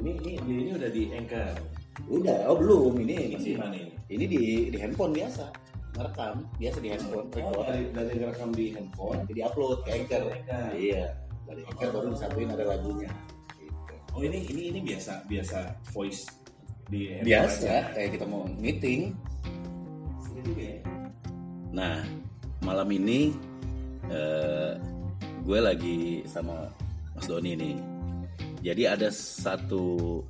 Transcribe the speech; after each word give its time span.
Ini 0.00 0.10
ini 0.16 0.32
dia 0.40 0.56
ini 0.56 0.70
udah 0.74 0.90
di 0.90 1.02
anchor. 1.12 1.52
Udah, 2.08 2.38
oh 2.48 2.56
belum 2.56 2.92
ini 3.04 3.36
Ini 3.36 3.52
mana 3.60 3.76
ini? 3.76 3.92
ini 4.10 4.24
di 4.26 4.40
di 4.72 4.78
handphone 4.80 5.12
biasa 5.14 5.46
ngerekam 5.94 6.42
biasa 6.58 6.78
di 6.80 6.88
handphone 6.90 7.26
Oh, 7.44 7.62
dari 7.62 7.82
dari 7.94 8.14
rekam 8.18 8.50
di 8.50 8.66
handphone. 8.74 9.16
nanti 9.22 9.32
di 9.36 9.42
upload 9.44 9.78
ke 9.86 9.90
anchor 9.94 10.22
iya 10.74 11.14
dari 11.46 11.62
anchor 11.62 11.88
baru 11.94 12.06
disatuin 12.14 12.50
ada 12.50 12.64
lagunya 12.74 13.10
gitu. 13.60 13.94
Oh 14.16 14.22
ini 14.24 14.48
ini 14.50 14.62
ini 14.74 14.80
biasa 14.82 15.28
biasa 15.28 15.58
voice 15.92 16.26
di 16.90 17.06
biasa 17.22 17.68
aja. 17.70 17.76
kayak 17.94 18.10
kita 18.18 18.24
mau 18.26 18.42
meeting 18.58 19.14
ya. 20.56 20.74
nah 21.70 22.02
malam 22.66 22.88
ini 22.90 23.30
eh, 24.10 24.74
gue 25.46 25.58
lagi 25.62 26.24
sama 26.26 26.66
Mas 27.14 27.30
Doni 27.30 27.54
nih 27.54 27.74
jadi 28.60 28.92
ada 28.92 29.08
satu 29.08 30.20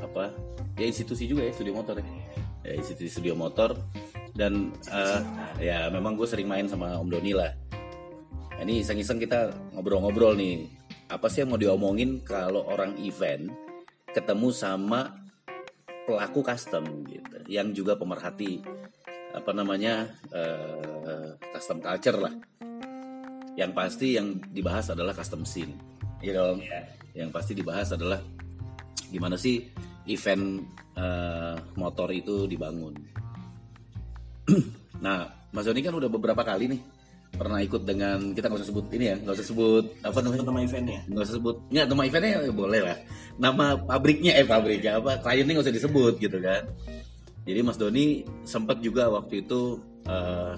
apa 0.00 0.32
ya 0.76 0.88
institusi 0.88 1.28
juga 1.28 1.44
ya 1.44 1.52
studio 1.52 1.76
motor 1.76 2.00
ya, 2.00 2.08
ya 2.64 2.72
institusi 2.76 3.08
studio 3.08 3.34
motor. 3.36 3.76
Dan 4.30 4.72
eh, 4.88 5.20
ya 5.60 5.90
memang 5.92 6.16
gue 6.16 6.24
sering 6.24 6.48
main 6.48 6.64
sama 6.64 6.96
Om 6.96 7.10
Doni 7.10 7.34
lah. 7.34 7.50
Nah, 8.56 8.62
ini 8.62 8.80
iseng-iseng 8.80 9.20
kita 9.20 9.52
ngobrol-ngobrol 9.76 10.38
nih. 10.38 10.70
Apa 11.10 11.26
sih 11.26 11.42
yang 11.42 11.50
mau 11.50 11.60
diomongin 11.60 12.22
kalau 12.22 12.62
orang 12.70 12.94
event 13.02 13.50
ketemu 14.14 14.48
sama 14.54 15.18
pelaku 16.06 16.40
custom 16.46 17.04
gitu 17.06 17.38
yang 17.50 17.74
juga 17.74 17.98
pemerhati 17.98 18.62
apa 19.34 19.50
namanya 19.50 20.08
eh, 20.30 21.36
custom 21.52 21.82
culture 21.82 22.16
lah. 22.16 22.34
Yang 23.58 23.70
pasti 23.74 24.06
yang 24.14 24.38
dibahas 24.54 24.94
adalah 24.94 25.12
custom 25.12 25.42
scene 25.42 25.89
ya 26.20 26.32
dong. 26.36 26.60
Yang 27.16 27.30
pasti 27.34 27.52
dibahas 27.56 27.88
adalah 27.92 28.20
gimana 29.10 29.34
sih 29.34 29.66
event 30.06 30.62
eh, 30.94 31.56
motor 31.76 32.08
itu 32.14 32.46
dibangun. 32.46 32.94
Nah 35.00 35.24
Mas 35.56 35.64
Doni 35.64 35.80
kan 35.80 35.96
udah 35.96 36.12
beberapa 36.12 36.44
kali 36.44 36.68
nih 36.76 36.80
pernah 37.32 37.56
ikut 37.64 37.88
dengan 37.88 38.36
kita 38.36 38.52
nggak 38.52 38.60
usah 38.60 38.68
sebut 38.68 38.86
ini 38.92 39.04
ya 39.08 39.16
nggak 39.16 39.32
usah 39.32 39.48
sebut 39.48 39.84
apa 40.04 40.18
namanya? 40.20 40.44
Nama 40.44 40.60
eventnya. 40.60 41.00
nggak 41.08 41.24
usah 41.24 41.36
sebut 41.40 41.56
ya 41.72 41.82
nama 41.88 42.02
eventnya 42.04 42.30
ya 42.44 42.52
boleh 42.52 42.80
lah. 42.84 42.98
Nama 43.40 43.66
pabriknya 43.80 44.32
eh 44.36 44.44
pabriknya 44.44 45.00
apa 45.00 45.24
kliennya 45.24 45.56
nggak 45.56 45.66
usah 45.66 45.76
disebut 45.80 46.14
gitu 46.20 46.36
kan. 46.36 46.68
Jadi 47.48 47.60
Mas 47.64 47.80
Doni 47.80 48.28
sempat 48.44 48.84
juga 48.84 49.08
waktu 49.08 49.40
itu 49.40 49.80
eh, 50.04 50.54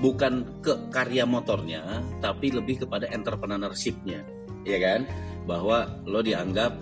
bukan 0.00 0.62
ke 0.64 0.72
karya 0.88 1.28
motornya 1.28 2.00
tapi 2.24 2.54
lebih 2.54 2.86
kepada 2.86 3.10
entrepreneurshipnya 3.10 4.37
ya 4.66 4.78
kan 4.80 5.06
bahwa 5.44 5.88
lo 6.04 6.20
dianggap 6.20 6.76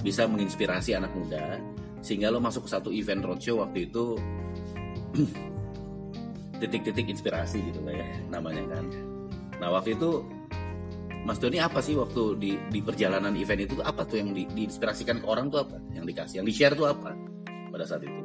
bisa 0.00 0.24
menginspirasi 0.24 0.96
anak 0.96 1.12
muda 1.12 1.60
sehingga 2.00 2.32
lo 2.32 2.40
masuk 2.40 2.64
ke 2.66 2.70
satu 2.72 2.88
event 2.90 3.20
roadshow 3.24 3.60
waktu 3.60 3.88
itu 3.88 4.16
titik-titik 6.60 7.08
inspirasi 7.08 7.60
gitu 7.72 7.80
lah 7.84 7.96
ya 7.96 8.08
namanya 8.28 8.64
kan 8.72 8.84
nah 9.60 9.68
waktu 9.72 9.96
itu 9.96 10.24
Mas 11.20 11.36
Doni 11.36 11.60
apa 11.60 11.84
sih 11.84 12.00
waktu 12.00 12.40
di 12.40 12.56
di 12.72 12.80
perjalanan 12.80 13.36
event 13.36 13.68
itu 13.68 13.76
apa 13.84 14.08
tuh 14.08 14.24
yang 14.24 14.32
di, 14.32 14.48
diinspirasikan 14.56 15.20
ke 15.20 15.26
orang 15.28 15.52
tuh 15.52 15.68
apa? 15.68 15.76
Yang 15.92 16.04
dikasih, 16.16 16.34
yang 16.40 16.46
di 16.48 16.54
share 16.56 16.72
tuh 16.72 16.88
apa 16.88 17.12
pada 17.68 17.84
saat 17.84 18.08
itu? 18.08 18.20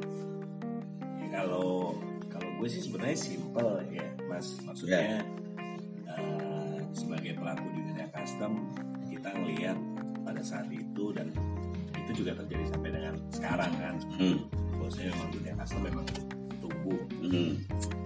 Ya, 1.20 1.44
kalau 1.44 1.92
kalau 2.32 2.50
gue 2.56 2.68
sih 2.72 2.80
sebenarnya 2.80 3.20
simple 3.20 3.84
ya, 3.92 4.06
Mas. 4.32 4.56
Maksudnya 4.64 5.20
eh, 6.08 6.76
sebagai 6.96 7.36
pelaku 7.36 7.68
di 7.76 7.80
dunia 7.84 8.08
custom 8.16 8.64
ngelihat 9.36 9.78
pada 10.22 10.42
saat 10.42 10.66
itu 10.68 11.04
dan 11.12 11.30
itu 11.96 12.22
juga 12.22 12.38
terjadi 12.38 12.64
sampai 12.70 12.90
dengan 12.94 13.14
sekarang 13.30 13.72
kan. 13.76 13.94
Hmm. 14.16 14.36
Bahwasanya 14.78 15.10
memang 15.14 15.30
dunia 15.32 15.52
custom 15.58 15.82
memang 15.82 16.06
tumbuh. 16.62 17.00
Hmm. 17.22 17.52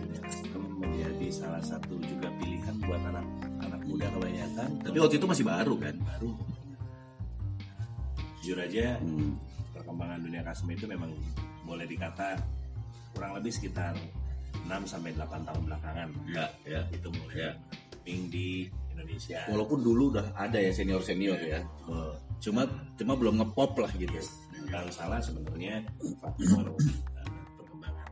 Dunia 0.00 0.20
custom 0.24 0.62
menjadi 0.80 1.26
salah 1.28 1.62
satu 1.62 1.94
juga 2.00 2.28
pilihan 2.40 2.74
buat 2.82 3.02
anak 3.04 3.26
anak 3.60 3.80
muda 3.84 4.06
kebanyakan. 4.08 4.68
Tapi 4.82 4.96
waktu 4.96 5.16
itu 5.20 5.26
masih 5.28 5.44
baru 5.44 5.74
kan? 5.76 5.94
baru. 6.00 6.30
Jujur 8.40 8.56
aja 8.56 8.96
Hmm. 8.98 9.36
perkembangan 9.76 10.18
dunia 10.24 10.40
custom 10.42 10.72
itu 10.72 10.88
memang 10.88 11.12
boleh 11.68 11.84
dikata 11.84 12.40
kurang 13.12 13.36
lebih 13.36 13.52
sekitar 13.52 13.92
6 14.64 14.86
sampai 14.88 15.12
8 15.12 15.44
tahun 15.44 15.62
belakangan 15.66 16.08
Ya, 16.26 16.46
ya. 16.64 16.80
itu 16.88 17.08
mulai 17.12 17.36
Ya. 17.36 17.50
di 18.06 18.66
Indonesia. 19.00 19.40
Walaupun 19.48 19.78
dulu 19.80 20.12
udah 20.12 20.26
ada 20.36 20.58
ya 20.60 20.68
senior 20.70 21.00
senior 21.00 21.40
ya, 21.40 21.64
Betul. 21.64 22.12
cuma 22.40 22.62
cuma 22.94 23.12
belum 23.16 23.34
ngepop 23.40 23.72
lah 23.80 23.92
gitu. 23.96 24.20
Dan 24.68 24.86
salah 24.92 25.18
sebenarnya 25.18 25.82
faktor 26.20 26.76
eh, 26.76 27.28
perkembangan 27.56 28.08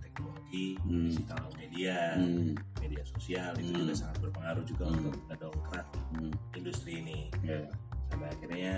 teknologi, 0.00 0.66
Hmm. 0.80 1.12
digital 1.12 1.44
media, 1.54 1.96
Hmm. 2.16 2.56
media 2.80 3.02
sosial 3.06 3.52
itu 3.60 3.70
Hmm. 3.70 3.80
juga 3.84 3.92
sangat 3.94 4.16
berpengaruh 4.24 4.64
juga 4.64 4.84
Hmm. 4.88 4.96
untuk 4.98 5.14
mendongkrak 5.28 5.86
Hmm. 6.16 6.32
industri 6.56 6.92
ini. 7.04 7.28
Ya. 7.44 7.60
Sampai 8.08 8.28
akhirnya 8.32 8.74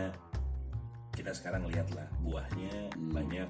kita 1.14 1.30
sekarang 1.30 1.70
lihatlah 1.70 2.10
buahnya 2.20 2.90
Hmm. 2.92 3.14
banyak 3.14 3.48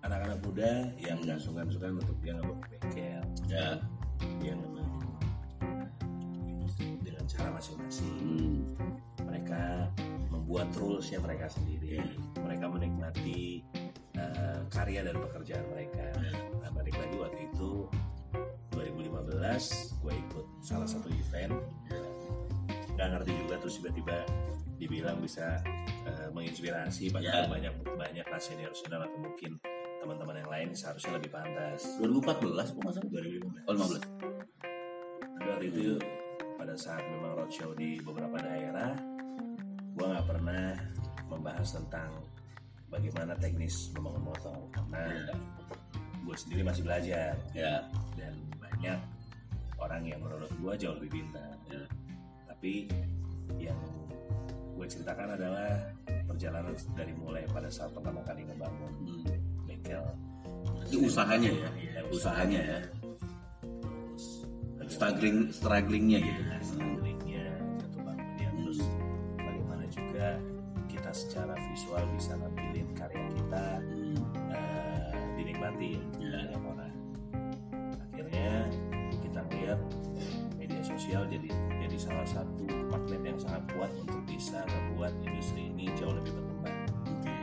anak-anak 0.00 0.38
muda 0.40 0.70
yang 0.96 1.20
nggak 1.20 1.36
sungkan-sungkan 1.36 2.00
untuk 2.00 2.16
dia 2.22 2.32
ngebuat 2.32 2.58
bengkel, 2.64 3.22
Ya. 3.50 3.76
dia 4.40 4.52
dengan 4.54 4.77
cara 7.38 7.50
masing-masing. 7.54 8.66
Hmm. 8.74 8.90
Mereka 9.22 9.62
membuat 10.34 10.74
rulesnya 10.74 11.22
mereka 11.22 11.46
sendiri. 11.46 12.02
Mereka 12.42 12.66
menikmati 12.66 13.62
uh, 14.18 14.66
karya 14.68 15.06
dan 15.06 15.16
pekerjaan 15.22 15.64
mereka. 15.70 16.10
Nah, 16.58 16.70
balik 16.74 16.98
lagi 16.98 17.16
waktu 17.16 17.40
itu 17.54 17.86
2015 18.74 20.02
gue 20.02 20.14
ikut 20.14 20.46
salah 20.60 20.88
satu 20.90 21.06
event. 21.14 21.54
Gak 22.98 23.08
ngerti 23.14 23.32
juga 23.46 23.54
terus 23.62 23.78
tiba-tiba 23.78 24.26
dibilang 24.78 25.18
bisa 25.22 25.62
uh, 26.06 26.28
menginspirasi 26.34 27.10
padahal 27.14 27.46
Ya. 27.46 27.50
banyak 27.50 27.74
banyak 27.98 28.26
senior 28.38 28.70
atau 28.74 29.18
mungkin 29.18 29.58
teman-teman 29.98 30.38
yang 30.38 30.50
lain 30.50 30.68
seharusnya 30.74 31.18
lebih 31.18 31.30
pantas. 31.34 31.98
2014 32.02 32.74
kok 32.74 32.82
masa 32.86 33.00
2015. 33.02 33.66
Oh 33.66 33.74
15. 33.74 35.38
Tapi 35.38 35.46
waktu 35.46 35.66
itu 35.70 35.98
pada 36.58 36.74
saat 36.74 37.06
memang 37.06 37.38
roadshow 37.38 37.70
di 37.72 38.02
beberapa 38.02 38.34
daerah, 38.36 38.98
gue 39.94 40.02
nggak 40.04 40.26
pernah 40.26 40.74
membahas 41.30 41.68
tentang 41.70 42.10
bagaimana 42.90 43.38
teknis 43.38 43.94
membangun 43.94 44.26
motor 44.26 44.58
karena 44.74 45.30
gue 46.18 46.36
sendiri 46.36 46.66
masih 46.66 46.82
belajar 46.82 47.32
Ya. 47.54 47.86
dan 48.18 48.34
banyak 48.58 48.98
orang 49.78 50.02
yang 50.02 50.18
menurut 50.18 50.50
gue 50.50 50.72
jauh 50.76 50.96
lebih 50.98 51.22
pintar. 51.22 51.54
Ya. 51.70 51.84
Tapi 52.50 52.90
yang 53.56 53.78
gue 54.74 54.86
ceritakan 54.86 55.38
adalah 55.38 55.94
perjalanan 56.26 56.74
dari 56.92 57.14
mulai 57.14 57.46
pada 57.46 57.70
saat 57.70 57.94
pertama 57.94 58.20
kali 58.26 58.42
ngebangun 58.44 58.92
Hmm. 59.06 59.24
bengkel. 59.64 60.04
Itu 60.88 61.06
usahanya 61.06 61.50
ya, 61.52 61.70
Iya, 61.76 62.00
usahanya 62.10 62.60
ya. 62.60 62.78
Struggling, 64.98 65.38
strugglingnya 65.50 66.18
gitu. 66.20 66.42
Iya, 66.42 66.58
strugglingnya 66.60 67.44
satu 67.78 67.98
bangunnya 68.02 68.48
terus 68.52 68.78
bagaimana 69.36 69.84
juga 69.88 70.26
kita 70.86 71.10
secara 71.12 71.54
visual 71.70 72.02
bisa 72.12 72.32
nampilin 72.34 72.88
karya 72.92 73.24
kita 73.30 73.64
Hmm. 73.78 74.18
eh, 74.50 75.14
dinikmati 75.34 75.90
Ya. 76.18 76.42
oleh 76.42 76.58
orang 76.58 76.94
akhirnya 78.10 78.50
kita 79.22 79.40
melihat 79.46 79.80
media 80.56 80.82
sosial 80.82 81.22
jadi 81.26 81.46
jadi 81.78 81.96
salah 81.96 82.26
satu 82.26 82.66
magnet 82.90 83.22
yang 83.22 83.38
sangat 83.38 83.62
kuat 83.70 83.90
untuk 83.94 84.18
bisa 84.26 84.66
membuat 84.66 85.14
industri 85.22 85.70
ini 85.70 85.86
jauh 85.94 86.10
lebih 86.10 86.34
berkembang 86.34 86.78
Oke. 87.06 87.36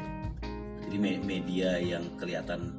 Jadi 0.84 0.96
me- 1.00 1.24
media 1.24 1.80
yang 1.80 2.04
kelihatan 2.20 2.76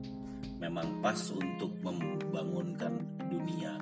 memang 0.57 1.01
pas 1.01 1.17
untuk 1.33 1.73
membangunkan 1.81 2.93
dunia 3.27 3.76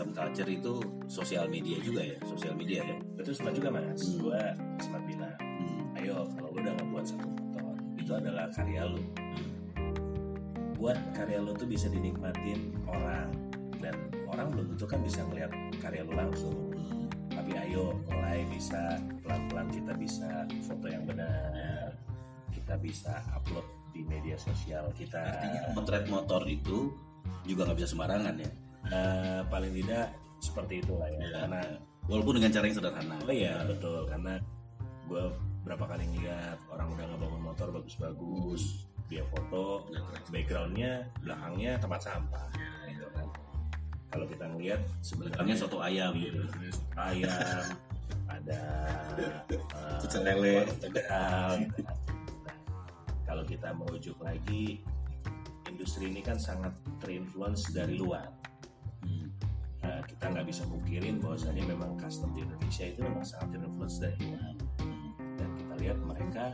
custom 0.00 0.16
culture 0.16 0.48
itu 0.48 0.74
sosial 1.12 1.44
media 1.52 1.76
juga 1.84 2.00
ya, 2.00 2.16
sosial 2.24 2.56
media 2.56 2.80
ya. 2.80 2.96
betul 3.20 3.36
sempat 3.36 3.52
juga 3.52 3.68
mas 3.68 4.00
Hmm. 4.00 4.16
gua 4.24 4.40
sempat 4.80 5.02
bilang 5.04 5.36
Hmm. 5.36 5.98
ayo 6.00 6.16
kalau 6.32 6.48
lu 6.56 6.58
udah 6.64 6.72
ngebuat 6.72 7.04
satu 7.04 7.28
motor 7.28 7.76
itu 8.00 8.12
adalah 8.16 8.48
karya 8.48 8.82
lu 8.88 9.02
buat 10.80 10.96
karya 11.12 11.44
lu 11.44 11.52
tuh 11.52 11.68
bisa 11.68 11.92
dinikmatin 11.92 12.72
orang 12.88 13.28
dan 13.76 13.92
orang 14.24 14.48
belum 14.48 14.72
tentu 14.72 14.88
kan 14.88 15.04
bisa 15.04 15.20
melihat 15.28 15.52
karya 15.84 16.00
lu 16.00 16.16
langsung 16.16 16.56
Hmm. 16.72 17.04
tapi 17.28 17.52
ayo 17.60 17.92
mulai 18.08 18.40
bisa 18.48 18.96
pelan-pelan 19.20 19.68
kita 19.68 19.92
bisa 20.00 20.48
foto 20.64 20.88
yang 20.88 21.04
benar 21.04 21.92
kita 22.56 22.80
bisa 22.80 23.20
upload 23.36 23.68
di 23.92 24.00
media 24.08 24.40
sosial 24.40 24.88
kita 24.96 25.20
Artinya 25.20 25.76
motret 25.76 26.08
motor 26.08 26.48
itu 26.48 26.88
juga 27.44 27.68
nggak 27.68 27.84
bisa 27.84 27.92
sembarangan 27.92 28.36
ya. 28.40 28.48
Eh, 28.82 29.40
paling 29.46 29.72
tidak 29.74 30.08
seperti 30.38 30.80
itulah 30.80 31.04
ya 31.06 31.20
Ya. 31.20 31.30
karena 31.44 31.60
Walaupun 32.08 32.34
dengan 32.36 32.50
cara 32.50 32.64
yang 32.64 32.74
sederhana. 32.74 33.16
oh 33.20 33.30
iya 33.30 33.54
betul 33.62 34.02
karena 34.04 34.34
gue 35.04 35.24
berapa 35.60 35.84
kali 35.84 36.04
ngeliat 36.08 36.58
orang 36.66 36.88
udah 36.90 37.04
ngebangun 37.06 37.42
motor 37.44 37.68
bagus-bagus 37.70 38.88
dia 39.06 39.20
foto 39.26 39.84
backgroundnya 40.26 41.04
belakangnya 41.20 41.76
tempat 41.76 42.00
sampah 42.00 42.46
gitu 42.86 43.04
kan 43.12 43.26
kalau 44.08 44.24
kita 44.24 44.44
ngeliat 44.48 44.80
Sebenarnya 45.00 45.54
soto 45.54 45.78
ayam 45.78 46.16
gitu. 46.16 46.40
ayam 46.96 47.62
ada 48.26 48.62
Pecel 50.00 50.22
lele. 50.24 50.64
tegal 50.80 51.50
gitu 51.60 51.80
kan. 51.84 51.96
Nah, 52.40 52.56
kalau 53.22 53.42
kita 53.44 53.68
merujuk 53.70 54.16
lagi 54.18 54.80
industri 55.66 56.08
ini 56.08 56.18
kan 56.20 56.34
sangat 56.34 56.72
terinfluence 56.98 57.70
dari 57.70 57.94
luar 57.94 58.26
kita 60.10 60.24
nggak 60.26 60.46
bisa 60.50 60.62
mungkirin 60.66 61.22
bahwasanya 61.22 61.62
memang 61.70 61.94
custom 61.94 62.34
di 62.34 62.42
Indonesia 62.42 62.84
itu 62.90 63.00
memang 63.06 63.22
sangat 63.22 63.54
terinfluence 63.54 63.96
dari 64.02 64.18
luar 64.26 64.54
dan 65.38 65.48
kita 65.56 65.74
lihat 65.78 65.98
mereka 66.02 66.44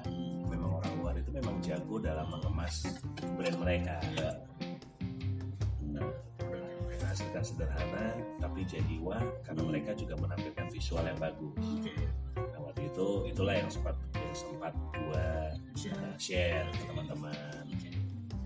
memang 0.47 0.70
orang 0.79 0.93
luar 1.00 1.14
itu 1.17 1.31
memang 1.32 1.56
jago 1.64 1.97
dalam 1.99 2.29
mengemas 2.31 2.87
brand 3.35 3.56
mereka. 3.58 3.97
Nah, 5.82 6.06
mereka 6.87 7.05
hasilkan 7.11 7.43
sederhana 7.43 8.14
tapi 8.38 8.62
jadi 8.69 8.94
wah 9.03 9.25
karena 9.43 9.62
mereka 9.64 9.91
juga 9.97 10.14
menampilkan 10.20 10.67
visual 10.70 11.02
yang 11.02 11.19
bagus. 11.19 11.67
Nah 12.37 12.61
waktu 12.61 12.87
itu 12.93 13.06
itulah 13.32 13.55
yang 13.56 13.70
sempat 13.73 13.97
yang 14.14 14.37
sempat 14.37 14.73
gua 14.94 15.26
uh, 15.59 16.17
share 16.20 16.69
ke 16.70 16.85
teman-teman. 16.87 17.64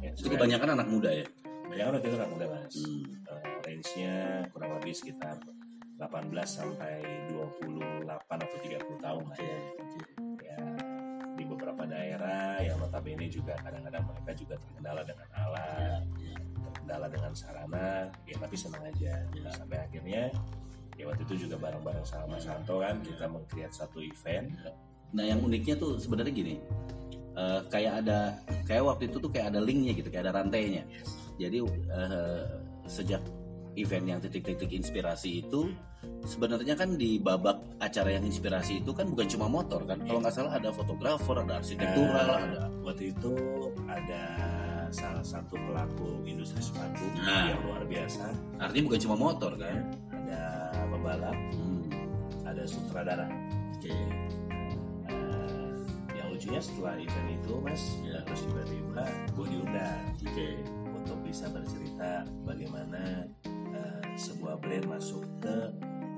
Ya, 0.01 0.17
Itu 0.17 0.33
kebanyakan 0.33 0.81
anak 0.81 0.89
muda 0.89 1.13
ya. 1.13 1.27
banyak 1.69 1.85
waktu 1.87 2.09
itu 2.09 2.17
anak 2.19 2.31
muda 2.33 2.47
mas. 2.51 2.75
Hmm. 2.75 3.20
Range-nya 3.61 4.49
kurang 4.51 4.81
lebih 4.81 4.95
sekitar 4.97 5.37
18 6.01 6.33
sampai 6.49 7.05
28 7.29 8.17
atau 8.17 8.59
30 8.65 9.05
tahun 9.05 9.25
lah 9.29 9.39
ya. 9.39 9.59
Ya, 10.41 10.59
di 11.37 11.45
beberapa 11.45 11.85
daerah 11.85 12.57
yang 12.65 12.81
notabene 12.81 13.29
juga 13.29 13.53
kadang-kadang 13.61 14.09
mereka 14.09 14.33
juga 14.33 14.55
terkendala 14.57 15.05
dengan 15.05 15.29
alat, 15.37 16.03
terkendala 16.73 17.07
dengan 17.13 17.33
sarana, 17.37 18.09
ya 18.25 18.37
tapi 18.41 18.57
senang 18.57 18.85
aja. 18.89 19.15
Nah, 19.37 19.53
sampai 19.53 19.79
akhirnya 19.85 20.33
ya 21.01 21.05
waktu 21.09 21.23
itu 21.29 21.49
juga 21.49 21.57
bareng-bareng 21.57 22.05
sama 22.05 22.37
Mas 22.37 22.45
Santo 22.45 22.81
kan 22.81 23.01
kita 23.01 23.25
mengcreate 23.29 23.73
satu 23.73 24.05
event. 24.05 24.53
Nah 25.17 25.25
yang 25.25 25.41
uniknya 25.41 25.81
tuh 25.81 25.97
sebenarnya 25.97 26.33
gini, 26.33 26.61
eh, 27.37 27.61
kayak 27.73 28.05
ada 28.05 28.37
kayak 28.69 28.85
waktu 28.85 29.09
itu 29.09 29.17
tuh 29.17 29.33
kayak 29.33 29.53
ada 29.53 29.61
linknya 29.65 29.97
gitu, 29.97 30.13
kayak 30.13 30.29
ada 30.29 30.45
rantainya. 30.45 30.85
Jadi 31.41 31.59
eh, 31.89 32.45
sejak 32.85 33.25
event 33.81 34.07
yang 34.07 34.21
titik-titik 34.21 34.71
inspirasi 34.71 35.43
itu 35.43 35.73
sebenarnya 36.25 36.73
kan 36.75 36.97
di 36.97 37.17
babak 37.17 37.61
acara 37.77 38.15
yang 38.15 38.25
inspirasi 38.25 38.81
itu 38.81 38.93
kan 38.93 39.09
bukan 39.09 39.27
cuma 39.29 39.47
motor 39.47 39.85
kan, 39.85 40.01
kalau 40.01 40.21
nggak 40.21 40.33
salah 40.33 40.53
ada 40.55 40.71
fotografer, 40.71 41.37
ada 41.41 41.61
arsitektural, 41.61 42.25
Nah, 42.25 42.41
ada 42.41 42.61
waktu 42.81 43.13
itu 43.13 43.33
ada 43.85 44.23
salah 44.91 45.23
satu 45.23 45.55
pelaku 45.57 46.25
industri 46.25 46.61
sepatu 46.61 47.05
Nah. 47.17 47.53
yang 47.53 47.61
luar 47.63 47.85
biasa. 47.85 48.25
artinya 48.59 48.85
bukan 48.87 49.01
cuma 49.01 49.17
motor 49.19 49.53
kan. 49.55 49.77
Ada 50.11 50.43
pembalap, 50.89 51.37
Hmm. 51.53 51.85
ada 52.45 52.63
sutradara. 52.65 53.27
Oke. 53.77 53.93
Nah, 55.05 55.75
yang 56.13 56.29
lucunya 56.31 56.61
setelah 56.61 56.95
event 56.97 57.29
itu 57.33 57.53
mas, 57.61 57.83
Ya. 58.01 58.21
terus 58.25 58.41
tiba-tiba 58.45 59.05
gue 59.31 59.47
diundang 59.49 60.01
Oke. 60.19 60.49
untuk 60.93 61.19
bisa 61.23 61.47
bercerita 61.49 62.11
bagaimana 62.43 63.25
eh, 63.45 63.50
sebuah 64.21 64.61
brand 64.61 64.87
masuk 64.93 65.25
ke 65.41 65.57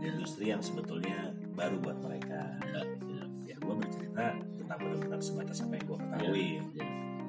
industri 0.03 0.51
yang 0.51 0.59
sebetulnya 0.59 1.31
baru 1.55 1.79
buat 1.79 2.03
mereka. 2.03 2.59
Ya, 2.67 2.83
ya, 3.07 3.25
Ya 3.55 3.57
gue 3.63 3.75
bercerita 3.79 4.35
tentang 4.59 4.79
benar-benar 4.83 5.21
sebatas 5.23 5.63
apa 5.63 5.79
yang 5.79 5.85
gue 5.87 5.99
ketahui. 6.03 6.47
ya. 6.59 6.63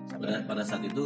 Sampai 0.09 0.25
pada 0.25 0.35
pada 0.49 0.63
saat 0.65 0.83
itu 0.89 1.05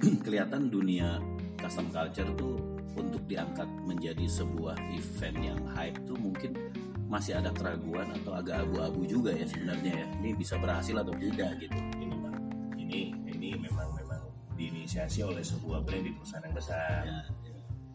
kelihatan 0.24 0.72
dunia 0.72 1.20
custom 1.60 1.92
culture 1.92 2.28
tuh 2.34 2.56
untuk 2.96 3.22
diangkat 3.28 3.66
menjadi 3.84 4.24
sebuah 4.24 4.78
event 4.94 5.38
yang 5.42 5.60
hype 5.74 5.98
tuh 6.08 6.16
mungkin 6.16 6.54
masih 7.10 7.36
ada 7.36 7.52
keraguan 7.52 8.10
atau 8.10 8.32
agak 8.34 8.64
abu-abu 8.64 9.06
juga 9.06 9.30
ya 9.34 9.46
sebenarnya 9.46 9.92
ya 10.02 10.06
ini 10.22 10.30
bisa 10.34 10.58
berhasil 10.58 10.94
atau 10.98 11.14
tidak 11.14 11.58
gitu 11.62 11.78
ini 11.98 12.14
ini 12.78 13.00
ini 13.26 13.48
memang 13.58 13.90
memang 13.98 14.22
diinisiasi 14.54 15.26
oleh 15.26 15.42
sebuah 15.42 15.82
brand 15.82 16.04
di 16.06 16.12
perusahaan 16.14 16.44
yang 16.46 16.54
besar. 16.54 17.02
ya, 17.02 17.18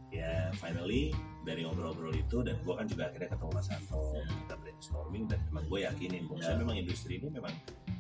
ya 0.09 0.50
finally 0.57 1.13
dari 1.45 1.61
ngobrol-ngobrol 1.63 2.13
itu 2.13 2.41
dan 2.41 2.57
gue 2.61 2.73
kan 2.73 2.85
juga 2.85 3.09
akhirnya 3.09 3.29
ketemu 3.29 3.51
Mas 3.53 3.65
Santo 3.69 4.01
kita 4.17 4.56
brainstorming 4.57 5.23
dan 5.29 5.39
memang 5.50 5.63
gue 5.69 5.79
yakinin 5.85 6.23
bahwa 6.25 6.41
Ya. 6.41 6.57
memang 6.57 6.75
industri 6.77 7.13
ini 7.17 7.27
memang 7.29 7.53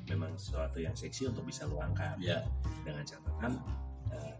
memang 0.09 0.31
sesuatu 0.33 0.81
yang 0.81 0.97
seksi 0.97 1.29
untuk 1.29 1.45
bisa 1.45 1.69
lu 1.69 1.77
angkat. 1.77 2.17
Ya. 2.17 2.41
Dengan 2.81 3.05
catatan 3.05 3.61
eh, 4.09 4.33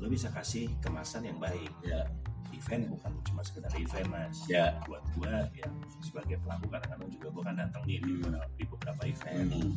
lu 0.00 0.08
bisa 0.08 0.32
kasih 0.32 0.72
kemasan 0.80 1.28
yang 1.28 1.36
baik. 1.36 1.68
Ya. 1.84 2.08
Event 2.52 2.88
bukan 2.96 3.12
cuma 3.24 3.40
sekedar 3.44 3.72
event 3.76 4.08
mas. 4.08 4.36
Ya. 4.48 4.76
buat 4.88 5.04
gue 5.16 5.34
ya 5.56 5.68
sebagai 6.00 6.36
pelaku 6.40 6.68
kadang-kadang 6.68 7.10
juga 7.12 7.26
gue 7.28 7.42
kan 7.44 7.54
datang 7.56 7.82
nih 7.84 7.98
di, 8.00 8.12
beberapa, 8.20 8.46
di 8.56 8.64
beberapa 8.64 9.02
event. 9.04 9.48
Hmm, 9.52 9.72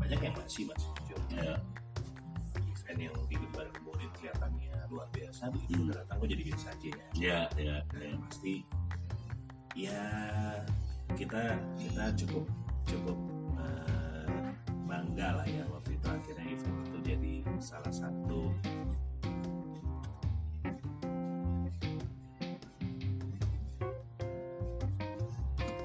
banyak 0.00 0.20
yang 0.24 0.34
masih 0.40 0.64
mas 0.68 0.82
jujur. 1.04 1.20
Ya. 1.36 1.54
Event 2.64 2.98
yang 2.98 3.14
di 3.28 3.36
gambar 3.36 3.66
kemudian 3.76 4.10
kelihatannya 4.16 4.67
luar 4.88 5.08
biasa 5.12 5.42
begitu. 5.52 5.76
Hmm. 5.76 5.86
udah 5.88 5.96
datang 6.02 6.16
gue 6.20 6.28
jadi 6.32 6.42
biasa 6.48 6.66
aja 6.72 6.88
ya. 6.88 7.06
Ya 7.14 7.40
ya 7.56 7.76
yang 8.00 8.20
pasti 8.24 8.54
ya 9.76 10.04
kita 11.14 11.42
kita 11.78 12.04
cukup 12.18 12.44
cukup 12.88 13.18
eh, 13.60 14.26
bangga 14.88 15.28
lah 15.42 15.46
ya 15.46 15.64
waktu 15.68 15.94
itu 15.94 16.06
akhirnya 16.08 16.44
event 16.50 16.78
itu 16.88 16.98
jadi 17.04 17.32
salah 17.60 17.92
satu 17.92 18.52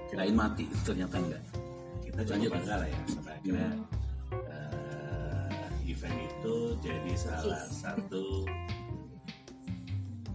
kirain 0.10 0.36
mati 0.36 0.66
ternyata 0.86 1.16
enggak. 1.18 1.44
Kita 2.06 2.20
cukup 2.22 2.38
Lanjut. 2.38 2.52
bangga 2.54 2.76
lah 2.78 2.88
ya 2.88 3.00
sampai 3.10 3.34
akhirnya 3.42 3.70
eh, 4.32 5.90
event 5.90 6.18
itu 6.22 6.56
jadi 6.80 7.12
salah 7.18 7.66
satu 7.68 8.46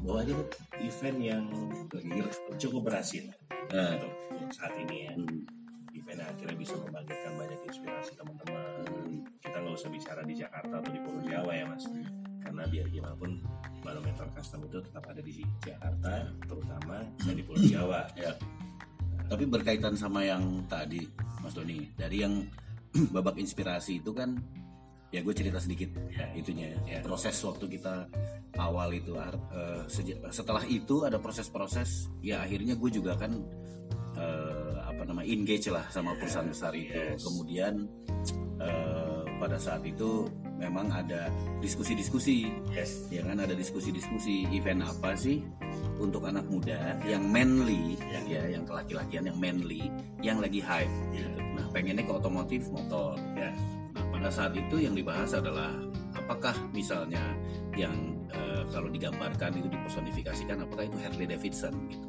bahwa 0.08 0.24
ini 0.24 0.34
event 0.88 1.18
yang 1.20 1.44
cukup 2.56 2.88
berhasil. 2.88 3.28
Eh, 3.52 3.92
untuk, 4.00 4.12
saat 4.56 4.72
ini 4.80 5.04
ya. 5.04 5.12
Hmm, 5.12 5.44
event 5.92 6.18
yang 6.24 6.30
akhirnya 6.32 6.56
bisa 6.56 6.74
membangkitkan 6.80 7.32
banyak 7.36 7.60
inspirasi 7.68 8.16
teman-teman. 8.16 8.64
Kita 9.44 9.56
nggak 9.60 9.74
usah 9.76 9.90
bicara 9.92 10.24
di 10.24 10.34
Jakarta 10.40 10.80
atau 10.80 10.90
di 10.96 11.00
Pulau 11.04 11.20
Jawa 11.28 11.52
ya 11.52 11.64
mas. 11.68 11.84
Karena 12.40 12.64
biar 12.64 12.86
gimana 12.88 13.14
pun 13.20 13.36
barometer 13.84 14.26
custom 14.32 14.64
itu 14.64 14.80
tetap 14.80 15.04
ada 15.04 15.20
di 15.20 15.44
Jakarta 15.60 16.12
terutama 16.48 16.96
dan 17.20 17.34
di 17.36 17.44
Pulau 17.44 17.64
Jawa. 17.68 18.00
Ya. 18.16 18.32
Tapi 19.28 19.44
berkaitan 19.44 19.92
sama 19.92 20.24
yang 20.24 20.64
tadi 20.72 21.04
Mas 21.44 21.52
Doni 21.52 21.84
dari 21.92 22.24
yang 22.24 22.48
babak 23.14 23.36
inspirasi 23.36 24.00
itu 24.00 24.16
kan 24.16 24.40
ya 25.08 25.20
gue 25.20 25.32
cerita 25.32 25.56
sedikit 25.56 25.88
Ya. 26.12 26.28
itunya 26.34 26.66
ya. 26.72 26.78
Ya. 26.86 27.00
proses 27.00 27.36
waktu 27.40 27.64
kita 27.70 28.08
awal 28.56 28.92
itu 28.92 29.16
seja- 29.88 30.20
setelah 30.28 30.64
itu 30.64 31.04
ada 31.04 31.16
proses-proses 31.16 32.12
ya 32.20 32.42
akhirnya 32.42 32.74
gue 32.74 32.90
juga 32.90 33.16
kan 33.16 33.32
eh, 34.18 34.74
apa 34.82 35.02
nama 35.04 35.22
engage 35.22 35.70
lah 35.70 35.86
sama 35.88 36.12
perusahaan 36.18 36.48
besar 36.48 36.72
itu 36.74 36.92
Yes. 36.92 37.22
kemudian 37.22 37.86
eh, 38.58 39.22
pada 39.38 39.54
saat 39.56 39.86
itu 39.86 40.26
memang 40.58 40.90
ada 40.90 41.30
diskusi-diskusi 41.62 42.50
yes 42.68 43.06
ya 43.08 43.22
kan 43.22 43.38
ada 43.38 43.54
diskusi-diskusi 43.54 44.42
event 44.50 44.82
apa 44.82 45.14
sih 45.14 45.38
untuk 46.02 46.26
anak 46.26 46.42
muda 46.50 46.98
yang 47.06 47.22
manly 47.30 47.94
Ya. 48.10 48.20
ya 48.26 48.58
yang 48.58 48.66
kelaki-lakian 48.66 49.30
yang 49.30 49.38
manly 49.38 49.86
yang 50.18 50.42
lagi 50.42 50.58
hype 50.58 50.90
Ya. 51.14 51.22
gitu. 51.22 51.38
nah 51.54 51.66
pengennya 51.70 52.02
ke 52.02 52.12
otomotif 52.12 52.66
motor 52.68 53.14
ya 53.38 53.54
nah 53.54 53.77
pada 54.18 54.34
saat 54.34 54.52
itu 54.58 54.82
yang 54.82 54.98
dibahas 54.98 55.30
adalah 55.30 55.70
apakah 56.18 56.50
misalnya 56.74 57.22
yang 57.78 57.94
eh, 58.34 58.66
kalau 58.74 58.90
digambarkan 58.90 59.54
itu 59.62 59.70
dipersonifikasikan 59.70 60.58
apakah 60.66 60.90
itu 60.90 60.98
Harley 60.98 61.30
Davidson 61.30 61.70
gitu. 61.86 62.02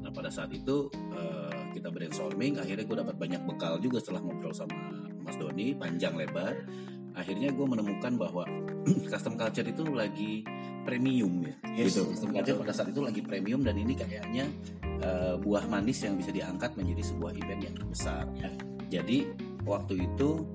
Nah 0.00 0.08
pada 0.08 0.32
saat 0.32 0.48
itu 0.56 0.88
eh, 1.12 1.76
kita 1.76 1.92
brainstorming 1.92 2.56
akhirnya 2.56 2.88
gue 2.88 2.96
dapat 3.04 3.16
banyak 3.20 3.44
bekal 3.44 3.76
juga 3.76 4.00
setelah 4.00 4.24
ngobrol 4.24 4.56
sama 4.56 4.72
Mas 5.20 5.36
Doni 5.36 5.76
panjang 5.76 6.16
lebar. 6.16 6.64
Akhirnya 7.12 7.52
gue 7.52 7.66
menemukan 7.68 8.16
bahwa 8.16 8.48
custom 9.12 9.36
culture 9.36 9.68
itu 9.68 9.84
lagi 9.92 10.40
premium 10.88 11.44
ya. 11.44 11.84
Yes. 11.84 11.92
gitu. 11.92 12.08
Custom 12.16 12.32
culture 12.32 12.56
pada 12.56 12.72
saat 12.72 12.88
itu 12.88 13.04
lagi 13.04 13.20
premium 13.20 13.60
dan 13.60 13.76
ini 13.76 13.92
kayaknya 13.92 14.48
eh, 14.80 15.36
buah 15.36 15.68
manis 15.68 16.08
yang 16.08 16.16
bisa 16.16 16.32
diangkat 16.32 16.72
menjadi 16.72 17.04
sebuah 17.04 17.36
event 17.36 17.60
yang 17.68 17.76
besar 17.84 18.24
Ya. 18.40 18.48
jadi 18.88 19.28
waktu 19.68 20.08
itu 20.08 20.48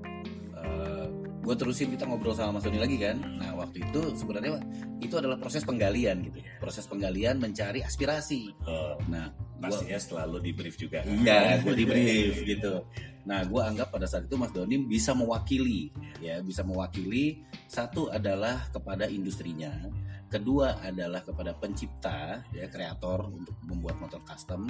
gue 1.46 1.54
terusin 1.54 1.94
kita 1.94 2.10
ngobrol 2.10 2.34
sama 2.34 2.58
Mas 2.58 2.66
Doni 2.66 2.82
lagi 2.82 2.98
kan? 2.98 3.22
Nah 3.38 3.54
waktu 3.54 3.86
itu 3.86 4.18
sebenarnya 4.18 4.58
itu 4.98 5.14
adalah 5.14 5.38
proses 5.38 5.62
penggalian 5.62 6.26
gitu. 6.26 6.42
Proses 6.58 6.90
penggalian 6.90 7.38
mencari 7.38 7.86
aspirasi. 7.86 8.50
Oh, 8.66 8.98
nah 9.06 9.30
gua, 9.62 9.70
pastinya 9.70 9.94
selalu 9.94 10.42
di 10.42 10.50
brief 10.50 10.74
juga. 10.74 11.06
iya 11.06 11.62
gue 11.62 11.74
di 11.78 11.86
brief 11.86 12.42
gitu. 12.42 12.82
Nah 13.30 13.46
gue 13.46 13.62
anggap 13.62 13.94
pada 13.94 14.10
saat 14.10 14.26
itu 14.26 14.34
Mas 14.34 14.50
Doni 14.50 14.90
bisa 14.90 15.14
mewakili 15.14 15.94
ya 16.18 16.42
bisa 16.42 16.66
mewakili 16.66 17.46
satu 17.70 18.10
adalah 18.10 18.66
kepada 18.74 19.06
industrinya 19.06 19.70
kedua 20.26 20.82
adalah 20.82 21.22
kepada 21.22 21.54
pencipta 21.54 22.42
ya 22.50 22.66
kreator 22.66 23.30
untuk 23.30 23.56
membuat 23.66 23.98
motor 24.02 24.20
custom. 24.26 24.66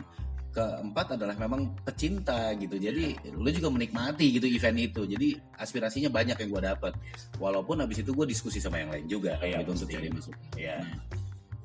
Keempat 0.57 1.21
adalah 1.21 1.37
memang 1.37 1.77
pecinta 1.85 2.49
gitu. 2.57 2.81
Jadi 2.81 3.13
lu 3.37 3.45
juga 3.53 3.69
menikmati 3.69 4.41
gitu 4.41 4.49
event 4.49 4.79
itu. 4.81 5.05
Jadi 5.05 5.37
aspirasinya 5.61 6.09
banyak 6.09 6.37
yang 6.41 6.49
gue 6.49 6.63
dapat 6.65 6.93
walaupun 7.37 7.85
habis 7.85 8.01
itu 8.01 8.17
gue 8.17 8.25
diskusi 8.25 8.57
sama 8.57 8.81
yang 8.81 8.89
lain 8.89 9.05
juga 9.05 9.37
Iya, 9.45 9.61
gitu 9.61 9.71
untuk 9.77 9.89
jadi 9.93 10.09
masuk. 10.09 10.35
Ya. 10.57 10.81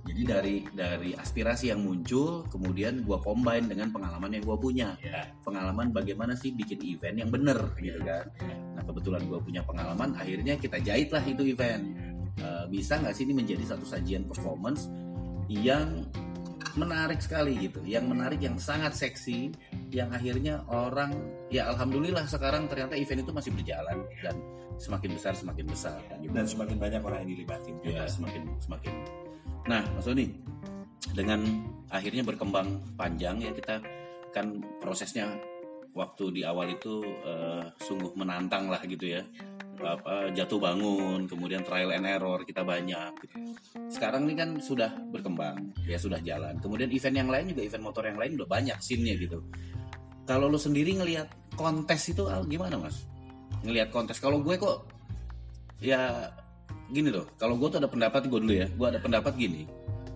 jadi 0.01 0.21
dari 0.25 0.55
dari 0.73 1.13
aspirasi 1.13 1.69
yang 1.69 1.85
muncul 1.85 2.43
kemudian 2.49 3.05
gue 3.05 3.17
combine 3.21 3.69
dengan 3.69 3.93
pengalaman 3.93 4.33
yang 4.33 4.43
gue 4.43 4.57
punya. 4.59 4.89
Ya. 4.99 5.29
pengalaman 5.45 5.93
bagaimana 5.93 6.33
sih 6.35 6.51
bikin 6.51 6.81
event 6.83 7.15
yang 7.21 7.29
bener 7.31 7.59
gitu 7.79 8.01
kan. 8.03 8.27
Nah 8.75 8.83
kebetulan 8.83 9.23
gue 9.29 9.39
punya 9.39 9.61
pengalaman 9.63 10.17
akhirnya 10.19 10.59
kita 10.59 10.83
jahit 10.83 11.13
lah 11.15 11.23
itu 11.23 11.47
event 11.47 11.85
Eh, 12.39 12.65
bisa 12.71 12.95
nggak 12.95 13.11
sih 13.11 13.27
ini 13.27 13.35
menjadi 13.35 13.75
satu 13.75 13.83
sajian 13.83 14.23
performance 14.23 14.87
yang 15.51 16.07
menarik 16.79 17.19
sekali 17.19 17.59
gitu 17.59 17.83
yang 17.83 18.07
menarik 18.07 18.39
yang 18.39 18.55
sangat 18.55 18.95
seksi 18.95 19.51
yang 19.91 20.07
akhirnya 20.15 20.63
orang 20.71 21.11
ya 21.51 21.67
alhamdulillah 21.67 22.23
sekarang 22.23 22.71
ternyata 22.71 22.95
event 22.95 23.27
itu 23.27 23.31
masih 23.35 23.51
berjalan 23.51 23.97
dan 24.23 24.39
semakin 24.79 25.11
besar 25.13 25.33
semakin 25.35 25.65
besar 25.67 25.99
gitu. 26.23 26.31
Dan 26.31 26.47
semakin 26.47 26.77
banyak 26.79 27.01
orang 27.03 27.19
yang 27.27 27.29
dilibatin. 27.37 27.75
Ya, 27.85 28.07
semakin 28.09 28.49
semakin. 28.57 28.93
Nah, 29.69 29.85
Mas 29.93 30.09
Doni, 30.09 30.25
dengan 31.13 31.45
akhirnya 31.93 32.25
berkembang 32.25 32.81
panjang 32.97 33.37
ya 33.43 33.51
kita 33.53 33.83
kan 34.33 34.63
prosesnya 34.81 35.29
waktu 35.91 36.39
di 36.39 36.41
awal 36.47 36.71
itu 36.71 37.03
eh, 37.03 37.63
sungguh 37.83 38.15
menantang 38.15 38.71
lah 38.71 38.81
gitu 38.87 39.19
ya. 39.19 39.21
Apa, 39.81 40.29
jatuh 40.31 40.61
bangun, 40.61 41.25
kemudian 41.25 41.65
trial 41.65 41.91
and 41.91 42.05
error 42.05 42.45
kita 42.45 42.61
banyak. 42.61 43.11
gitu. 43.25 43.35
Sekarang 43.89 44.29
ini 44.29 44.37
kan 44.37 44.49
sudah 44.61 44.93
berkembang, 45.09 45.73
ya 45.89 45.97
sudah 45.97 46.21
jalan. 46.21 46.57
Kemudian 46.61 46.89
event 46.93 47.15
yang 47.17 47.29
lain 47.29 47.45
juga 47.51 47.61
event 47.65 47.83
motor 47.83 48.03
yang 48.05 48.17
lain 48.21 48.37
udah 48.37 48.49
banyak 48.49 48.77
scene-nya 48.79 49.17
gitu. 49.17 49.41
Kalau 50.29 50.47
lu 50.47 50.61
sendiri 50.61 50.95
ngelihat 51.01 51.57
kontes 51.57 52.13
itu 52.13 52.29
ah, 52.29 52.45
gimana, 52.45 52.77
Mas? 52.77 53.09
Ngelihat 53.65 53.89
kontes 53.89 54.21
kalau 54.21 54.39
gue 54.45 54.55
kok 54.57 54.85
ya 55.81 56.29
gini 56.93 57.09
loh 57.09 57.25
kalau 57.39 57.57
gue 57.57 57.67
tuh 57.73 57.79
ada 57.81 57.89
pendapat 57.89 58.29
gue 58.29 58.39
dulu 58.39 58.53
ya 58.53 58.67
gue 58.69 58.87
ada 58.87 58.99
pendapat 59.01 59.33
gini 59.33 59.65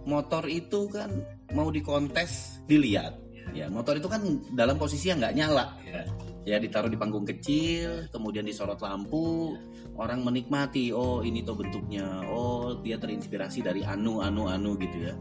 motor 0.05 0.45
itu 0.45 0.85
kan 0.93 1.09
mau 1.57 1.73
dikontes 1.73 2.61
dilihat 2.69 3.17
ya 3.55 3.65
motor 3.71 3.97
itu 3.97 4.05
kan 4.05 4.21
dalam 4.53 4.77
posisi 4.77 5.09
yang 5.09 5.17
nggak 5.23 5.35
nyala 5.35 5.65
Ya. 5.87 6.03
Ya 6.45 6.61
ditaruh 6.61 6.87
di 6.87 6.95
panggung 6.95 7.25
kecil 7.25 8.05
kemudian 8.13 8.45
disorot 8.45 8.77
lampu 8.79 9.57
orang 9.97 10.21
menikmati 10.21 10.93
oh 10.93 11.25
ini 11.25 11.41
tuh 11.41 11.57
bentuknya 11.57 12.21
oh 12.29 12.77
dia 12.85 13.01
terinspirasi 13.01 13.65
dari 13.65 13.81
anu 13.81 14.21
anu 14.21 14.45
anu 14.45 14.77
gitu 14.77 15.09
ya 15.09 15.13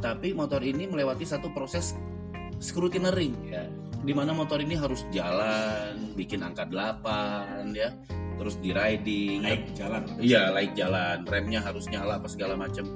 tapi 0.00 0.32
motor 0.32 0.64
ini 0.64 0.88
melewati 0.88 1.28
satu 1.28 1.52
proses 1.52 1.92
scrutineering 2.58 3.36
Ya. 3.52 3.68
di 4.00 4.16
mana 4.16 4.32
motor 4.32 4.56
ini 4.64 4.72
harus 4.72 5.04
jalan 5.12 6.16
bikin 6.16 6.40
angka 6.40 6.64
8 6.64 7.76
ya 7.76 7.92
terus 8.40 8.56
di 8.56 8.72
riding 8.72 9.44
Naik 9.44 9.76
jalan. 9.76 10.00
Iya, 10.16 10.48
like 10.56 10.72
jalan, 10.72 11.28
remnya 11.28 11.60
harus 11.60 11.84
nyala 11.92 12.16
apa 12.16 12.24
segala 12.24 12.56
macam. 12.56 12.88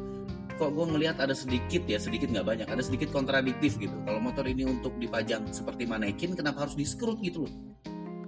Kok 0.54 0.70
gue 0.70 0.86
ngelihat 0.94 1.18
ada 1.18 1.34
sedikit 1.34 1.82
ya, 1.84 1.98
sedikit 1.98 2.30
nggak 2.30 2.46
banyak, 2.46 2.68
ada 2.70 2.78
sedikit 2.78 3.10
kontradiktif 3.10 3.74
gitu. 3.74 3.94
Kalau 4.06 4.22
motor 4.22 4.46
ini 4.46 4.62
untuk 4.62 4.94
dipajang 5.02 5.50
seperti 5.50 5.82
manekin, 5.82 6.38
kenapa 6.38 6.62
harus 6.68 6.78
diskrut 6.78 7.18
gitu 7.26 7.46
loh? 7.46 7.54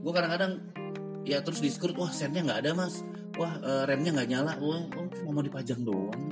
Gue 0.02 0.11
kadang-kadang 0.11 0.59
ya 1.23 1.38
terus 1.42 1.62
diskrut, 1.62 1.95
wah 1.95 2.11
sennya 2.11 2.42
nggak 2.42 2.66
ada 2.66 2.71
mas, 2.75 3.06
wah 3.38 3.54
eh, 3.62 3.85
remnya 3.87 4.11
nggak 4.11 4.28
nyala, 4.30 4.52
wah 4.59 4.83
oh, 4.99 5.06
cuma 5.14 5.38
mau 5.38 5.45
dipajang 5.47 5.87
doang. 5.87 6.23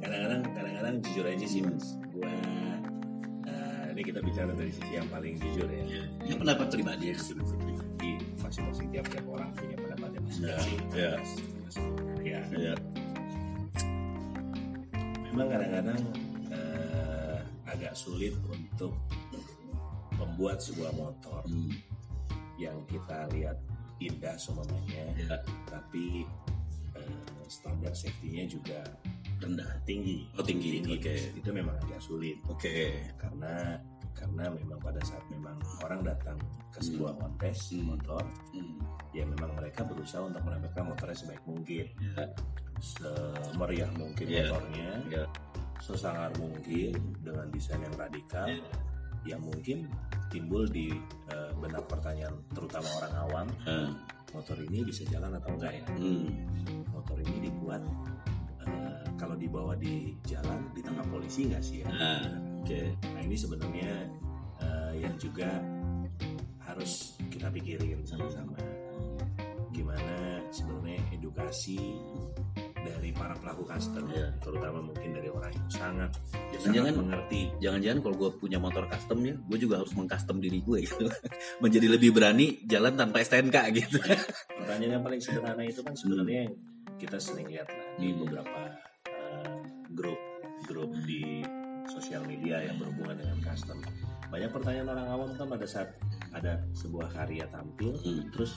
kadang-kadang 0.00 0.40
kadang-kadang 0.56 0.94
jujur 1.04 1.24
aja 1.28 1.46
sih 1.46 1.60
mas 1.60 1.86
gua 2.10 2.30
eh, 3.46 3.82
ini 3.92 4.02
kita 4.06 4.20
bicara 4.24 4.52
dari 4.56 4.72
sisi 4.72 4.92
yang 4.96 5.08
paling 5.12 5.36
jujur 5.36 5.68
ya 5.68 5.84
Ini 6.24 6.34
pendapat 6.40 6.66
pribadi 6.72 7.12
ya. 7.12 7.16
di 8.00 8.10
masing-masing 8.40 8.88
tiap-tiap 8.88 9.24
orang 9.28 9.52
punya 9.52 9.76
pendapatnya 9.76 10.20
masing-masing 10.24 10.80
Ya, 12.20 12.40
ya 12.48 12.72
ya. 12.72 12.74
Memang 15.30 15.48
kadang-kadang 15.48 16.00
eh, 16.50 17.38
agak 17.64 17.94
sulit 17.94 18.34
untuk 18.44 18.92
membuat 20.14 20.60
sebuah 20.60 20.92
motor 20.92 21.40
Hmm, 21.46 21.72
yang 22.54 22.76
kita 22.84 23.24
lihat 23.32 23.56
indah 23.98 24.36
semuanya 24.36 25.04
ya, 25.16 25.36
tapi 25.64 26.28
eh, 26.92 27.24
standar 27.46 27.92
safety-nya 27.92 28.44
juga 28.46 28.80
rendah. 29.38 29.72
tinggi. 29.82 30.28
Oh 30.36 30.44
tinggi, 30.44 30.84
oke, 30.84 31.14
itu 31.34 31.50
memang 31.50 31.72
agak 31.80 32.00
sulit. 32.00 32.36
Oke. 32.46 33.00
karena 33.16 33.80
karena 34.12 34.52
memang 34.52 34.76
pada 34.76 35.00
saat 35.00 35.24
memang 35.32 35.56
orang 35.80 36.04
datang 36.04 36.36
ke 36.68 36.80
sebuah 36.82 37.16
kontes 37.16 37.72
Hmm. 37.72 37.88
motor 37.88 38.20
Hmm, 38.52 38.76
ya 39.10 39.24
memang 39.24 39.56
mereka 39.56 39.80
berusaha 39.82 40.20
untuk 40.20 40.44
menampilkan 40.44 40.84
motornya 40.84 41.16
sebaik 41.16 41.40
mungkin. 41.48 41.86
Ya, 41.96 42.28
semeriah 42.80 43.90
mungkin 43.94 44.26
Iya. 44.26 44.48
motornya 44.48 44.90
ya, 45.12 45.24
sesangar 45.80 46.30
mungkin 46.36 46.92
dengan 47.20 47.46
desain 47.52 47.80
yang 47.80 47.94
radikal 47.96 48.46
Iya. 48.48 48.64
yang 49.36 49.40
mungkin 49.44 49.84
timbul 50.32 50.64
di 50.64 50.88
eh, 51.28 51.50
benak 51.60 51.84
pertanyaan 51.86 52.34
terutama 52.50 52.88
orang 53.04 53.14
awam 53.20 53.46
eh, 53.68 53.88
motor 54.32 54.56
ini 54.62 54.80
bisa 54.82 55.04
jalan 55.08 55.36
atau 55.36 55.50
enggak 55.54 55.72
ya 55.76 55.84
hmm, 55.92 56.26
motor 56.94 57.18
ini 57.20 57.50
dibuat 57.50 57.82
eh, 58.64 59.04
kalau 59.20 59.36
dibawa 59.36 59.76
di 59.76 60.16
jalan 60.24 60.64
ditangkap 60.72 61.04
polisi 61.12 61.50
nggak 61.52 61.60
sih 61.64 61.84
ya 61.84 61.88
nah, 61.92 62.24
oke. 62.64 62.80
Nah 63.12 63.20
ini 63.20 63.36
sebenarnya 63.36 63.92
eh, 64.64 64.92
yang 65.04 65.14
juga 65.20 65.60
harus 66.64 67.18
kita 67.28 67.50
pikirin 67.50 68.06
sama-sama. 68.06 68.54
Gimana 69.74 70.38
sebenarnya 70.54 71.02
edukasi 71.10 71.78
dari 72.80 73.10
para 73.10 73.34
pelaku 73.34 73.62
custom, 73.62 74.04
Iya. 74.08 74.28
terutama 74.38 74.78
mungkin 74.80 75.10
dari 75.12 75.28
orang 75.28 75.52
yang 75.52 75.68
sangat 75.68 76.10
Jangan-jangan- 76.50 76.74
sangat 76.74 76.94
mengerti. 76.96 77.40
Jangan-jangan 77.58 77.98
kalau 78.00 78.16
gue 78.16 78.30
punya 78.36 78.58
motor 78.58 78.84
custom 78.86 79.18
ya, 79.20 79.34
gue 79.36 79.58
juga 79.58 79.74
harus 79.78 79.92
mengcustom 79.92 80.36
diri 80.38 80.60
gue 80.60 80.78
gitu. 80.82 81.04
Menjadi 81.64 81.86
lebih 81.88 82.10
berani 82.10 82.46
jalan 82.64 82.94
tanpa 82.94 83.20
STNK 83.20 83.56
gitu. 83.74 83.98
Pertanyaan 84.56 84.92
yang 84.96 85.04
paling 85.04 85.20
sederhana 85.20 85.62
itu 85.62 85.80
kan 85.80 85.94
sebenarnya 85.94 86.40
yang 86.46 86.54
kita 86.96 87.16
sering 87.16 87.48
lihat 87.48 87.66
lah 87.66 87.86
di 87.96 88.08
Hmm. 88.10 88.18
beberapa 88.22 88.60
eh, 89.06 89.56
grup 89.90 90.20
grup 90.62 90.92
di 91.02 91.40
sosial 91.86 92.22
media 92.22 92.60
yang 92.60 92.76
berhubungan 92.76 93.16
dengan 93.16 93.38
custom. 93.42 93.80
Banyak 94.28 94.50
pertanyaan 94.50 94.88
orang 94.90 95.08
awam 95.08 95.30
kan 95.34 95.48
pada 95.48 95.64
saat 95.64 95.90
ada 96.30 96.60
sebuah 96.72 97.10
karya 97.10 97.48
tampil, 97.48 97.96
Hmm. 97.96 98.28
terus 98.30 98.52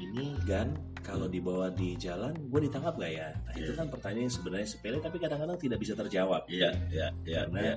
ini 0.00 0.36
gan 0.42 0.72
kalau 0.98 1.26
dibawa 1.26 1.68
di 1.68 1.94
jalan 1.94 2.34
gue 2.44 2.60
ditangkap 2.62 2.94
gak 2.94 3.12
ya? 3.12 3.28
Nah 3.32 3.54
itu 3.54 3.72
Iya. 3.72 3.78
kan 3.78 3.86
pertanyaan 3.88 4.24
yang 4.24 4.34
sebenarnya 4.34 4.68
sepele 4.68 4.98
tapi 4.98 5.16
kadang-kadang 5.16 5.56
tidak 5.56 5.78
bisa 5.78 5.92
terjawab. 5.92 6.42
Iya, 6.46 6.70
iya, 6.88 7.06
iya, 7.22 7.38
Karena 7.44 7.60
iya. 7.60 7.74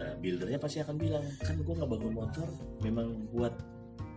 eh, 0.00 0.14
buildernya 0.16 0.58
pasti 0.58 0.78
akan 0.78 0.96
bilang 0.96 1.24
kan 1.38 1.56
gue 1.56 1.74
nggak 1.74 1.90
bangun 1.90 2.12
motor 2.12 2.46
memang 2.80 3.08
buat 3.28 3.54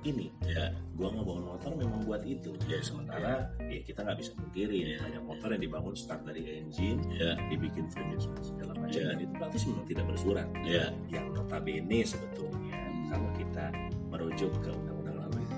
ini, 0.01 0.33
Iya, 0.41 0.73
gue 0.97 1.07
nggak 1.07 1.21
bangun 1.23 1.45
motor 1.45 1.71
memang 1.77 2.01
buat 2.01 2.25
itu. 2.25 2.50
iya, 2.65 2.81
Sementara 2.81 3.53
ya 3.61 3.79
kita 3.79 4.01
nggak 4.01 4.17
bisa 4.17 4.33
mungkirin 4.33 4.97
banyak 4.97 5.21
motor 5.21 5.47
yang 5.53 5.61
dibangun 5.61 5.93
start 5.93 6.25
dari 6.25 6.41
engine, 6.57 6.97
Iya, 7.07 7.38
dibikin 7.47 7.85
frame 7.85 8.17
segala 8.17 8.73
macam 8.73 8.97
dan 8.97 9.17
itu 9.17 9.33
praktis 9.38 9.63
memang 9.69 9.85
tidak 9.85 10.05
bersurat. 10.09 10.47
iya. 10.65 10.89
Yang 11.05 11.25
notabene 11.38 12.01
sebetulnya 12.01 12.81
kalau 13.13 13.29
kita 13.38 13.65
merujuk 14.09 14.51
ke 14.59 14.71
lintas 14.73 15.00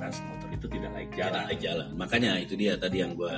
motor 0.10 0.50
itu 0.50 0.66
tidak 0.68 0.90
layak 0.92 1.10
Jalan, 1.10 1.20
jalan. 1.24 1.44
naik 1.46 1.60
jalan. 1.60 1.88
Makanya 1.96 2.32
itu 2.40 2.54
dia 2.54 2.74
tadi 2.76 2.98
yang 3.00 3.14
gue 3.14 3.36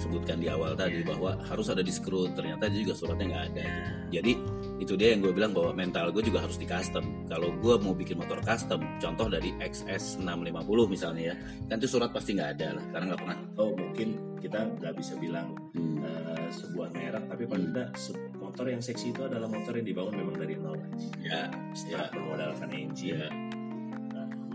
sebutkan 0.00 0.40
di 0.40 0.48
awal 0.48 0.72
tadi 0.72 1.04
Iya. 1.04 1.12
bahwa 1.12 1.36
harus 1.44 1.68
ada 1.68 1.84
di 1.84 1.92
screw. 1.92 2.32
Ternyata 2.32 2.72
dia 2.72 2.80
juga 2.80 2.94
suratnya 2.96 3.26
nggak 3.28 3.44
ada. 3.52 3.62
gitu. 3.62 3.90
Jadi 4.10 4.32
itu 4.80 4.92
dia 4.96 5.08
yang 5.12 5.20
gue 5.20 5.30
bilang 5.30 5.52
bahwa 5.52 5.76
mental 5.76 6.08
gue 6.08 6.24
juga 6.24 6.40
harus 6.40 6.56
di 6.56 6.64
custom. 6.64 7.04
Kalau 7.28 7.52
gue 7.52 7.74
mau 7.78 7.92
bikin 7.92 8.16
motor 8.16 8.40
custom, 8.40 8.80
contoh 8.96 9.28
dari 9.28 9.52
XS 9.60 10.16
650 10.18 10.88
misalnya 10.88 11.22
ya, 11.30 11.34
kan 11.68 11.76
itu 11.76 11.86
surat 11.86 12.08
pasti 12.10 12.32
nggak 12.32 12.50
ada 12.56 12.80
lah, 12.80 12.84
karena 12.90 13.04
nggak 13.12 13.20
pernah. 13.20 13.38
Oh 13.54 13.70
mungkin 13.76 14.08
kita 14.40 14.58
nggak 14.80 14.94
bisa 14.96 15.14
bilang 15.20 15.52
Hmm. 15.76 16.00
eh, 16.00 16.48
sebuah 16.50 16.88
merek 16.90 17.24
tapi 17.28 17.44
paling 17.44 17.68
tidak 17.70 17.92
motor 18.34 18.66
yang 18.66 18.80
seksi 18.80 19.12
itu 19.12 19.20
adalah 19.22 19.46
motor 19.46 19.76
yang 19.76 19.86
dibangun 19.86 20.14
memang 20.16 20.36
dari 20.40 20.54
nol. 20.56 20.80
Ya, 21.20 21.46
Start 21.76 22.10
bermodalkan 22.10 22.72
engine, 22.72 23.20
ya, 23.20 23.28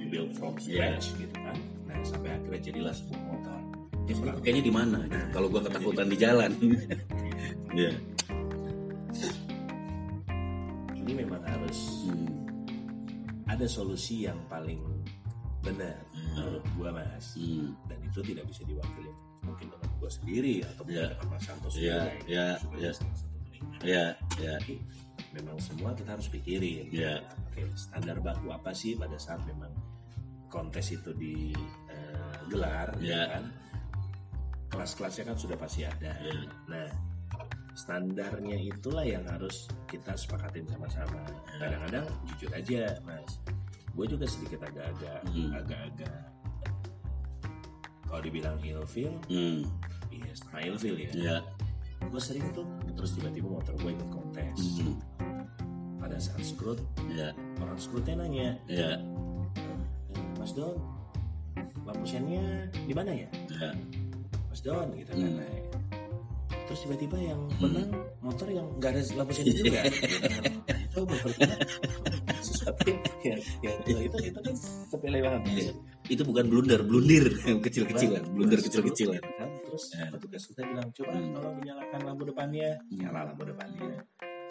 we 0.06 0.14
build 0.14 0.30
from 0.32 0.54
Iya. 0.62 1.02
scratch 1.02 1.18
gitu 1.18 1.34
kan. 1.36 1.58
Nah 1.84 1.98
sampai 2.02 2.30
akhirnya 2.32 2.62
jadilah 2.62 2.94
sebuah 2.94 3.22
motor. 3.26 3.60
ya, 4.06 4.14
kayaknya 4.38 4.62
di 4.62 4.70
mana 4.70 4.98
gitu. 5.04 5.18
kalau 5.34 5.48
gue 5.50 5.62
ketakutan 5.66 6.06
di 6.06 6.14
jalan 6.16 6.52
ya 7.74 7.90
ini 10.96 11.12
memang 11.16 11.42
harus 11.42 12.06
Hmm. 12.06 12.30
ada 13.46 13.66
solusi 13.66 14.26
yang 14.26 14.38
paling 14.46 14.78
benar 15.62 15.98
menurut 16.14 16.62
gua 16.78 16.94
mas 16.94 17.34
Hmm. 17.34 17.74
dan 17.90 17.98
itu 18.04 18.22
tidak 18.22 18.46
bisa 18.46 18.62
diwakili 18.64 19.10
mungkin 19.42 19.68
dengan 19.70 19.90
gua 19.98 20.10
sendiri 20.12 20.62
atau 20.64 20.84
Ya. 20.86 21.10
dengan 21.10 21.26
Mas 21.28 21.42
Santos 21.42 21.74
Ya, 21.74 21.82
juga, 21.82 22.30
ya, 22.30 22.46
sebagai 22.56 22.82
ya. 22.86 22.94
ya 23.82 24.06
ya 24.38 24.54
Tapi 24.62 24.76
memang 25.34 25.58
semua 25.58 25.98
kita 25.98 26.14
harus 26.14 26.30
pikirin 26.30 26.94
Ya. 26.94 27.26
Oke, 27.50 27.66
standar 27.74 28.22
baku 28.22 28.50
apa 28.50 28.70
sih 28.70 28.94
pada 28.94 29.18
saat 29.18 29.42
memang 29.44 29.74
kontes 30.48 30.88
itu 30.90 31.12
digelar 31.14 32.94
Ya. 32.98 33.38
kan 33.38 33.44
kelas-kelasnya 34.70 35.24
kan 35.26 35.38
sudah 35.38 35.56
pasti 35.56 35.84
ada 35.84 36.12
Ya. 36.16 36.36
nah 36.68 36.88
standarnya 37.76 38.56
itulah 38.56 39.04
yang 39.04 39.28
harus 39.28 39.68
kita 39.86 40.16
sepakatin 40.16 40.64
sama-sama 40.66 41.20
Ya. 41.56 41.68
kadang-kadang 41.68 42.06
jujur 42.26 42.52
aja 42.52 42.82
mas 43.04 43.40
gue 43.92 44.06
juga 44.08 44.26
sedikit 44.26 44.64
agak-agak 44.64 45.20
Hmm. 45.26 45.52
agak-agak 45.56 46.20
kalau 48.06 48.22
dibilang 48.22 48.58
ilfil 48.62 49.12
Hmm. 49.28 49.64
iya 50.10 50.32
setengah 50.32 50.62
ilfil 50.70 50.96
ya 50.98 51.10
ya 51.12 51.38
gue 52.02 52.22
sering 52.22 52.46
tuh 52.52 52.68
terus 52.94 53.16
tiba-tiba 53.16 53.48
motor 53.50 53.74
gue 53.76 53.92
ikut 53.92 54.10
kontes 54.12 54.60
Hmm. 54.80 54.96
pada 55.98 56.16
saat 56.16 56.44
skrut 56.44 56.80
ya 57.10 57.32
orang 57.58 57.76
skrutnya 57.76 58.16
nanya 58.20 58.48
ya 58.68 59.00
Mas 60.46 60.54
Don 60.54 60.78
lampu 61.86 62.06
sennya 62.06 62.46
di 62.70 62.94
mana 62.94 63.10
ya 63.10 63.26
ya 63.50 63.74
Mas 64.46 64.62
Don 64.62 64.94
gitu 64.94 65.10
kan 65.10 65.26
Hmm. 65.26 65.42
naik. 65.42 65.66
terus 66.66 66.80
tiba-tiba 66.82 67.18
yang 67.20 67.42
menang 67.58 67.90
motor 68.22 68.46
yang 68.48 68.66
nggak 68.78 68.94
ada 68.94 69.02
lampu 69.16 69.34
sen 69.34 69.46
juga 69.48 69.82
gitu 69.86 70.18
kan. 70.22 70.46
itu 70.70 71.00
berperkara 71.02 71.56
sesuatu 72.40 72.82
yang, 72.86 73.02
yang, 73.26 73.78
yang- 73.86 74.04
itu 74.06 74.18
itu 74.22 74.40
kan 74.40 74.54
sepele 74.86 75.18
banget 75.20 75.42
Iya. 75.48 75.74
itu 76.10 76.22
bukan 76.22 76.46
blunder 76.46 76.82
blundir 76.82 77.26
kecil-kecilan 77.66 78.24
blunder 78.30 78.62
kecil-kecilan 78.62 79.22
terus 79.66 79.84
Ya. 79.94 80.14
petugas 80.14 80.44
kita 80.46 80.62
bilang 80.62 80.88
coba 80.92 81.10
Hmm. 81.12 81.34
tolong 81.34 81.56
dinyalakan 81.58 82.00
lampu 82.06 82.24
depannya 82.24 82.70
nyala 82.94 83.20
lampu 83.30 83.44
depannya 83.46 83.98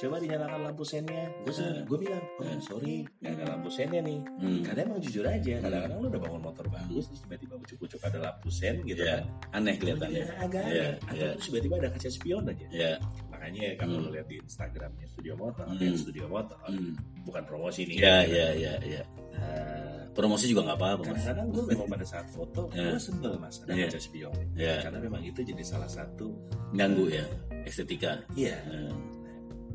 coba 0.04 0.16
dinyalakan 0.18 0.61
lampu 0.62 0.84
sennya 0.84 1.25
gue 1.40 1.50
Ya. 1.50 1.80
gue 1.82 1.99
bilang 1.99 2.25
oh 2.37 2.44
Ya. 2.44 2.56
sorry 2.61 2.94
nggak 3.18 3.32
ada 3.32 3.44
lampu 3.50 3.68
sennya 3.68 4.00
nih 4.00 4.20
Hmm. 4.37 4.61
kadang 4.62 4.84
emang 4.87 5.00
jujur 5.00 5.25
aja 5.25 5.54
kadang-kadang 5.58 5.99
lu 5.99 6.06
udah 6.08 6.20
bangun 6.20 6.42
motor 6.42 6.66
bagus 6.68 7.04
terus 7.08 7.20
tiba-tiba 7.23 7.54
ucuk-ucuk 7.56 8.00
ada 8.02 8.18
lampu 8.20 8.49
sen 8.49 8.76
gitu 8.82 9.00
ya 9.00 9.18
kan 9.18 9.25
aneh 9.56 9.75
kelihatannya 9.75 10.20
Ya, 10.20 10.34
agak 10.38 10.62
ya 10.62 10.68
aneh. 10.68 10.92
Atau 11.00 11.16
ya 11.16 11.28
terus 11.32 11.44
tiba-tiba 11.49 11.75
ada 11.78 11.88
kaca 11.90 12.08
spion 12.11 12.44
aja 12.44 12.66
ya 12.68 12.92
makanya 13.26 13.62
kalau 13.75 13.94
Hmm. 13.94 14.04
lu 14.04 14.11
lihat 14.12 14.26
di 14.26 14.37
Instagramnya 14.38 15.06
Studio 15.08 15.34
Motor 15.34 15.64
Hmm. 15.66 15.80
yang 15.80 15.96
Studio 15.96 16.26
Motor 16.26 16.58
Hmm. 16.66 16.92
bukan 17.25 17.42
promosi 17.44 17.80
nih 17.84 17.96
ya 17.99 18.16
ya 18.23 18.49
ya 18.52 18.75
ya 18.82 19.02
Eh, 19.34 20.02
promosi 20.14 20.46
juga 20.46 20.62
nggak 20.62 20.78
apa-apa 20.78 21.02
mas 21.02 21.18
kadang-kadang 21.18 21.46
gue 21.50 21.64
memang 21.66 21.88
pada 21.90 22.06
saat 22.06 22.26
foto 22.28 22.70
Ya. 22.70 22.87
gue 22.87 23.02
sebel 23.02 23.34
mas 23.34 23.58
ada 23.58 23.73
Ya. 23.73 23.90
kaca 23.90 23.99
spion 23.99 24.34
ya 24.54 24.75
karena 24.78 24.99
memang 25.00 25.23
itu 25.23 25.40
jadi 25.42 25.58
salah 25.61 25.90
satu 25.90 26.30
ganggu 26.70 27.11
ya 27.11 27.26
estetika 27.64 28.23
iya 28.32 28.54
Eh, 28.64 28.94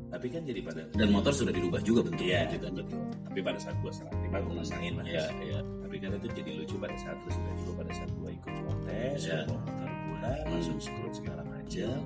tapi 0.09 0.27
kan 0.27 0.41
jadi 0.41 0.59
pada 0.59 0.81
dan 0.89 1.09
motor 1.09 1.29
sudah 1.31 1.49
dirubah 1.49 1.79
juga 1.79 2.01
bentuknya 2.01 2.43
Iya, 2.43 2.57
juga 2.57 2.67
betul. 2.75 3.01
Tapi 3.23 3.39
pada 3.39 3.59
saat 3.59 3.75
gue 3.77 3.91
serah 3.91 4.09
terima 4.11 4.37
gue 4.39 4.53
pasangin 4.55 4.91
mas. 4.93 5.05
ya 5.05 5.25
ya 5.39 5.59
Tapi 5.61 5.95
kan 5.97 6.09
itu 6.15 6.27
jadi 6.33 6.51
lucu 6.55 6.75
pada 6.75 6.95
saat 6.95 7.17
terus 7.21 7.35
tiba-tiba 7.35 7.71
pada 7.75 7.91
saat 7.91 8.11
gue 8.11 8.29
ikut 8.31 8.53
kontes, 8.59 9.19
Iya. 9.21 9.37
gue 9.39 9.47
bawa 9.47 9.61
motor 9.63 9.89
gue, 9.89 10.33
langsung 10.49 10.77
skrut 10.79 11.13
segala 11.13 11.41
macam. 11.43 11.97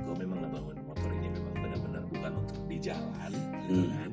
Gue 0.00 0.14
memang 0.16 0.38
ngebangun 0.40 0.76
motor 0.82 1.10
ini 1.12 1.28
memang 1.30 1.54
benar-benar 1.56 2.02
bukan 2.06 2.32
untuk 2.38 2.58
di 2.64 2.76
jalan, 2.78 3.32
gitu 3.62 3.72
Hmm. 3.72 3.88
kan. 3.90 4.10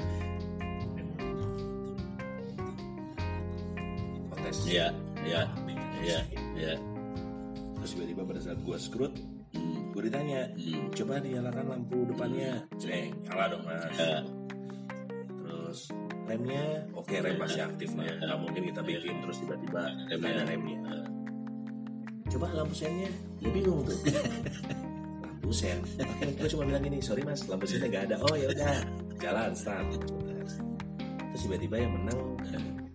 Kontes. 4.30 4.58
ya 4.66 4.88
ya 5.24 5.42
ya 6.00 6.20
ya 6.56 6.74
Terus 7.78 7.92
tiba-tiba 7.94 8.24
pada 8.26 8.42
saat 8.42 8.60
gue 8.60 8.78
skrut, 8.78 9.14
Hmm. 9.14 9.37
Gue 9.98 10.04
ditanya, 10.06 10.46
Hmm. 10.54 10.94
coba 10.94 11.18
dinyalakan 11.18 11.66
lampu 11.68 11.98
depannya. 12.06 12.62
Ceng, 12.78 13.18
nyala 13.26 13.50
dong 13.50 13.64
mas. 13.66 13.82
Ya. 13.98 14.22
Terus 15.34 15.80
remnya, 16.24 16.66
oke 16.94 17.16
rem 17.18 17.34
masih 17.36 17.66
aktif 17.66 17.90
lah. 17.98 18.06
Ya. 18.06 18.14
Nggak 18.22 18.40
mungkin 18.40 18.62
kita 18.70 18.82
bikin 18.84 19.16
terus 19.20 19.38
tiba-tiba 19.42 19.82
Remnya. 20.06 20.14
nggak 20.14 20.32
ada 20.32 20.44
remnya. 20.46 20.80
Coba 22.28 22.46
lampu 22.54 22.76
sennya, 22.76 23.10
gue 23.42 23.50
bingung 23.50 23.82
tuh. 23.82 23.98
lampu 25.26 25.50
sen. 25.50 25.82
Gue 26.38 26.46
cuma 26.48 26.64
bilang 26.64 26.84
gini, 26.84 27.02
sorry 27.02 27.26
mas, 27.26 27.50
lampu 27.50 27.66
sennya 27.66 27.90
nggak 27.90 28.04
ada. 28.14 28.16
Oh 28.22 28.38
ya 28.38 28.54
udah, 28.54 28.76
jalan 29.18 29.52
start. 29.58 29.88
Terus 31.34 31.42
tiba-tiba 31.42 31.76
yang 31.80 31.98
menang 31.98 32.20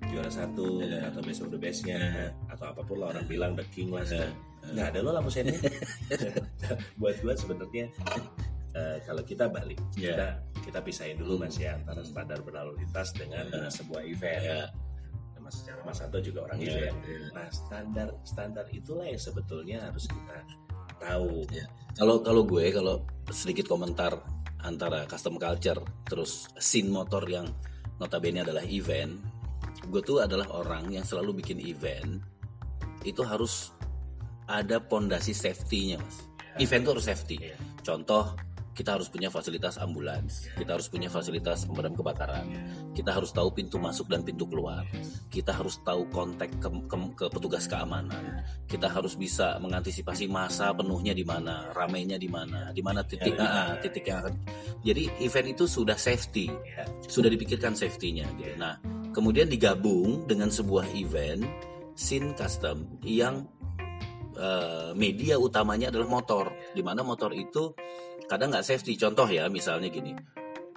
juara 0.06 0.28
satu 0.28 0.78
Ya. 0.78 1.08
atau 1.08 1.18
best 1.18 1.40
of 1.40 1.48
the 1.48 1.56
bestnya 1.56 1.98
atau 2.46 2.68
apa 2.68 2.84
pun 2.84 3.00
lah 3.00 3.10
orang 3.10 3.26
bilang 3.26 3.52
the 3.58 3.66
king 3.74 3.90
lah. 3.90 4.06
Ya. 4.06 4.28
Nggak 4.62 4.86
ada 4.94 4.98
loh 5.02 5.12
lampu 5.16 5.32
sennya. 5.32 5.56
Buat 7.00 7.16
gue 7.20 7.34
sebenarnya 7.34 7.86
eh, 8.72 8.98
kalau 9.04 9.22
kita 9.22 9.48
balik 9.48 9.78
Ya. 9.94 10.14
kita 10.14 10.26
kita 10.62 10.78
pisahin 10.80 11.18
dulu 11.18 11.36
mas 11.36 11.58
ya 11.58 11.74
antara 11.74 12.00
standar 12.02 12.38
berlalu 12.40 12.78
lintas 12.80 13.10
dengan 13.12 13.44
eh, 13.50 13.68
sebuah 13.68 14.02
event. 14.04 14.42
ya 14.42 14.62
Mas 15.42 15.58
secara 15.58 15.82
Mas 15.82 15.98
Santo 15.98 16.22
juga 16.22 16.46
orang 16.46 16.62
Iya, 16.62 16.70
event. 16.70 16.96
iya. 17.02 17.18
Nah 17.34 17.46
standar 17.50 18.08
standar 18.22 18.64
itulah 18.70 19.02
yang 19.04 19.18
sebetulnya 19.18 19.82
harus 19.82 20.06
kita 20.06 20.38
tahu. 21.02 21.42
Ya. 21.50 21.66
Kalau 21.98 22.22
kalau 22.22 22.46
gue 22.46 22.70
kalau 22.70 23.02
sedikit 23.28 23.66
komentar 23.66 24.22
antara 24.62 25.02
custom 25.10 25.34
culture 25.42 25.82
terus 26.06 26.46
scene 26.62 26.86
motor 26.86 27.26
yang 27.26 27.50
notabene 27.98 28.46
adalah 28.46 28.62
event, 28.62 29.18
gue 29.90 29.98
tuh 29.98 30.22
adalah 30.22 30.46
orang 30.54 30.94
yang 30.94 31.02
selalu 31.02 31.42
bikin 31.42 31.58
event 31.58 32.22
itu 33.02 33.18
harus 33.26 33.74
ada 34.46 34.78
pondasi 34.78 35.34
safety-nya, 35.34 35.98
mas. 35.98 36.22
Event 36.60 36.82
tuh 36.84 36.92
harus 36.98 37.06
safety. 37.08 37.36
Iya. 37.40 37.56
Contoh 37.80 38.36
kita 38.72 38.96
harus 38.96 39.12
punya 39.12 39.28
fasilitas 39.28 39.76
ambulans, 39.76 40.48
kita 40.56 40.72
harus 40.72 40.88
punya 40.88 41.12
fasilitas 41.12 41.68
pemadam 41.68 41.92
kebakaran, 41.92 42.48
kita 42.96 43.12
harus 43.12 43.28
tahu 43.28 43.52
pintu 43.52 43.76
masuk 43.76 44.08
dan 44.08 44.24
pintu 44.24 44.48
keluar, 44.48 44.88
kita 45.28 45.52
harus 45.52 45.76
tahu 45.84 46.08
kontak 46.08 46.48
ke, 46.56 46.68
ke- 46.88 47.12
ke 47.12 47.26
petugas 47.28 47.68
keamanan, 47.68 48.40
kita 48.64 48.88
harus 48.88 49.12
bisa 49.12 49.60
mengantisipasi 49.60 50.24
masa 50.24 50.72
penuhnya 50.72 51.12
di 51.12 51.20
mana, 51.20 51.68
ramainya 51.76 52.16
di 52.16 52.32
mana, 52.32 52.72
di 52.72 52.80
mana 52.80 53.04
titik 53.04 53.36
Ya, 53.36 53.44
ya, 53.44 53.52
ah, 53.52 53.68
ya. 53.76 53.80
titik 53.84 54.04
yang 54.08 54.18
akan. 54.24 54.34
Jadi 54.80 55.04
event 55.20 55.48
itu 55.52 55.64
sudah 55.68 55.96
safety, 56.00 56.48
sudah 57.04 57.28
dipikirkan 57.28 57.76
safety-nya. 57.76 58.24
Gitu. 58.40 58.56
Nah, 58.56 58.80
kemudian 59.12 59.52
digabung 59.52 60.24
dengan 60.24 60.48
sebuah 60.48 60.88
event 60.96 61.44
scene 61.92 62.32
custom 62.32 62.88
yang 63.04 63.44
eh, 64.36 64.90
media 64.96 65.36
utamanya 65.38 65.88
adalah 65.92 66.08
motor, 66.08 66.52
di 66.72 66.82
mana 66.84 67.00
motor 67.04 67.32
itu 67.32 67.72
kadang 68.28 68.52
nggak 68.52 68.64
safety. 68.66 68.96
Contoh 68.96 69.28
ya, 69.28 69.48
misalnya 69.52 69.88
gini, 69.92 70.12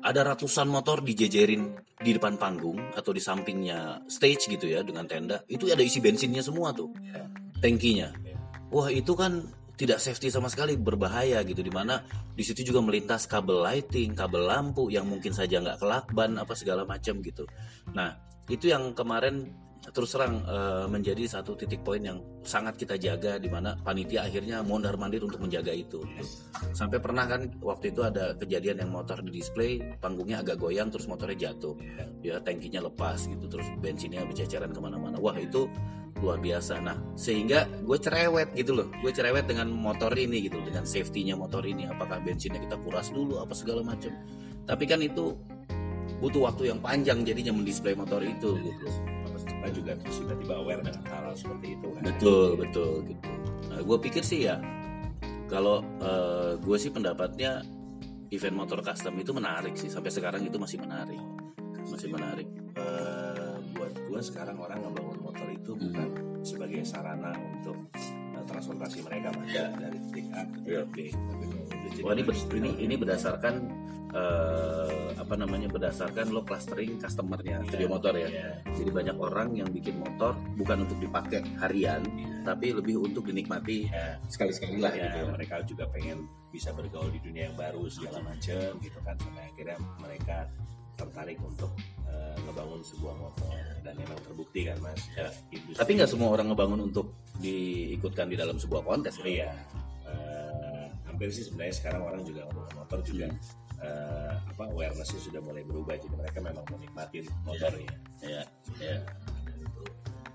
ada 0.05 0.21
ratusan 0.21 0.69
motor 0.69 1.01
dijejerin 1.01 1.73
di 1.97 2.11
depan 2.13 2.37
panggung 2.37 2.77
atau 2.93 3.09
di 3.15 3.23
sampingnya 3.23 4.05
stage 4.05 4.51
gitu 4.51 4.69
ya 4.69 4.83
dengan 4.85 5.07
tenda, 5.09 5.41
itu 5.49 5.65
ada 5.71 5.81
isi 5.81 6.03
bensinnya 6.03 6.43
semua 6.43 6.75
tuh, 6.75 6.91
Ya. 6.99 7.25
tankinya. 7.63 8.13
Wah 8.69 8.91
itu 8.91 9.15
kan 9.15 9.47
tidak 9.75 9.99
safety 9.99 10.31
sama 10.31 10.47
sekali 10.47 10.79
berbahaya 10.79 11.43
gitu 11.43 11.59
di 11.59 11.71
mana 11.71 11.99
di 12.31 12.43
situ 12.43 12.63
juga 12.63 12.79
melintas 12.79 13.27
kabel 13.27 13.59
lighting, 13.59 14.15
kabel 14.15 14.47
lampu 14.47 14.87
yang 14.87 15.03
mungkin 15.07 15.35
saja 15.35 15.59
nggak 15.59 15.83
kelakban 15.83 16.39
apa 16.39 16.55
segala 16.55 16.87
macam 16.87 17.19
gitu. 17.19 17.43
Nah 17.91 18.15
itu 18.47 18.71
yang 18.71 18.95
kemarin 18.95 19.51
terus 19.93 20.17
terang 20.17 20.41
eh, 20.41 20.85
menjadi 20.89 21.23
satu 21.29 21.53
titik 21.53 21.85
poin 21.85 22.01
yang 22.01 22.17
sangat 22.41 22.77
kita 22.79 22.97
jaga 22.97 23.37
di 23.37 23.49
mana 23.49 23.77
panitia 23.77 24.25
akhirnya 24.25 24.65
mondar 24.65 24.97
mandir 24.97 25.21
untuk 25.21 25.41
menjaga 25.41 25.73
itu. 25.73 26.01
Sampai 26.73 26.97
pernah 26.97 27.29
kan 27.29 27.45
waktu 27.61 27.93
itu 27.93 28.01
ada 28.01 28.33
kejadian 28.37 28.85
yang 28.85 28.91
motor 28.93 29.21
di 29.21 29.41
display 29.41 29.81
panggungnya 30.01 30.41
agak 30.41 30.57
goyang 30.57 30.89
terus 30.89 31.05
motornya 31.05 31.49
jatuh, 31.51 31.77
ya 32.25 32.41
tankinya 32.41 32.85
lepas 32.85 33.29
gitu 33.29 33.45
terus 33.45 33.67
bensinnya 33.77 34.25
berceceran 34.25 34.73
ke 34.73 34.79
mana-mana. 34.81 35.21
Wah 35.21 35.37
itu 35.37 35.69
luar 36.23 36.39
biasa. 36.39 36.79
Nah, 36.79 36.97
sehingga 37.19 37.67
gue 37.83 37.97
cerewet 37.99 38.55
gitu 38.55 38.71
loh. 38.71 38.87
Gue 39.03 39.11
cerewet 39.11 39.45
dengan 39.45 39.67
motor 39.69 40.15
ini 40.15 40.47
gitu, 40.47 40.57
dengan 40.63 40.87
safety-nya 40.87 41.35
motor 41.35 41.61
ini. 41.67 41.85
Apakah 41.91 42.23
bensinnya 42.23 42.61
kita 42.63 42.79
kuras 42.79 43.11
dulu 43.11 43.43
apa 43.43 43.51
segala 43.51 43.83
macam. 43.83 44.15
Tapi 44.65 44.83
kan 44.87 45.03
itu 45.03 45.35
butuh 46.23 46.47
waktu 46.47 46.71
yang 46.71 46.79
panjang 46.79 47.27
jadinya 47.27 47.51
mendisplay 47.51 47.93
motor 47.93 48.23
itu 48.23 48.55
gitu. 48.63 48.87
Juga 49.67 49.91
terus 49.95 50.15
tiba-tiba 50.19 50.53
aware 50.55 50.81
dengan 50.81 51.03
hal, 51.05 51.33
seperti 51.33 51.67
itu 51.73 51.87
kan. 51.89 52.01
Betul, 52.03 52.47
betul 52.55 52.91
gitu. 53.05 53.29
Nah, 53.67 53.79
gue 53.79 53.97
pikir 54.01 54.21
sih 54.21 54.45
ya 54.45 54.57
kalau 55.45 55.81
eh, 55.99 56.57
gue 56.57 56.77
sih 56.77 56.89
pendapatnya 56.89 57.61
event 58.27 58.55
motor 58.55 58.81
custom 58.81 59.13
itu 59.15 59.31
menarik 59.31 59.73
sih 59.73 59.87
sampai 59.87 60.09
sekarang 60.09 60.41
itu 60.41 60.57
masih 60.57 60.77
menarik. 60.77 61.21
Masih 61.85 62.09
menarik. 62.09 62.47
Eh, 62.75 63.55
buat 63.71 63.93
gue 63.93 64.21
sekarang 64.21 64.57
orang 64.57 64.81
ngebangun 64.81 65.19
motor 65.21 65.47
itu 65.47 65.71
bukan 65.71 66.09
sebagai 66.41 66.81
sarana 66.81 67.31
untuk 67.53 67.77
eh, 67.95 68.43
transportasi 68.43 69.01
mereka 69.01 69.29
mas 69.33 69.49
Ya. 69.49 69.69
dari 69.71 69.97
titik 70.03 70.25
A 70.31 70.41
ke 70.45 70.57
titik 70.61 70.85
B 70.87 70.97
Tapi 71.11 71.43
udah 71.45 71.63
jadi 71.65 71.99
Wah 72.01 72.11
ini 72.13 72.23
ber- 72.23 72.49
ini 72.53 72.69
ini 72.79 72.95
berdasarkan 72.95 73.53
eh, 74.15 74.89
apa 75.15 75.35
namanya 75.35 75.67
berdasarkan 75.67 76.31
lo 76.31 76.41
clustering 76.41 76.95
customernya 76.95 77.59
studio 77.67 77.87
motor 77.89 78.15
ya. 78.15 78.27
ya. 78.27 78.49
Jadi 78.71 78.89
banyak 78.89 79.17
orang 79.17 79.49
yang 79.53 79.67
bikin 79.67 79.99
motor 79.99 80.31
bukan 80.55 80.87
untuk 80.87 80.97
dipakai 80.97 81.43
harian, 81.59 81.99
tapi 82.41 82.71
lebih 82.71 83.03
untuk 83.03 83.27
dinikmati 83.27 83.91
Ya. 83.91 84.15
sekali-sekali 84.25 84.79
lah 84.79 84.93
ya, 84.93 85.05
gitu. 85.05 85.17
ya. 85.19 85.31
mereka 85.31 85.55
juga 85.63 85.83
pengen 85.89 86.23
bisa 86.49 86.71
bergaul 86.71 87.11
di 87.11 87.19
dunia 87.19 87.51
yang 87.51 87.57
baru 87.57 87.83
segala 87.85 88.23
macam 88.23 88.79
gitu 88.79 88.99
kan 89.03 89.15
sampai 89.19 89.43
akhirnya 89.45 89.75
mereka 89.99 90.37
tertarik 90.95 91.35
untuk 91.37 91.67
eh, 92.07 92.35
ngebangun 92.41 92.79
sebuah 92.79 93.15
motor 93.19 93.51
dan 93.83 93.93
memang 93.93 94.15
terbukti 94.23 94.63
kan 94.63 94.79
mas 94.79 95.03
Ya. 95.11 95.27
industri- 95.51 95.75
Tapi 95.75 95.91
nggak 95.99 96.07
semua 96.09 96.29
orang 96.31 96.47
ngebangun 96.47 96.79
untuk 96.85 97.11
diikutkan 97.35 98.31
di 98.31 98.39
dalam 98.39 98.55
sebuah 98.55 98.81
kontes. 98.81 99.19
ya. 99.19 99.27
iya 99.27 99.49
eh, 100.07 100.85
hampir 101.03 101.27
sih 101.27 101.43
sebenarnya 101.43 101.75
sekarang 101.75 102.01
orang 102.05 102.21
juga 102.23 102.47
ngomong 102.47 102.71
motor 102.73 102.99
juga 103.03 103.27
eh, 103.81 104.33
apa 104.45 104.63
awarenessnya 104.67 105.19
sudah 105.19 105.41
mulai 105.41 105.63
berubah 105.63 105.95
jadi 105.95 106.15
mereka 106.15 106.39
memang 106.39 106.65
menikmati 106.69 107.25
motornya 107.43 107.91
Ya, 108.23 108.41
ya, 108.79 108.95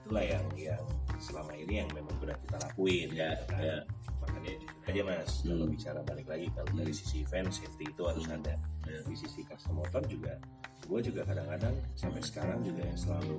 itulah 0.05 0.23
yang 0.23 0.45
yang 0.55 0.85
selama 1.19 1.53
ini 1.53 1.83
yang 1.83 1.89
memang 1.91 2.13
sudah 2.19 2.37
kita 2.39 2.57
lakuin 2.61 3.09
ya, 3.13 3.31
kan. 3.49 3.61
ya. 3.61 3.79
makanya 4.21 4.53
aja 4.87 5.01
mas 5.03 5.33
kalau 5.43 5.65
Hmm. 5.65 5.73
bicara 5.73 6.01
balik 6.05 6.27
lagi 6.29 6.47
kalau 6.53 6.71
dari 6.73 6.93
sisi 6.93 7.25
event 7.25 7.51
safety 7.51 7.85
itu 7.87 8.03
harus 8.05 8.27
ada 8.27 8.55
Ya. 8.85 9.01
di 9.05 9.15
sisi 9.15 9.41
custom 9.45 9.81
motor 9.81 10.03
juga 10.07 10.35
gue 10.85 11.01
juga 11.01 11.23
kadang-kadang 11.23 11.77
sampai 11.95 12.21
sekarang 12.21 12.59
juga 12.63 12.83
yang 12.83 12.99
selalu 12.99 13.39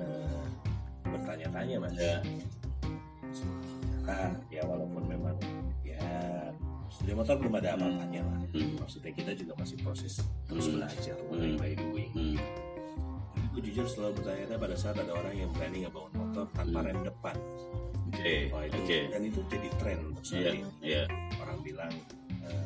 eh, 0.00 0.44
bertanya-tanya 1.04 1.76
mas 1.78 1.94
Ya. 1.94 2.18
Nah, 4.04 4.36
ya 4.52 4.60
ya 4.60 4.62
studio 7.04 7.20
motor 7.20 7.36
belum 7.36 7.54
ada 7.54 7.76
apa-apanya 7.76 8.22
lah 8.24 8.38
Hmm. 8.54 8.80
maksudnya 8.80 9.12
kita 9.12 9.32
juga 9.34 9.52
masih 9.58 9.76
proses 9.76 10.12
terus 10.46 10.64
Hmm. 10.64 10.80
belajar 10.80 11.16
Hmm. 11.18 11.28
learning 11.28 11.54
by 11.54 11.72
doing 11.76 12.10
Hmm. 12.12 12.36
Tapi 13.34 13.46
gue 13.52 13.62
jujur 13.68 13.84
selalu 13.84 14.12
bertanya 14.16 14.56
pada 14.56 14.72
saat 14.74 14.96
ada 14.96 15.12
orang 15.12 15.34
yang 15.36 15.50
berani 15.52 15.84
ngebangun 15.84 16.12
motor 16.16 16.44
tanpa 16.50 16.78
Hmm. 16.80 16.86
rem 16.86 16.98
depan 17.04 17.36
Oke, 18.06 18.36
Wah, 18.48 18.62
itu, 18.62 18.78
oke. 18.78 18.98
dan 19.10 19.20
itu 19.22 19.40
jadi 19.44 19.68
tren 19.74 19.98
untuk 20.06 20.22
saat 20.22 20.38
Iya, 20.38 20.50
ini 20.54 20.70
iya, 20.80 21.02
orang 21.36 21.58
bilang 21.60 21.92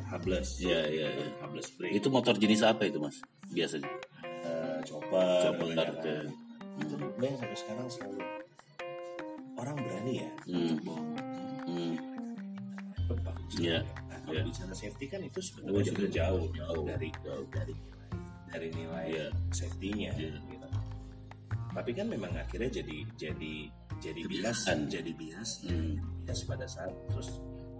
hubless 0.07 0.49
iya, 0.57 0.81
iya. 0.85 1.07
iya. 1.09 1.27
hubless 1.41 1.67
brake 1.73 1.91
Itu 1.91 2.07
motor 2.07 2.33
jenis 2.33 2.61
apa 2.61 2.85
itu 2.85 2.97
mas? 2.97 3.17
Biasanya? 3.49 3.89
eh, 4.45 4.79
chopper 4.83 5.19
Chopper, 5.41 5.67
oke. 5.89 6.15
itu 6.77 6.93
gue 6.95 7.25
yang 7.25 7.35
sampai 7.35 7.57
sekarang 7.57 7.87
selalu 7.89 8.19
orang 9.57 9.75
berani 9.75 10.13
ya 10.15 10.29
Hmm. 10.45 10.55
untuk 10.55 10.79
bawa 10.85 11.01
Hmm. 11.65 11.93
motor 12.93 13.17
bagus 13.19 13.53
Iya, 13.57 13.79
kalau 14.29 14.37
iya. 14.37 14.45
bicara 14.45 14.73
safety 14.73 15.05
kan 15.05 15.19
itu 15.19 15.39
Oh, 15.39 15.43
sebenarnya 15.43 15.73
jauh. 15.73 15.89
sudah 15.89 16.11
jauh, 16.11 16.45
Jauh. 16.53 16.85
dari 16.85 17.09
Jauh. 17.19 17.45
dari 17.49 17.75
dari 18.45 18.67
nilai 18.71 19.05
Iya. 19.07 19.27
safety-nya 19.51 20.11
Iya. 20.13 20.31
gitu. 20.39 20.67
tapi 21.69 21.91
kan 21.93 22.05
memang 22.05 22.33
akhirnya 22.33 22.69
jadi 22.71 22.97
jadi 23.15 23.53
jadi 23.99 24.21
bias 24.25 24.65
jadi 24.89 25.11
bias 25.13 25.49
Hmm. 25.63 26.01
bias 26.19 26.41
pada 26.43 26.65
saat 26.65 26.89
terus 27.07 27.37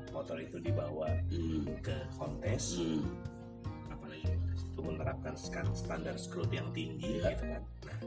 motor 0.10 0.38
itu 0.38 0.58
dibawa 0.58 1.10
Hmm. 1.28 1.66
ke 1.82 1.98
kontes 2.14 2.78
Hmm. 2.78 3.02
apalagi 3.90 4.30
kontes 4.30 4.62
itu 4.64 4.80
menerapkan 4.80 5.34
standar 5.74 6.16
scrut 6.16 6.50
yang 6.50 6.70
tinggi 6.70 7.18
Iya. 7.18 7.34
gitu 7.34 7.46
kan 7.50 7.62
nah 7.82 7.98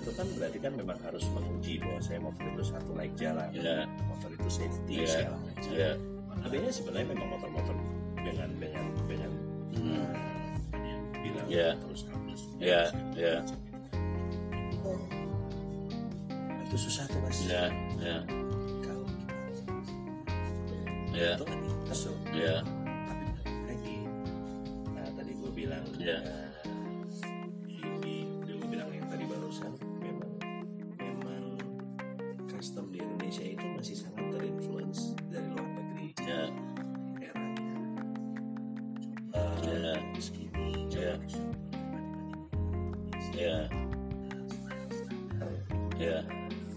itu 0.00 0.10
kan 0.10 0.26
berarti 0.34 0.58
kan 0.58 0.72
memang 0.74 0.98
harus 0.98 1.24
menguji 1.30 1.78
bahwa 1.78 2.00
saya 2.00 2.18
motor 2.18 2.46
itu 2.48 2.64
satu 2.66 2.90
layak 2.92 3.14
jalan 3.14 3.48
Iya. 3.52 3.78
motor 4.08 4.30
itu 4.32 4.48
safety 4.50 4.94
Iya. 4.98 5.08
segala 5.08 5.36
macam 5.38 5.70
Iya. 5.70 5.90
Notabene 6.30 6.70
sebenarnya 6.70 7.06
memang 7.10 7.28
motor-motor 7.30 7.76
dengan 8.16 8.48
dengan 8.56 8.84
dengan 9.06 9.30
Hmm. 9.70 10.12
yang 10.74 11.02
bilang 11.14 11.46
Iya. 11.46 11.68
terus 11.78 12.02
harus 12.06 12.40
Iya, 12.58 12.82
iya. 13.14 13.34
Oh, 14.82 14.98
itu 16.60 16.76
susah 16.76 17.04
tuh 17.06 17.18
mas 17.20 17.38
Iya, 17.40 17.64
iya, 17.98 18.16
kalau 18.82 19.06
iya, 21.10 21.30
itu 21.34 21.44
kan 21.44 21.58
masuk 21.86 22.16
iya. 22.30 22.56
tapi 23.06 23.24
lagi 23.66 23.96
nah 24.90 25.06
tadi 25.14 25.32
gue 25.32 25.50
bilang 25.50 25.84
Iya. 25.96 26.18
eh, 26.18 26.49
Iya. 43.40 43.58
Iya. 46.00 46.18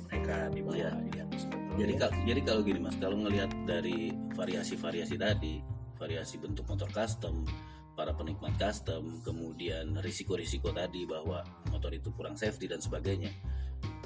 mereka 0.07 0.35
di 0.51 0.61
bawah 0.63 0.91
sebetulnya 1.35 1.73
Jadi 1.73 1.93
kalau 1.97 2.13
jadi 2.23 2.41
kalau 2.45 2.61
gini 2.63 2.79
mas, 2.79 2.95
kalau 3.01 3.17
ngelihat 3.19 3.49
dari 3.65 4.13
variasi-variasi 4.37 5.15
tadi, 5.19 5.59
variasi 5.97 6.37
bentuk 6.39 6.63
motor 6.69 6.87
custom, 6.93 7.43
para 7.97 8.13
penikmat 8.13 8.53
custom, 8.55 9.19
kemudian 9.25 9.95
risiko-risiko 9.99 10.69
tadi 10.69 11.03
bahwa 11.09 11.41
motor 11.73 11.91
itu 11.91 12.13
kurang 12.13 12.37
safety 12.37 12.69
dan 12.69 12.79
sebagainya. 12.79 13.31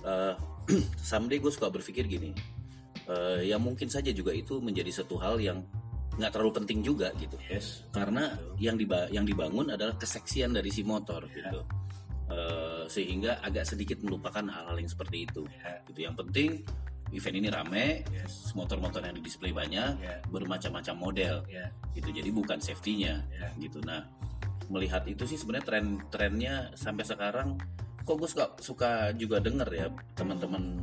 eh 0.07 0.33
someday 1.09 1.37
gue 1.43 1.51
suka 1.51 1.67
berpikir 1.67 2.07
gini, 2.07 2.31
eh, 3.09 3.51
ya 3.51 3.59
mungkin 3.59 3.91
saja 3.91 4.15
juga 4.15 4.31
itu 4.31 4.63
menjadi 4.63 5.03
satu 5.03 5.19
hal 5.19 5.37
yang 5.41 5.61
nggak 6.17 6.33
terlalu 6.33 6.51
penting 6.63 6.81
juga 6.81 7.13
gitu. 7.21 7.37
yes 7.45 7.85
karena 7.93 8.33
yang 8.57 8.73
diba 8.73 9.05
yang 9.13 9.21
dibangun 9.21 9.69
adalah 9.69 9.93
keseksian 10.01 10.49
dari 10.49 10.73
si 10.73 10.81
motor 10.81 11.29
gitu 11.29 11.61
Eh, 11.61 11.86
sehingga 12.87 13.39
agak 13.43 13.67
sedikit 13.67 14.01
melupakan 14.03 14.43
hal-hal 14.43 14.75
yang 14.79 14.89
seperti 14.89 15.27
itu. 15.27 15.43
Ya. 15.47 15.83
gitu. 15.87 15.99
Yang 16.07 16.15
penting 16.25 16.49
event 17.15 17.35
ini 17.39 17.47
rame 17.47 17.85
yes. 18.11 18.51
motor-motor 18.51 18.99
yang 18.99 19.15
di 19.15 19.23
display 19.23 19.55
banyak 19.55 19.91
ya. 19.99 20.17
bermacam-macam 20.27 20.95
model. 20.97 21.35
Ya. 21.47 21.71
Gitu. 21.95 22.09
Jadi 22.11 22.29
bukan 22.31 22.59
safety-nya. 22.59 23.23
Ya. 23.31 23.49
Gitu. 23.55 23.79
Nah 23.83 24.07
melihat 24.67 25.07
itu 25.07 25.23
sih 25.23 25.39
sebenarnya 25.39 25.65
tren-trennya 25.67 26.55
sampai 26.75 27.03
sekarang 27.07 27.55
kok 28.03 28.15
gue 28.19 28.27
suka 28.27 28.45
suka 28.59 28.91
juga 29.15 29.39
denger 29.39 29.69
ya 29.71 29.87
teman-teman 30.15 30.79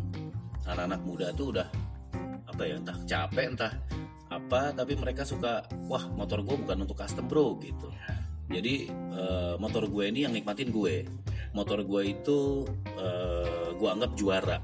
anak-anak 0.65 1.01
muda 1.05 1.27
tuh 1.37 1.53
udah 1.57 1.69
apa 2.49 2.63
ya 2.65 2.81
entah 2.81 2.97
capek 3.05 3.47
entah 3.57 3.73
apa 4.33 4.73
tapi 4.73 4.97
mereka 4.97 5.23
suka 5.25 5.65
wah 5.89 6.05
motor 6.17 6.41
gue 6.41 6.57
bukan 6.57 6.85
untuk 6.85 6.97
custom 6.97 7.29
bro. 7.29 7.57
Gitu. 7.61 7.89
Jadi 8.49 8.89
eh, 8.93 9.55
motor 9.57 9.89
gue 9.89 10.05
ini 10.09 10.29
yang 10.29 10.33
nikmatin 10.33 10.69
gue 10.69 11.09
motor 11.55 11.87
gue 11.87 12.03
itu 12.11 12.67
eh, 12.99 13.71
gue 13.79 13.89
anggap 13.89 14.13
juara. 14.19 14.59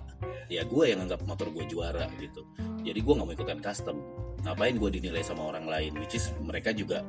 Ya 0.50 0.66
gue 0.66 0.84
yang 0.90 1.06
anggap 1.06 1.22
motor 1.24 1.54
gue 1.54 1.64
juara 1.70 2.10
gitu. 2.18 2.42
Jadi 2.82 2.98
gue 2.98 3.14
nggak 3.14 3.26
mau 3.26 3.34
ikutan 3.34 3.62
custom. 3.62 3.96
Ngapain 4.42 4.74
gue 4.74 4.90
dinilai 4.98 5.22
sama 5.22 5.46
orang 5.46 5.70
lain? 5.70 5.94
Which 6.02 6.18
is 6.18 6.34
mereka 6.42 6.74
juga 6.74 7.06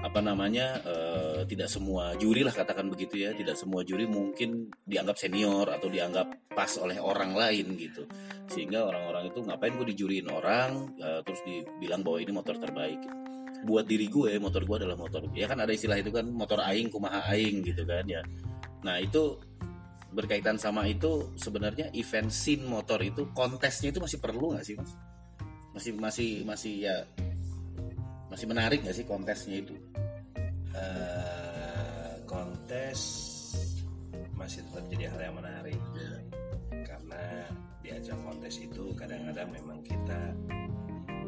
apa 0.00 0.18
namanya 0.24 0.80
eh, 0.82 1.40
tidak 1.46 1.68
semua 1.70 2.16
juri 2.18 2.42
lah 2.42 2.50
katakan 2.50 2.90
begitu 2.90 3.22
ya. 3.22 3.30
Tidak 3.30 3.54
semua 3.54 3.86
juri 3.86 4.10
mungkin 4.10 4.74
dianggap 4.82 5.14
senior 5.22 5.70
atau 5.70 5.86
dianggap 5.86 6.50
pas 6.50 6.70
oleh 6.82 6.98
orang 6.98 7.30
lain 7.38 7.78
gitu. 7.78 8.10
Sehingga 8.50 8.82
orang-orang 8.82 9.30
itu 9.30 9.38
ngapain 9.46 9.78
gue 9.78 9.86
dijuriin 9.94 10.26
orang 10.26 10.98
eh, 10.98 11.20
terus 11.22 11.46
dibilang 11.46 12.02
bahwa 12.02 12.18
ini 12.18 12.32
motor 12.34 12.58
terbaik. 12.58 12.98
Buat 13.60 13.86
diri 13.86 14.10
gue 14.10 14.34
motor 14.42 14.66
gue 14.66 14.76
adalah 14.82 14.98
motor 14.98 15.30
ya 15.36 15.46
kan 15.46 15.62
ada 15.62 15.70
istilah 15.70 16.00
itu 16.00 16.10
kan 16.10 16.26
motor 16.26 16.58
aing 16.64 16.88
kumaha 16.88 17.28
aing 17.30 17.60
gitu 17.60 17.84
kan 17.84 18.08
ya 18.08 18.24
nah 18.80 18.96
itu 18.96 19.36
berkaitan 20.10 20.58
sama 20.58 20.90
itu 20.90 21.30
sebenarnya 21.38 21.94
event 21.94 22.34
scene 22.34 22.66
motor 22.66 22.98
itu 22.98 23.30
kontesnya 23.30 23.94
itu 23.94 24.02
masih 24.02 24.18
perlu 24.18 24.56
nggak 24.56 24.66
sih 24.66 24.74
mas? 24.74 24.92
Masih 25.70 25.92
masih 25.94 26.30
masih 26.42 26.74
ya 26.90 26.96
masih 28.26 28.46
menarik 28.50 28.82
nggak 28.82 28.96
sih 28.96 29.06
kontesnya 29.06 29.62
itu? 29.62 29.74
Eh, 30.74 32.14
kontes 32.26 33.00
masih 34.34 34.64
tetap 34.66 34.84
jadi 34.90 35.04
hal 35.12 35.20
yang 35.30 35.36
menarik. 35.36 35.80
Iya. 35.94 36.18
karena 36.86 37.22
di 37.82 37.88
ajang 37.92 38.18
kontes 38.24 38.56
itu 38.62 38.94
kadang-kadang 38.94 39.50
memang 39.52 39.78
kita 39.84 40.32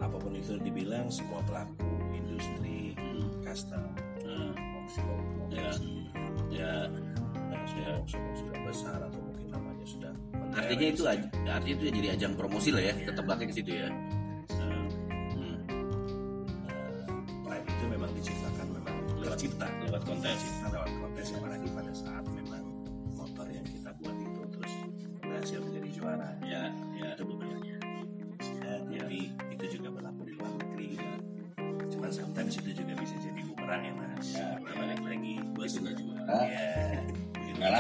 apa 0.02 0.16
pun 0.18 0.34
itu 0.34 0.58
dibilang 0.58 1.06
semua 1.12 1.38
pelaku 1.46 1.92
industri 2.14 2.96
custom 3.46 3.94
Nah, 4.22 4.54
workshop 4.54 5.22
Ya. 6.52 6.86
Ya 7.52 7.58
nah, 7.58 7.66
sudah 7.68 7.84
Ya. 7.84 8.32
sudah 8.34 8.58
besar 8.64 8.98
atau 8.98 9.20
mungkin 9.20 9.46
namanya 9.48 9.84
sudah 9.84 10.12
artinya 10.52 10.86
itu 10.88 11.02
aj- 11.04 11.28
artinya 11.44 11.74
itu 11.74 11.84
jadi 11.92 12.08
ajang 12.14 12.32
promosi 12.34 12.68
lah 12.70 12.82
ya 12.82 12.94
tetap 12.98 13.24
pakai 13.26 13.44
ke 13.46 13.54
situ 13.54 13.72
ya 13.74 13.88
Nah, 14.52 14.84
hmm, 15.32 15.56
Pride 17.42 17.66
itu 17.66 17.84
memang 17.86 18.10
diciptakan 18.12 18.66
memang 18.70 18.96
Lewat- 19.14 19.36
tercipta 19.36 19.66
lewat 19.82 20.02
kontes. 20.02 20.32
tercipta 20.34 20.68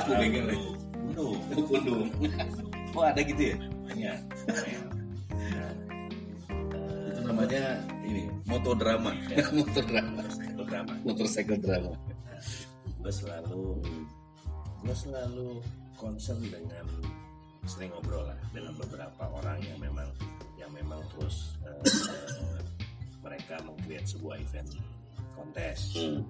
laku 0.02 0.18
bengkel 0.18 0.46
ya 0.50 0.58
Pundu. 0.92 1.26
pundu 1.70 1.96
oh 2.98 3.04
ada 3.06 3.20
gitu 3.22 3.54
ya? 3.54 3.56
Banyak. 3.86 4.18
Nah, 5.32 5.72
itu 7.08 7.20
namanya 7.24 7.62
ini 8.04 8.22
moto 8.44 8.74
drama 8.80 9.14
moto 9.54 9.80
drama 9.86 10.22
itu 10.26 10.62
drama 10.66 10.92
motorcycle 11.06 11.58
drama. 11.62 11.94
Gue 12.98 13.12
selalu 13.14 13.78
gue 14.82 14.96
selalu 14.96 15.48
concern 15.94 16.42
dengan 16.50 16.86
sering 17.70 17.94
ngobrol 17.94 18.26
lah 18.26 18.38
dengan 18.50 18.74
beberapa 18.74 19.24
orang 19.30 19.62
yang 19.62 19.78
memang 19.78 20.08
yang 20.58 20.70
memang 20.74 20.98
terus 21.14 21.54
eh, 21.62 22.58
mereka 23.22 23.62
mengcreate 23.62 24.08
sebuah 24.10 24.36
event 24.42 24.70
kontes. 25.38 25.94
Hmm. 25.94 26.26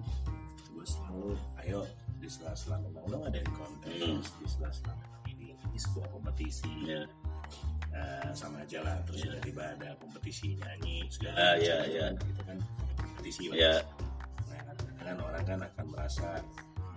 gue 0.73 0.85
selalu 0.85 1.37
ayo 1.65 1.81
di 2.23 2.29
sela-sela 2.31 2.79
memang 2.79 3.03
lo 3.11 3.15
ngadain 3.21 3.51
kontes 3.51 3.91
di 4.33 4.47
sela-sela 4.47 4.95
memang 4.95 5.21
ini 5.27 5.51
ini 5.51 5.77
sebuah 5.77 6.07
kompetisi 6.09 6.71
ya 6.87 7.03
Eh, 7.93 8.29
sama 8.33 8.65
aja 8.65 8.81
lah 8.81 8.97
terus 9.05 9.21
tiba-tiba 9.21 9.77
ada 9.77 9.93
kompetisi 10.01 10.57
nyanyi 10.57 11.05
segala 11.13 11.37
Ah, 11.37 11.53
macam 11.53 11.61
ya, 11.61 11.77
ya. 11.85 12.07
gitu 12.17 12.41
kan 12.41 12.57
kompetisi 12.97 13.41
ya 13.53 13.75
Nah, 14.49 14.61
kadang-kadang 14.65 15.17
orang 15.21 15.43
kan 15.45 15.59
akan 15.61 15.85
merasa 15.93 16.29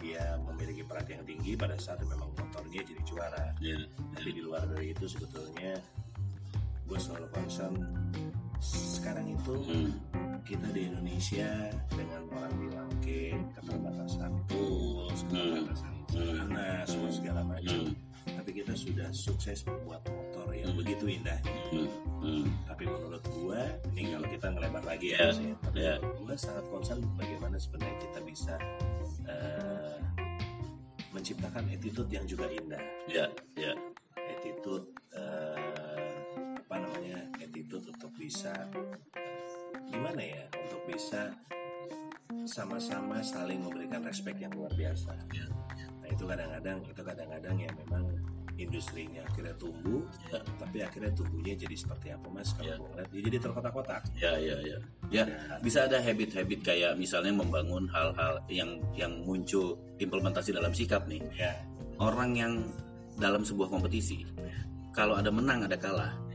dia 0.01 0.25
memiliki 0.41 0.81
perhatian 0.89 1.21
tinggi 1.29 1.53
pada 1.53 1.77
saat 1.77 2.01
memang 2.01 2.33
motornya 2.33 2.81
jadi 2.81 3.03
juara. 3.05 3.53
ya 3.61 3.77
Tapi 4.17 4.31
di 4.33 4.41
luar 4.41 4.65
dari 4.65 4.97
itu 4.97 5.05
sebetulnya 5.05 5.77
gue 6.87 6.97
selalu 6.97 7.29
concern 7.29 7.77
sekarang 8.61 9.27
itu 9.33 9.55
hmm. 9.55 9.91
kita 10.47 10.69
di 10.73 10.89
Indonesia 10.89 11.51
dengan 11.93 12.23
orang 12.33 12.55
bilang 12.59 12.91
ke 13.03 13.35
keterbatasan 13.59 14.33
tools, 14.49 15.19
keterbatasan 15.29 15.93
sarana, 16.11 16.69
semua 16.89 17.11
segala 17.13 17.41
macam. 17.45 17.81
Hmm. 17.91 17.95
Tapi 18.27 18.51
kita 18.63 18.75
sudah 18.75 19.09
sukses 19.15 19.63
membuat 19.67 20.03
motor 20.11 20.51
yang 20.55 20.75
begitu 20.75 21.07
indah. 21.07 21.39
Hmm. 21.71 21.89
Hmm. 22.23 22.45
Tapi 22.67 22.85
menurut 22.87 23.23
gua, 23.39 23.63
ini 23.95 24.11
kalau 24.11 24.27
kita 24.27 24.47
ngelebar 24.51 24.83
lagi 24.83 25.15
Ya, 25.15 25.31
ya, 25.31 25.31
ya. 25.31 25.55
tapi 25.63 25.79
ya. 25.83 25.95
gua 26.23 26.35
sangat 26.35 26.65
concern 26.71 27.01
bagaimana 27.15 27.57
sebenarnya 27.61 27.97
kita 28.03 28.19
bisa 28.27 28.55
eh, 29.31 29.99
menciptakan 31.15 31.65
attitude 31.71 32.11
yang 32.11 32.27
juga 32.27 32.47
indah. 32.51 32.83
ya 33.09 33.27
ya 33.57 33.73
Attitude 34.17 34.91
eh? 35.15 35.26
Attitude 37.77 37.93
untuk 37.93 38.13
bisa 38.17 38.53
gimana 39.93 40.23
ya? 40.25 40.45
Untuk 40.65 40.81
bisa 40.89 41.29
sama-sama 42.49 43.21
saling 43.21 43.61
memberikan 43.61 44.01
respect 44.01 44.41
yang 44.41 44.49
luar 44.57 44.73
biasa. 44.73 45.13
Ya. 45.35 45.45
Nah 46.01 46.09
itu 46.09 46.25
kadang-kadang 46.25 46.79
itu 46.89 47.03
kadang-kadang 47.05 47.57
yang 47.61 47.75
memang 47.85 48.05
industrinya 48.57 49.21
akhirnya 49.29 49.53
tumbuh, 49.61 50.01
Ya. 50.33 50.41
tapi 50.63 50.81
akhirnya 50.81 51.13
tumbuhnya 51.13 51.53
jadi 51.53 51.77
seperti 51.77 52.17
apa 52.17 52.27
mas? 52.33 52.57
Kalau 52.57 52.65
Ya. 52.65 52.77
ngeliat 52.81 53.09
dia 53.13 53.23
jadi 53.29 53.39
terkotak-kotak. 53.45 54.03
ya 54.17 54.33
ya 54.41 54.57
ya 54.65 54.79
ya 55.13 55.25
bisa 55.61 55.85
ada 55.85 56.01
habit-habit 56.01 56.61
kayak 56.65 56.97
misalnya 56.97 57.37
membangun 57.37 57.85
hal-hal 57.93 58.41
yang 58.49 58.81
yang 58.97 59.13
muncul 59.29 59.77
implementasi 60.01 60.51
dalam 60.57 60.73
sikap 60.73 61.05
nih 61.05 61.21
Ya, 61.37 61.53
orang 62.01 62.33
yang 62.33 62.53
dalam 63.21 63.45
sebuah 63.45 63.69
kompetisi 63.69 64.25
kalau 64.97 65.13
ada 65.13 65.29
menang 65.29 65.69
ada 65.69 65.77
kalah 65.77 66.11
ya, 66.11 66.26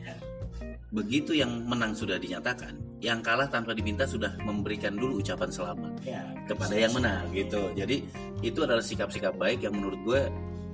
begitu 0.92 1.32
yang 1.32 1.64
menang 1.64 1.96
sudah 1.96 2.20
dinyatakan 2.20 2.76
yang 3.00 3.24
kalah 3.24 3.48
tanpa 3.48 3.72
diminta 3.72 4.04
sudah 4.04 4.36
memberikan 4.44 4.94
dulu 5.00 5.24
ucapan 5.24 5.48
selamat 5.48 5.94
ya. 6.04 6.20
kepada 6.46 6.76
yang 6.76 6.92
menang 6.92 7.32
gitu 7.32 7.72
jadi 7.74 8.04
itu 8.44 8.60
adalah 8.60 8.84
sikap-sikap 8.84 9.34
baik 9.40 9.64
yang 9.64 9.72
menurut 9.72 9.98
gue 10.04 10.22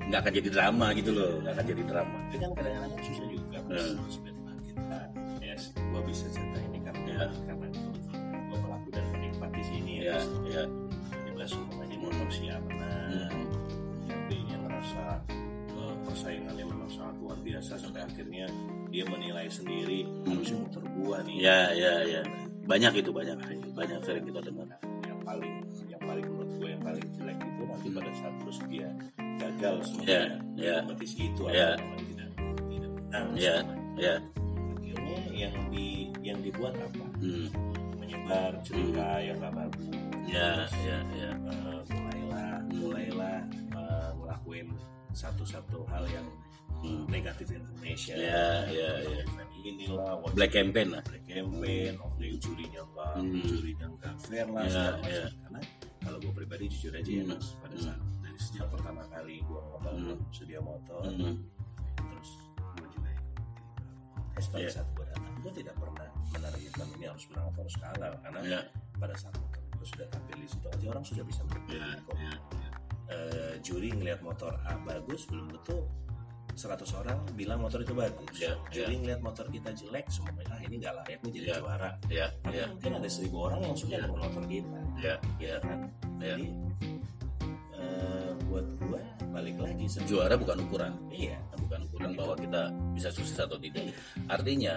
nggak 0.09 0.19
akan 0.25 0.33
jadi 0.41 0.49
drama 0.49 0.87
gitu 0.97 1.11
loh 1.13 1.37
nggak 1.45 1.53
akan 1.53 1.65
jadi 1.69 1.83
drama 1.85 2.17
Tapi 2.17 2.37
kan 2.41 2.49
kadang-kadang 2.57 2.91
kan 2.91 3.01
susah 3.05 3.27
juga. 3.29 3.57
Hmm. 3.67 3.95
Kita, 4.67 4.99
ya, 5.43 5.55
gue 5.75 6.01
bisa 6.07 6.25
cerita 6.31 6.57
ini 6.65 6.79
karena 6.81 7.07
Ya. 7.07 7.27
karena 7.45 7.67
gue 8.47 8.57
pelaku 8.57 8.87
dan 8.95 9.05
penikmat 9.13 9.51
di 9.53 9.63
sini 9.67 9.91
ya 10.01 10.15
ya. 10.15 10.19
ya 10.49 10.63
Tiba 11.27 11.43
semuanya 11.45 11.97
motor 12.01 12.29
siap 12.31 12.61
menang. 12.65 13.11
Hmm. 13.13 13.45
Yang 14.31 14.63
eh, 14.65 15.95
persaingannya 16.07 16.65
memang 16.87 17.03
sangat 17.03 17.15
luar 17.19 17.37
biasa 17.43 17.71
sampai 17.75 18.01
akhirnya 18.01 18.45
dia 18.87 19.03
menilai 19.11 19.47
sendiri 19.51 20.07
harusnya 20.23 20.55
motor 20.63 20.83
gua 20.95 21.17
nih. 21.27 21.35
ya 21.43 21.59
ya 21.75 21.93
ya 22.07 22.21
banyak 22.63 23.03
itu 23.03 23.11
banyak 23.11 23.35
banyak 23.75 23.99
sering 24.07 24.23
kita 24.23 24.39
dengar 24.39 24.67
yang 25.03 25.19
paling 25.27 25.53
yang 25.91 25.99
paling 25.99 26.23
menurut 26.23 26.51
gue 26.55 26.67
yang 26.71 26.83
paling 26.83 27.05
jelek 27.11 27.37
itu 27.43 27.63
nanti 27.67 27.87
pada 27.91 28.11
saat 28.15 28.33
terus 28.39 28.59
dia 28.71 28.89
gagal 29.37 29.75
Ya, 29.75 29.83
semuanya 29.83 30.19
di 30.55 30.63
ya. 30.63 30.75
kompetisi 30.87 31.19
itu 31.27 31.41
Ya. 31.51 31.69
memang 31.75 31.99
tidak 32.07 32.29
tidak 32.71 32.91
Ya. 33.35 33.55
semuanya. 33.59 33.95
ya 33.99 34.13
akhirnya 34.79 35.19
yang 35.35 35.55
di 35.67 35.87
yang 36.23 36.39
dibuat 36.39 36.73
apa 36.79 37.03
hmm. 37.19 37.47
menyebar 37.99 38.51
cerita 38.63 39.07
yang 39.19 39.35
gak 39.43 39.53
bagus 39.59 39.87
ya 40.23 40.49
ya 40.87 40.97
ya 41.19 41.31
Eh, 41.35 41.79
mulailah 41.91 42.51
mulailah 42.71 43.39
eh, 43.75 44.09
ngelakuin 44.15 44.67
satu-satu 45.11 45.83
hal 45.87 46.03
yang 46.07 46.27
Hmm. 46.77 47.03
negatif 47.09 47.47
information 47.51 48.15
Ya, 48.15 48.63
ya, 48.69 48.89
ya. 49.01 49.23
inilah 49.59 50.21
black 50.31 50.53
campaign 50.53 50.93
lah 50.93 51.01
black 51.03 51.25
campaign 51.25 51.97
of 51.97 52.13
the 52.15 52.29
jurinya 52.37 52.81
enggak 52.83 53.11
Hmm. 53.17 53.41
jurinya 53.41 53.85
enggak 53.89 54.13
fair 54.21 54.45
lah 54.47 54.63
Ya, 54.63 54.85
ya. 55.01 55.25
karena 55.43 55.59
kalau 55.99 56.17
gue 56.19 56.33
pribadi 56.33 56.65
jujur 56.69 56.93
aja 56.93 57.09
ya 57.09 57.23
Hmm. 57.23 57.31
mas 57.33 57.47
pada 57.57 57.75
Hmm. 57.75 57.83
saat 57.83 57.99
dari 58.21 58.39
sejak 58.39 58.67
pertama 58.69 59.01
kali 59.09 59.35
gue 59.41 59.59
ngebangun 59.59 60.17
studio 60.29 60.59
motor 60.61 61.01
Hmm. 61.03 61.35
terus 61.97 62.29
gue 62.77 62.87
juga 62.87 63.09
tes 64.31 64.45
pada 64.47 64.61
Ya. 64.61 64.69
saat 64.71 64.87
gue 64.93 65.03
datang 65.03 65.33
gue 65.37 65.51
tidak 65.55 65.75
pernah 65.75 66.07
menargetkan 66.29 66.87
ini 66.93 67.05
harus 67.07 67.25
menang 67.27 67.45
atau 67.49 67.61
harus 67.61 67.75
kalah 67.75 68.13
karena 68.21 68.39
Ya. 68.45 68.61
pada 68.95 69.15
saat 69.15 69.33
gue 69.35 69.85
sudah 69.85 70.07
tampil 70.07 70.37
di 70.37 70.47
situ 70.47 70.67
aja 70.67 70.85
orang 70.87 71.03
sudah 71.03 71.23
bisa 71.23 71.41
menilai 71.43 71.75
Ya, 71.75 71.89
kok 72.01 72.15
ya, 72.15 72.33
Eh, 73.07 73.55
juri 73.63 73.87
ngelihat 73.89 74.19
motor 74.19 74.51
A 74.61 74.75
bagus 74.83 75.23
belum 75.25 75.47
tentu 75.49 75.87
100 76.57 76.99
orang 76.99 77.17
bilang 77.31 77.61
motor 77.61 77.79
itu 77.79 77.93
bagus. 77.93 78.33
Ya, 78.35 78.57
Juri 78.67 78.97
ngelihat 78.97 79.21
motor 79.21 79.45
kita 79.47 79.69
jelek 79.71 80.09
semuanya 80.09 80.49
ah 80.49 80.59
ini 80.59 80.75
nggak 80.77 80.93
layak 80.97 81.19
nih 81.21 81.31
jadi 81.31 81.45
Ya. 81.45 81.55
juara. 81.57 81.91
ya 82.09 82.27
Tapi 82.41 82.57
ya 82.57 82.65
mungkin 82.67 82.91
ada 82.97 83.07
seribu 83.07 83.37
orang 83.43 83.59
yang 83.61 83.75
suka 83.75 83.95
dengan 83.95 84.19
motor 84.19 84.43
kita, 84.43 84.79
ya 84.97 85.15
ya 85.37 85.55
kan? 85.61 85.79
Ya. 86.17 86.33
Jadi 86.33 86.45
eh, 87.73 88.29
buat 88.47 88.65
gua 88.81 89.01
balik 89.29 89.55
lagi 89.57 89.85
sebenarnya. 89.85 90.09
juara 90.09 90.35
bukan 90.35 90.57
ukuran 90.65 90.93
Iya. 91.07 91.37
bukan 91.57 91.79
ukuran 91.85 92.11
bahwa 92.15 92.33
kita 92.33 92.61
bisa 92.91 93.09
sukses 93.11 93.37
atau 93.37 93.57
tidak 93.57 93.85
artinya 94.25 94.75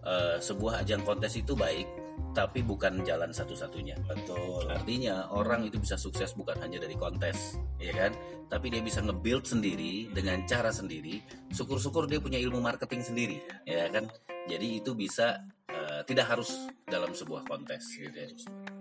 eh, 0.00 0.36
sebuah 0.38 0.80
ajang 0.80 1.04
kontes 1.04 1.36
itu 1.36 1.52
baik 1.52 1.84
tapi 2.30 2.62
bukan 2.62 3.02
jalan 3.02 3.30
satu-satunya 3.30 3.98
Betul. 4.06 4.70
Artinya 4.70 5.28
orang 5.30 5.66
itu 5.66 5.76
bisa 5.76 5.94
sukses 5.94 6.32
bukan 6.32 6.54
hanya 6.62 6.78
dari 6.78 6.94
kontes, 6.94 7.58
ya 7.76 7.90
kan? 7.90 8.12
Tapi 8.46 8.66
dia 8.68 8.80
bisa 8.80 8.98
nge-build 9.00 9.44
sendiri 9.44 10.10
dengan 10.10 10.42
cara 10.44 10.70
sendiri. 10.70 11.18
Syukur-syukur 11.50 12.06
dia 12.06 12.18
punya 12.18 12.38
ilmu 12.38 12.58
marketing 12.58 13.02
sendiri, 13.02 13.38
ya 13.62 13.90
kan? 13.90 14.06
Jadi 14.46 14.78
itu 14.78 14.94
bisa 14.94 15.42
eh, 15.66 16.02
tidak 16.02 16.26
harus 16.28 16.50
dalam 16.82 17.10
sebuah 17.10 17.46
kontes, 17.46 17.94
gitu 17.94 18.10
ya. 18.10 18.26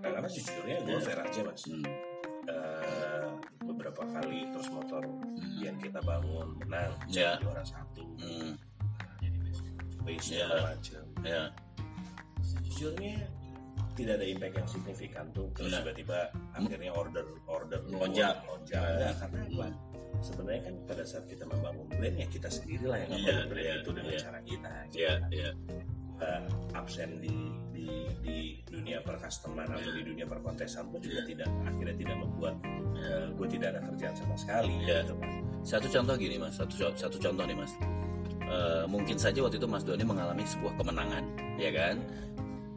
Nah, 0.02 0.10
karena 0.10 0.26
sejujurnya 0.28 0.78
gue 0.82 0.94
Ya. 0.94 1.02
fair 1.02 1.20
aja 1.22 1.40
mas. 1.44 1.64
Hmm, 1.66 1.86
Eh, 2.50 3.30
beberapa 3.62 4.02
kali 4.10 4.50
terus 4.50 4.74
motor 4.74 5.06
yang 5.62 5.78
kita 5.78 6.02
bangun 6.02 6.58
menang 6.58 6.90
Ya. 7.06 7.38
jadi 7.38 7.46
juara 7.46 7.62
satu. 7.62 8.02
hmm, 8.18 8.58
Jadi 9.22 9.38
base 10.02 10.34
Ya. 10.34 10.50
macam. 10.50 11.04
ya, 11.22 11.42
sejujurnya 12.42 13.30
tidak 13.96 14.14
ada 14.20 14.26
impact 14.26 14.56
yang 14.58 14.68
signifikan 14.68 15.26
tuh. 15.32 15.48
Terus 15.54 15.72
tiba-tiba 15.76 16.18
akhirnya 16.54 16.92
order 16.94 17.26
order 17.46 17.80
Lonjak. 17.88 18.36
lonjak. 18.48 18.80
Karena 18.80 19.10
apa 19.12 19.68
sebenarnya 20.20 20.62
kan 20.68 20.76
pada 20.86 21.04
saat 21.06 21.26
kita 21.28 21.44
membangun 21.48 21.88
brand 21.88 22.16
ya 22.16 22.28
kita 22.28 22.50
sendiri 22.52 22.86
lah 22.88 22.98
yang 23.00 23.10
Iya, 23.12 23.20
membangun 23.20 23.48
brand 23.50 23.66
iya, 23.66 23.74
itu 23.80 23.90
dengan 23.96 24.12
iya. 24.12 24.20
cara 24.20 24.40
kita 24.44 24.72
ya, 24.92 25.14
ya, 25.32 25.50
Kita 26.20 26.32
absen 26.76 27.10
di 27.24 27.36
di 27.72 27.88
di 28.20 28.38
dunia 28.68 29.00
percustoman 29.00 29.64
atau 29.64 29.92
di 29.96 30.04
dunia 30.04 30.28
perkontesan 30.28 30.92
pun 30.92 31.00
juga 31.00 31.24
tidak 31.24 31.48
akhirnya 31.64 31.96
tidak 31.96 32.18
membuat 32.20 32.56
gue 33.32 33.48
tidak 33.48 33.68
ada 33.72 33.80
kerjaan 33.88 34.16
sama 34.16 34.36
sekali 34.36 34.74
Iya. 34.84 35.08
gitu 35.08 35.16
kan. 35.16 35.32
Satu 35.64 35.88
contoh 35.88 36.16
gini 36.16 36.36
mas, 36.36 36.56
satu 36.60 36.74
satu 36.92 37.16
contoh 37.16 37.44
nih 37.48 37.56
mas. 37.56 37.72
Eh, 38.50 38.84
mungkin 38.90 39.14
saja 39.14 39.46
waktu 39.46 39.62
itu 39.62 39.70
Mas 39.70 39.86
Doni 39.86 40.02
mengalami 40.02 40.42
sebuah 40.42 40.74
kemenangan, 40.74 41.22
ya 41.62 41.70
kan? 41.70 42.02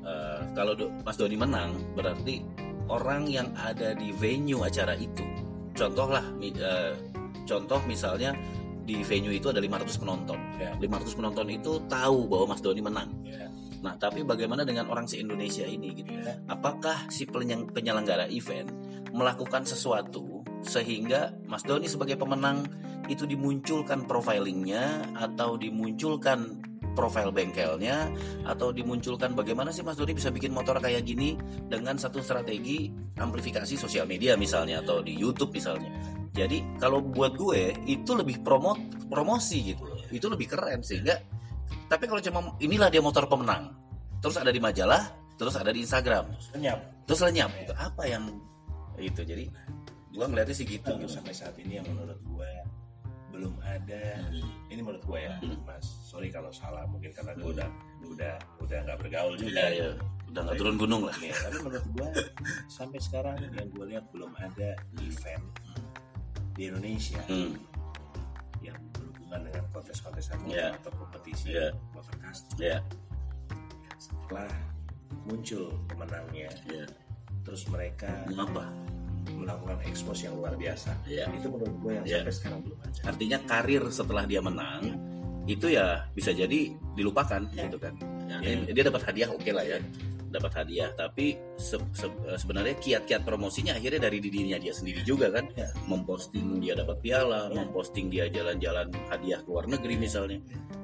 Eh, 0.03 0.41
kalau 0.53 0.75
Do- 0.75 0.91
Mas 1.07 1.15
Doni 1.15 1.39
menang, 1.39 1.79
berarti 1.95 2.43
orang 2.91 3.31
yang 3.31 3.55
ada 3.55 3.95
di 3.95 4.11
venue 4.11 4.61
acara 4.67 4.99
itu, 4.99 5.23
contoh 5.73 6.11
lah, 6.11 6.27
mi- 6.35 6.55
eh, 6.55 6.95
contoh 7.47 7.79
misalnya 7.87 8.35
di 8.83 8.99
venue 9.07 9.31
itu 9.31 9.47
ada 9.55 9.63
500 9.63 9.95
penonton. 10.03 10.39
Ya. 10.59 10.75
500 10.75 11.15
penonton 11.15 11.47
itu 11.55 11.79
tahu 11.87 12.27
bahwa 12.27 12.55
Mas 12.55 12.63
Doni 12.63 12.83
menang. 12.83 13.11
Ya. 13.23 13.47
Nah, 13.83 13.95
tapi 13.99 14.23
bagaimana 14.23 14.63
dengan 14.63 14.91
orang 14.91 15.07
si 15.07 15.23
Indonesia 15.23 15.67
ini 15.67 15.91
gitu? 15.95 16.11
Ya. 16.11 16.39
Apakah 16.51 17.07
si 17.11 17.27
penyelenggara 17.27 18.27
event 18.31 18.71
melakukan 19.15 19.63
sesuatu 19.63 20.43
sehingga 20.63 21.35
Mas 21.47 21.63
Doni 21.63 21.87
sebagai 21.87 22.19
pemenang 22.19 22.67
itu 23.11 23.27
dimunculkan 23.27 24.07
profilingnya 24.07 25.15
atau 25.15 25.59
dimunculkan 25.59 26.63
profil 26.93 27.33
bengkelnya 27.33 28.13
atau 28.45 28.71
dimunculkan 28.71 29.33
bagaimana 29.33 29.73
sih 29.73 29.81
Mas 29.81 29.97
Doni 29.97 30.13
bisa 30.13 30.29
bikin 30.29 30.53
motor 30.53 30.77
kayak 30.79 31.03
gini 31.05 31.35
dengan 31.67 31.97
satu 31.97 32.21
strategi 32.21 32.93
amplifikasi 33.19 33.75
sosial 33.77 34.05
media 34.05 34.37
misalnya 34.37 34.85
atau 34.85 35.01
di 35.01 35.17
YouTube 35.17 35.53
misalnya. 35.53 35.91
Jadi 36.33 36.81
kalau 36.81 37.05
buat 37.05 37.37
gue 37.37 37.77
itu 37.85 38.17
lebih 38.17 38.41
promo 38.41 38.77
promosi 39.09 39.75
gitu 39.75 39.85
loh. 39.85 40.01
Itu 40.09 40.33
lebih 40.33 40.49
keren 40.49 40.81
sehingga 40.81 41.21
tapi 41.89 42.09
kalau 42.09 42.25
cuma 42.25 42.57
inilah 42.61 42.89
dia 42.89 43.05
motor 43.05 43.29
pemenang. 43.29 43.77
Terus 44.25 44.39
ada 44.41 44.49
di 44.49 44.63
majalah, 44.63 45.13
terus 45.37 45.53
ada 45.59 45.69
di 45.69 45.85
Instagram. 45.85 46.31
lenyap 46.57 47.05
Terus 47.05 47.21
lenyap 47.27 47.51
itu 47.59 47.73
apa 47.77 48.03
yang 48.09 48.25
itu 48.97 49.21
jadi 49.25 49.45
gua 50.13 50.29
ngeliatnya 50.29 50.57
sih 50.57 50.69
gitu, 50.69 50.93
gitu. 50.97 51.09
sampai 51.09 51.33
saat 51.33 51.57
ini 51.59 51.81
yang 51.81 51.89
menurut 51.89 52.21
gue 52.21 52.51
belum 53.33 53.55
ada 53.59 54.05
ini 54.69 54.79
menurut 54.79 55.01
gue 55.03 55.21
ya 55.23 55.35
mas 55.65 55.83
sorry 56.05 56.29
kalau 56.29 56.53
salah 56.53 56.85
mungkin 56.85 57.11
karena 57.11 57.33
gue 57.33 57.51
udah 57.51 57.69
udah 58.07 58.35
udah 58.61 58.79
nggak 58.85 58.99
bergaul 59.01 59.35
juga 59.35 59.57
Iya, 59.65 59.69
iya. 59.73 59.89
Udah 60.29 60.41
nggak 60.43 60.57
turun 60.57 60.77
gunung 60.77 61.03
lah. 61.05 61.13
Nih, 61.19 61.29
tapi 61.31 61.57
menurut 61.61 61.87
gue 61.93 62.09
sampai 62.67 62.97
sekarang 62.99 63.37
yang 63.43 63.69
gue 63.69 63.85
lihat 63.87 64.05
belum 64.09 64.33
ada 64.35 64.73
event 64.99 65.45
di 66.53 66.69
Indonesia 66.69 67.21
Hmm. 67.25 67.53
yang 68.61 68.77
berhubungan 68.93 69.41
dengan 69.45 69.65
kontes-kontesan 69.71 70.37
motor 70.41 70.57
Iya. 70.57 70.69
atau 70.75 70.93
kompetisi 70.95 71.47
Iya. 71.53 71.69
motor 71.93 72.15
custom 72.19 72.57
Ya, 72.59 72.79
setelah 73.95 74.49
muncul 75.23 75.77
pemenangnya 75.85 76.49
ya. 76.65 76.85
terus 77.43 77.69
mereka 77.69 78.09
apa? 78.31 78.73
Melakukan 79.31 79.79
ekspos 79.85 80.23
yang 80.23 80.35
luar 80.35 80.55
biasa 80.55 80.91
Iya. 81.07 81.27
itu 81.33 81.47
menurut 81.47 81.77
gue 81.79 81.93
yang 81.95 82.05
Iya. 82.05 82.19
sampai 82.23 82.35
sekarang 82.35 82.61
belum 82.63 82.79
ada 82.81 83.01
Artinya 83.07 83.39
karir 83.45 83.83
setelah 83.89 84.25
dia 84.25 84.41
menang 84.41 84.83
itu 85.43 85.67
ya 85.67 86.07
bisa 86.11 86.31
jadi 86.31 86.71
dilupakan 86.95 87.43
gitu 87.51 87.75
kan. 87.75 87.95
Ya, 88.31 88.39
dia- 88.39 88.73
Dia 88.73 88.85
dapat 88.87 89.03
hadiah 89.05 89.29
oke 89.29 89.51
lah 89.51 89.67
ya. 89.67 89.79
Dapat 90.33 90.53
hadiah, 90.55 90.89
tapi 90.95 91.35
se- 91.59 91.83
se- 91.93 92.15
sebenarnya 92.39 92.79
kiat-kiat 92.79 93.21
promosinya 93.21 93.75
akhirnya 93.75 94.07
dari 94.09 94.17
dirinya 94.17 94.57
dia 94.57 94.71
sendiri 94.73 95.03
juga 95.03 95.29
kan. 95.29 95.45
Ya. 95.53 95.69
Memposting 95.85 96.63
dia 96.63 96.73
dapat 96.73 97.03
piala, 97.03 97.51
Ya. 97.51 97.59
memposting 97.59 98.07
dia 98.09 98.31
jalan-jalan 98.31 98.89
hadiah 99.11 99.43
ke 99.43 99.49
luar 99.51 99.67
negeri 99.69 99.99
misalnya. 99.99 100.39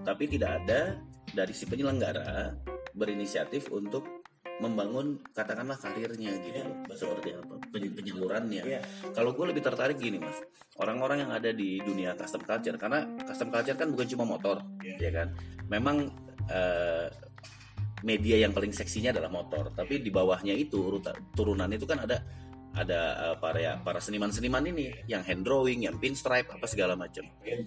Tapi 0.05 0.27
tidak 0.27 0.61
ada 0.61 0.99
dari 1.31 1.55
si 1.55 1.65
penyelenggara 1.65 2.53
berinisiatif 2.93 3.71
untuk 3.71 4.18
membangun 4.59 5.23
katakanlah 5.31 5.75
karirnya 5.75 6.35
gitu 6.37 6.61
betul. 6.85 7.15
seperti 7.15 7.29
apa 7.33 7.55
peny- 7.71 7.95
penyalurannya 7.95 8.63
Iya. 8.65 8.81
kalau 9.13 9.31
gue 9.33 9.47
lebih 9.49 9.63
tertarik 9.63 9.97
gini 9.97 10.19
mas 10.19 10.43
orang-orang 10.77 11.23
yang 11.23 11.33
ada 11.33 11.51
di 11.51 11.79
dunia 11.79 12.15
custom 12.15 12.43
culture 12.43 12.75
karena 12.75 13.07
custom 13.23 13.49
culture 13.49 13.75
kan 13.75 13.89
bukan 13.91 14.07
cuma 14.09 14.25
motor 14.27 14.57
Iya. 14.83 14.97
ya 14.99 15.11
kan 15.15 15.29
memang 15.67 16.11
eh, 16.49 17.07
media 18.01 18.37
yang 18.39 18.51
paling 18.51 18.71
seksinya 18.71 19.11
adalah 19.11 19.29
motor 19.29 19.71
tapi 19.71 19.99
di 19.99 20.11
bawahnya 20.11 20.55
itu 20.55 20.79
urutan 20.81 21.15
turunan 21.35 21.67
itu 21.69 21.83
kan 21.83 21.99
ada 22.01 22.19
ada 22.77 23.01
eh, 23.33 23.37
para 23.41 23.59
ya 23.59 23.73
para 23.81 24.01
seniman-seniman 24.03 24.65
ini 24.69 24.93
yang 25.09 25.25
hand 25.25 25.45
drawing 25.47 25.87
yang 25.89 25.97
pinstripe 25.97 26.51
apa 26.53 26.67
segala 26.69 26.95
macam 26.95 27.25
ya 27.45 27.59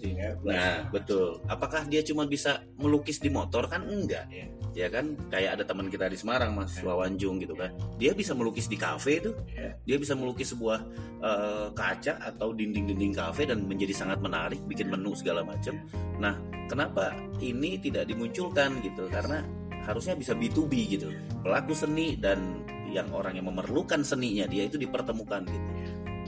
Nah, 0.42 0.88
betul. 0.90 1.42
Apakah 1.48 1.86
dia 1.88 2.02
cuma 2.06 2.26
bisa 2.26 2.64
melukis 2.78 3.18
di 3.22 3.30
motor 3.30 3.68
kan 3.68 3.86
enggak? 3.86 4.28
Iya. 4.30 4.48
Ya 4.72 4.88
kan 4.88 5.20
kayak 5.28 5.60
ada 5.60 5.64
teman 5.68 5.92
kita 5.92 6.08
di 6.08 6.16
Semarang 6.16 6.56
Mas 6.56 6.80
Wawanjung 6.80 7.44
gitu 7.44 7.54
kan. 7.58 7.76
Dia 8.00 8.16
bisa 8.16 8.32
melukis 8.32 8.72
di 8.72 8.80
kafe 8.80 9.20
itu. 9.20 9.32
Iya. 9.52 9.76
Dia 9.84 9.98
bisa 10.00 10.14
melukis 10.16 10.54
sebuah 10.56 10.80
eh, 11.22 11.68
kaca 11.76 12.14
atau 12.22 12.56
dinding-dinding 12.56 13.14
kafe 13.16 13.50
dan 13.50 13.68
menjadi 13.68 13.94
sangat 13.96 14.20
menarik, 14.24 14.60
bikin 14.66 14.88
menu 14.88 15.12
segala 15.18 15.44
macam. 15.44 15.76
Nah, 16.18 16.40
kenapa 16.72 17.16
ini 17.44 17.78
tidak 17.82 18.08
dimunculkan 18.08 18.80
gitu? 18.80 19.08
Karena 19.12 19.44
harusnya 19.84 20.14
bisa 20.14 20.38
B2B 20.38 20.74
gitu. 20.88 21.10
Pelaku 21.42 21.74
seni 21.74 22.16
dan 22.16 22.64
yang 22.92 23.08
orang 23.16 23.40
yang 23.40 23.48
memerlukan 23.48 24.04
seninya 24.04 24.46
dia 24.46 24.68
itu 24.68 24.76
dipertemukan 24.76 25.48
gitu. 25.48 25.70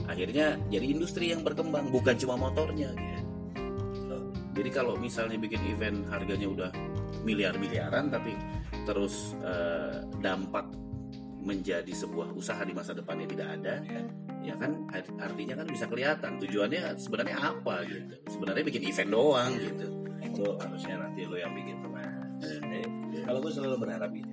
Akhirnya 0.04 0.60
jadi 0.68 0.86
industri 0.88 1.32
yang 1.32 1.40
berkembang 1.44 1.88
bukan 1.92 2.16
cuma 2.16 2.36
motornya 2.36 2.92
gitu. 2.92 3.22
Jadi 4.54 4.70
kalau 4.70 4.94
misalnya 4.94 5.34
bikin 5.34 5.58
event 5.74 6.06
harganya 6.08 6.46
udah 6.46 6.70
miliar-miliaran 7.26 8.06
tapi 8.08 8.32
terus 8.86 9.34
eh, 9.42 10.04
dampak 10.22 10.70
menjadi 11.44 11.90
sebuah 11.92 12.32
usaha 12.32 12.62
di 12.64 12.72
masa 12.72 12.96
depannya 12.96 13.28
tidak 13.28 13.48
ada, 13.60 13.84
ya 14.40 14.56
kan 14.56 14.88
art- 14.88 15.12
artinya 15.20 15.60
kan 15.60 15.68
bisa 15.68 15.84
kelihatan 15.84 16.40
tujuannya 16.40 16.96
sebenarnya 16.96 17.36
apa 17.36 17.84
gitu. 17.84 18.14
Sebenarnya 18.32 18.64
bikin 18.64 18.82
event 18.88 19.10
doang 19.12 19.52
gitu. 19.60 19.86
itu 20.24 20.50
harusnya 20.56 20.98
nanti 20.98 21.28
lo 21.28 21.36
yang 21.36 21.52
bikin 21.52 21.84
Eh, 22.44 22.86
kalau 23.24 23.38
gue 23.40 23.52
selalu 23.52 23.76
berharap 23.80 24.10
ini 24.12 24.32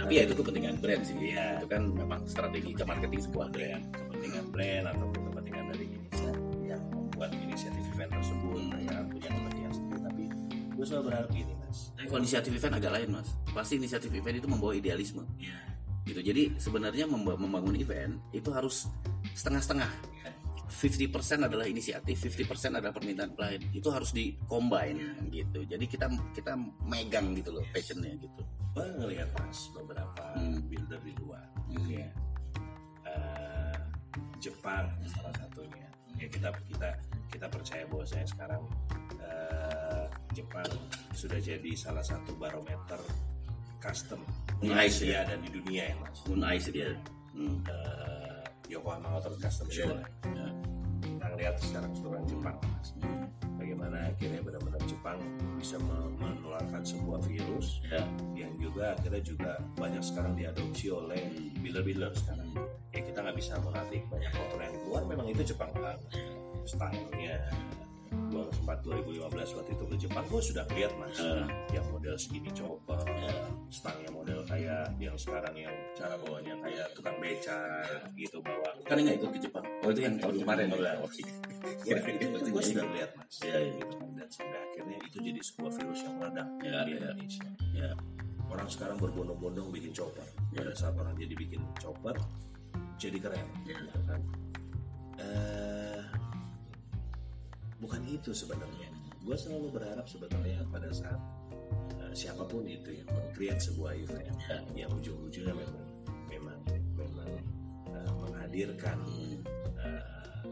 Tapi 0.00 0.12
ya 0.16 0.22
itu 0.24 0.34
kepentingan 0.34 0.74
brand 0.80 1.02
sih. 1.04 1.16
Iya. 1.16 1.46
Itu 1.60 1.66
kan 1.68 1.82
memang 1.92 2.20
strategi 2.24 2.70
ke 2.72 2.84
marketing 2.84 3.20
sebuah 3.28 3.48
brand. 3.52 3.82
kepentingan 3.92 4.44
brand 4.52 4.84
ataupun 4.90 5.20
kepentingan 5.32 5.64
dari 5.72 5.84
inisiatif 5.90 6.36
yang 6.64 6.82
membuat 6.90 7.30
inisiatif 7.36 7.84
event 7.92 8.10
tersebut 8.12 8.60
mereka 8.68 8.90
kan 8.92 9.04
punya 9.08 9.28
kepentingan 9.28 9.72
sendiri 9.72 10.00
tapi 10.00 10.22
gue 10.70 10.84
selalu 10.88 11.04
berharap 11.12 11.28
gini 11.28 11.52
mas 11.60 11.78
Tapi 11.92 12.06
kalau 12.08 12.20
inisiatif 12.20 12.52
event 12.56 12.74
agak 12.76 12.92
lain 12.96 13.08
mas. 13.12 13.28
Pasti 13.50 13.72
inisiatif 13.76 14.10
event 14.12 14.36
itu 14.40 14.48
membawa 14.48 14.72
idealisme. 14.72 15.24
Gitu. 16.04 16.20
Jadi 16.24 16.42
sebenarnya 16.56 17.04
memba- 17.04 17.36
membangun 17.36 17.76
event 17.76 18.16
itu 18.32 18.48
harus 18.50 18.88
setengah-setengah. 19.36 19.90
50% 20.70 21.10
adalah 21.44 21.66
inisiatif, 21.66 22.16
50% 22.30 22.78
adalah 22.78 22.94
permintaan 22.94 23.34
klien. 23.34 23.58
Itu 23.74 23.90
harus 23.90 24.14
di 24.14 24.38
combine 24.46 25.18
gitu. 25.28 25.66
Jadi 25.66 25.84
kita 25.84 26.06
kita 26.32 26.54
megang 26.86 27.34
gitu 27.34 27.50
loh 27.52 27.64
passionnya 27.70 28.14
gitu. 28.16 28.42
gue 28.70 28.86
ngelihat 29.02 29.26
mas 29.34 29.66
beberapa 29.74 30.24
Hmm. 30.38 30.62
builder 30.70 31.02
di 31.02 31.10
luar 31.18 31.42
Hmm. 31.68 31.90
ya 31.90 32.06
Eh, 33.02 33.76
Jepang 34.38 34.86
salah 35.10 35.34
satunya 35.34 35.90
ya 36.14 36.30
kita 36.30 36.48
kita 36.70 36.88
kita 37.28 37.46
percaya 37.50 37.82
bahwa 37.90 38.06
saya 38.06 38.22
sekarang 38.24 38.62
eh, 39.18 40.06
Jepang 40.32 40.70
sudah 41.10 41.42
jadi 41.42 41.70
salah 41.74 42.00
satu 42.00 42.38
barometer 42.38 43.02
custom 43.82 44.22
di 44.62 44.70
Nice, 44.70 45.02
Asia 45.02 45.26
dan 45.26 45.42
di 45.42 45.50
dunia 45.50 45.90
ya 45.90 45.94
mas 45.98 46.22
Moon 46.30 46.42
Ice 46.54 46.70
dia. 46.70 46.94
Hmm. 47.34 47.58
Eh, 47.66 48.19
Yokohama 48.70 49.08
Motor 49.10 49.34
Custom. 49.36 49.66
Show 49.66 49.90
ya. 49.90 50.46
kita 51.02 51.26
lihat 51.36 51.56
sekarang 51.58 51.90
keseluruhan 51.92 52.24
Jepang 52.24 52.56
bagaimana 53.56 53.96
akhirnya 54.08 54.40
benar-benar 54.40 54.82
Jepang 54.86 55.18
bisa 55.56 55.76
me- 55.80 56.12
menularkan 56.16 56.80
sebuah 56.80 57.20
virus 57.24 57.82
Ya. 57.84 58.00
yang 58.36 58.52
juga 58.56 58.96
akhirnya 58.96 59.20
juga 59.20 59.50
banyak 59.76 60.00
sekarang 60.00 60.32
diadopsi 60.34 60.86
oleh 60.88 61.20
builder-builder 61.60 62.12
sekarang 62.14 62.48
ya 62.90 63.00
kita 63.00 63.18
nggak 63.20 63.36
bisa 63.36 63.58
menarik 63.60 64.02
banyak 64.08 64.32
motor 64.32 64.58
yang 64.60 64.74
keluar 64.80 65.02
memang 65.04 65.26
itu 65.28 65.42
Jepang 65.44 65.70
banget 65.74 66.00
stylenya 66.64 67.36
gua 68.30 68.44
sempat 68.50 68.78
2015 68.82 69.26
waktu 69.54 69.70
itu 69.72 69.84
ke 69.84 69.96
Jepang 69.98 70.24
gua 70.26 70.40
sudah 70.40 70.64
lihat 70.70 70.92
mas 70.96 71.16
Eh. 71.16 71.46
yang 71.70 71.86
model 71.88 72.14
segini 72.14 72.50
coba 72.50 72.96
stangnya 73.68 74.10
model 74.10 74.40
kayak 74.44 74.90
yang 74.96 75.14
sekarang 75.14 75.54
yang 75.54 75.74
cara 75.94 76.14
bawanya 76.16 76.54
kayak 76.60 76.86
tukang 76.92 77.16
beca 77.18 77.58
gitu 78.12 78.38
bawa 78.40 78.68
Kan 78.82 78.98
nggak 78.98 79.16
ikut 79.16 79.30
ke 79.30 79.40
Jepang. 79.40 79.64
Oh 79.80 79.90
itu 79.90 80.00
yang 80.00 80.14
tahun 80.16 80.34
kemarin 80.40 80.66
ya. 80.66 80.76
Iya. 80.76 80.92
ya, 81.86 81.96
itu, 82.00 82.24
itu 82.26 82.48
gue 82.50 82.64
sudah 82.64 82.86
lihat 82.90 83.10
mas 83.14 83.34
Iya, 83.40 83.58
iya. 83.60 83.72
gitu 83.78 83.94
dan 84.10 84.28
sampai 84.28 84.58
akhirnya 84.60 84.96
itu 85.00 85.18
jadi 85.20 85.40
sebuah 85.40 85.72
virus 85.72 86.00
yang 86.02 86.14
meledak 86.16 86.48
Iya, 86.60 86.80
di 86.80 86.90
iya. 86.90 86.98
Indonesia 86.98 87.46
Ya. 87.70 87.90
orang 88.46 88.66
sekarang 88.66 88.96
berbondong-bondong 88.98 89.68
bikin 89.70 89.92
chopper 89.92 90.26
Iya. 90.50 90.58
pada 90.60 90.72
saat 90.74 90.94
orang 90.94 91.14
jadi 91.14 91.34
bikin 91.36 91.60
chopper 91.76 92.16
jadi 92.96 93.18
keren 93.18 93.46
Iya. 93.62 93.78
gitu 93.78 94.00
kan 94.04 94.20
Eh, 95.20 95.69
bukan 97.80 98.02
itu 98.06 98.30
sebenarnya 98.30 98.88
gue 99.20 99.36
selalu 99.36 99.68
berharap 99.72 100.04
sebenarnya 100.04 100.64
pada 100.68 100.88
saat 100.90 101.20
eh, 101.98 102.12
siapa 102.12 102.44
pun 102.44 102.64
itu 102.64 102.92
yang 102.94 103.08
meng-create 103.08 103.60
sebuah 103.60 103.92
event 103.96 104.36
Ya. 104.48 104.86
yang 104.86 104.90
ujung-ujungnya 104.92 105.54
memang 105.54 105.84
memang 106.26 106.58
memang 106.94 107.30
eh, 107.88 108.12
menghadirkan 108.16 108.98
eh, 109.80 110.02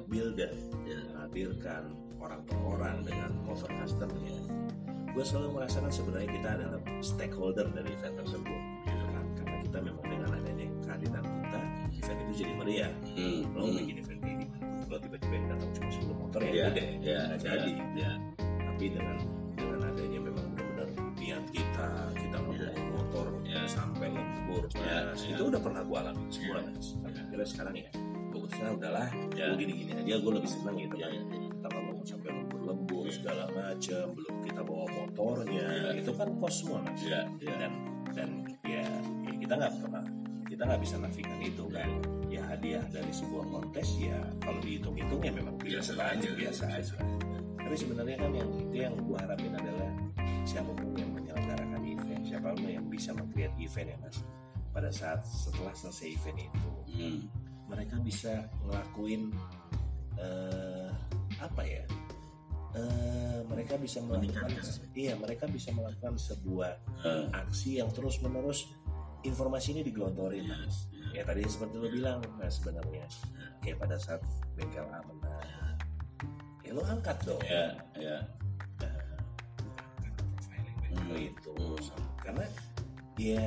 builder 0.07 0.53
Ya. 0.85 1.01
menghadirkan 1.12 1.83
orang 2.18 2.41
per 2.45 2.59
orang 2.59 2.97
dengan 3.05 3.31
motor 3.45 3.70
customnya 3.76 4.35
gue 5.09 5.24
selalu 5.24 5.49
merasakan 5.55 5.91
sebenarnya 5.91 6.31
kita 6.31 6.49
adalah 6.55 6.81
stakeholder 7.01 7.66
dari 7.72 7.91
event 7.91 8.16
tersebut 8.16 8.61
gitu 8.85 9.05
kan 9.09 9.24
karena 9.35 9.57
kita 9.64 9.79
memang 9.83 10.05
dengan 10.07 10.31
adanya 10.33 10.66
kehadiran 10.81 11.24
kita 11.24 11.61
event 11.99 12.18
itu 12.22 12.33
jadi 12.39 12.53
meriah 12.55 12.93
Hmm. 13.16 13.43
lo 13.53 13.66
bikin 13.68 13.97
event 13.99 14.20
kalau 14.89 15.01
tiba-tiba 15.01 15.34
yang 15.34 15.47
datang 15.53 15.70
cuma 15.70 15.89
10 15.93 16.16
motor 16.16 16.41
ya 16.41 16.51
Ya. 16.51 16.66
udah 16.66 16.86
Ya. 16.99 17.20
nggak 17.28 17.41
jadi 17.41 17.72
Ya. 17.95 18.11
tapi 18.64 18.84
dengan 18.89 19.16
dengan 19.53 19.80
adanya 19.84 20.18
memang 20.22 20.47
benar-benar 20.55 20.89
niat 21.14 21.45
kita 21.51 21.89
kita 22.14 22.36
ngomong 22.41 22.89
motor 22.95 23.26
Ya. 23.45 23.62
sampai 23.68 24.07
lembur 24.09 24.64
Ya, 24.74 25.12
ya. 25.12 25.28
itu 25.28 25.43
udah 25.45 25.61
pernah 25.61 25.82
gue 25.84 25.97
alami 25.99 26.22
semua 26.30 26.61
mas 26.64 26.97
Tapi 26.97 27.16
akhirnya 27.18 27.47
sekarang 27.47 27.74
ya 27.76 27.91
gue 28.28 28.49
nah 28.59 28.72
udahlah 28.72 29.09
Ya. 29.34 29.45
gue 29.53 29.57
gini-gini 29.61 29.93
aja 29.93 30.14
gue 30.18 30.32
lebih 30.32 30.51
senang 30.51 30.76
gitu 30.76 30.95
Ya, 30.97 31.07
kan 31.09 31.12
ya, 31.12 31.20
ya. 31.20 31.49
kita 31.53 31.68
mau 31.74 32.03
sampai 32.03 32.30
lembur-lembur 32.32 33.05
Ya. 33.05 33.12
segala 33.12 33.45
macam 33.53 34.05
belum 34.16 34.34
kita 34.43 34.61
bawa 34.62 34.86
motornya 34.89 35.66
Ya. 35.68 35.91
itu 35.95 36.11
kan 36.16 36.28
kos 36.39 36.55
semua 36.64 36.78
mas 36.80 37.01
Ya, 37.05 37.22
ya. 37.39 37.55
dan 37.61 37.72
dan 38.16 38.30
ya, 38.64 38.82
ya 39.26 39.32
kita 39.36 39.53
nggak 39.55 39.72
pernah 39.84 40.05
kita 40.59 40.74
nggak 40.74 40.82
bisa 40.82 40.96
nafikan 40.98 41.38
itu 41.38 41.64
kan. 41.70 41.86
Ya 42.26 42.42
hadiah 42.50 42.82
dari 42.90 43.14
sebuah 43.14 43.46
kontes 43.46 43.94
ya 43.94 44.18
kalau 44.42 44.59
dihitung-hitung 44.59 45.22
ya 45.22 45.30
memang 45.30 45.54
biasa 45.54 45.94
aja. 45.94 46.28
biasa 46.34 46.64
aja. 46.66 46.98
Tapi 47.62 47.76
sebenarnya 47.78 48.18
kan 48.18 48.34
yang 48.34 48.50
itu 48.59 48.74
yang 48.74 48.94
gue 48.98 49.18
harapin 49.22 49.54
adalah 49.54 49.86
siapa 50.42 50.66
pun 50.74 50.98
yang 50.98 51.14
menyelenggarakan 51.14 51.78
event 51.86 52.22
siapa 52.26 52.50
pun 52.59 52.66
yang 52.66 52.82
bisa 52.90 53.14
meng-create 53.14 53.54
event 53.54 53.86
ya 53.94 53.96
mas. 54.02 54.18
Pada 54.74 54.90
saat 54.90 55.22
setelah 55.22 55.70
selesai 55.78 56.11
event 56.11 56.38
itu 56.42 56.70
Hmm. 56.90 57.22
mereka 57.70 57.94
bisa 58.02 58.50
ngelakuin 58.66 59.30
eh, 60.18 60.90
apa 61.38 61.62
ya? 61.62 61.86
Eh, 62.74 63.38
mereka 63.46 63.78
bisa 63.78 64.02
melakukan 64.02 64.50
iya 64.92 65.14
mereka 65.14 65.46
bisa 65.46 65.70
melakukan 65.70 66.18
sebuah 66.18 66.72
Eh, 67.06 67.24
aksi 67.30 67.78
yang 67.78 67.94
terus 67.94 68.18
menerus 68.18 68.66
informasi 69.23 69.75
ini 69.75 69.83
digelontorin 69.83 70.47
mas 70.47 70.87
ya 71.11 71.25
tadi 71.25 71.43
seperti 71.43 71.75
lo 71.75 71.89
bilang 71.89 72.19
mas 72.37 72.61
sebenarnya 72.61 73.05
kayak 73.59 73.79
pada 73.79 73.97
saat 73.97 74.23
bengkel 74.55 74.87
A 74.87 75.01
menang 75.03 75.77
ya 76.62 76.71
lo 76.71 76.83
angkat 76.85 77.16
dong 77.25 77.41
ya, 77.43 77.75
ya. 77.97 78.19
profiling 80.37 80.77
bengkel 80.83 81.16
Hmm. 81.16 81.29
itu 81.33 81.53
Hmm. 81.55 81.79
karena 82.21 82.45
ya 83.16 83.45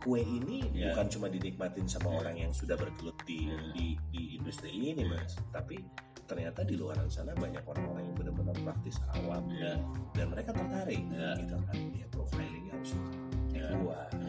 kue 0.00 0.20
ini 0.20 0.68
Ya. 0.70 0.92
bukan 0.92 1.06
cuma 1.08 1.26
dinikmatin 1.28 1.88
sama 1.88 2.12
Ya. 2.12 2.16
orang 2.20 2.36
yang 2.38 2.52
sudah 2.52 2.76
bergelut 2.76 3.16
di, 3.24 3.48
Ya. 3.48 3.56
di 3.72 3.86
di 4.12 4.22
industri 4.36 4.70
ini 4.70 5.02
mas 5.04 5.36
tapi 5.50 5.80
ternyata 6.24 6.64
di 6.64 6.76
luar 6.76 6.96
sana 7.08 7.36
banyak 7.36 7.60
orang-orang 7.64 8.08
yang 8.08 8.16
benar-benar 8.16 8.56
praktis 8.64 8.96
awam 9.12 9.44
Ya. 9.50 9.76
dan 10.12 10.32
mereka 10.32 10.52
tertarik 10.52 11.02
Ya. 11.10 11.36
gitu 11.36 11.56
kan 11.60 11.76
ya 11.92 12.06
profilingnya 12.08 12.72
harus 12.72 12.92
Ya. 13.54 13.60
Ya. 13.64 13.70
Nah, 13.70 14.23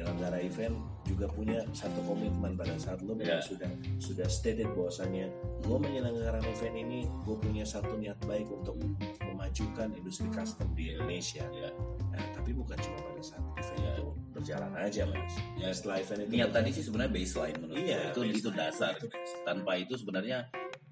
penyelenggara 0.00 0.40
event 0.40 0.72
juga 1.04 1.28
punya 1.28 1.60
satu 1.76 2.00
komitmen 2.08 2.56
pada 2.56 2.72
saat 2.80 3.04
lo 3.04 3.12
Ya. 3.20 3.36
sudah 3.36 3.68
sudah 4.00 4.24
stated 4.24 4.72
bahwasannya 4.72 5.28
gue 5.60 5.76
menyelenggarakan 5.76 6.40
event 6.48 6.76
ini 6.78 7.04
gue 7.20 7.36
punya 7.36 7.68
satu 7.68 8.00
niat 8.00 8.16
baik 8.24 8.48
untuk 8.48 8.80
memajukan 9.20 9.92
industri 9.92 10.32
custom 10.32 10.72
di 10.72 10.96
Indonesia 10.96 11.44
Ya. 11.52 11.68
nah, 12.08 12.24
tapi 12.32 12.56
bukan 12.56 12.80
cuma 12.80 12.96
pada 12.96 13.20
saat 13.20 13.44
event 13.60 13.76
Ya. 13.76 13.92
itu 13.92 14.06
berjalan 14.32 14.72
aja 14.72 15.02
mas 15.04 15.34
Ya. 15.60 15.68
setelah 15.68 15.96
event 16.00 16.20
itu 16.24 16.30
Niat 16.32 16.50
tadi 16.50 16.70
sih 16.72 16.82
sebenarnya 16.82 17.12
baseline 17.12 17.58
menurut 17.60 17.76
Iya, 17.76 17.98
gue. 18.00 18.08
Itu 18.08 18.20
itu 18.24 18.48
baseline. 18.48 18.56
dasar. 18.56 18.92
Itu 18.96 19.06
dasar. 19.06 19.38
Tanpa 19.44 19.72
itu 19.76 19.94
sebenarnya 19.94 20.38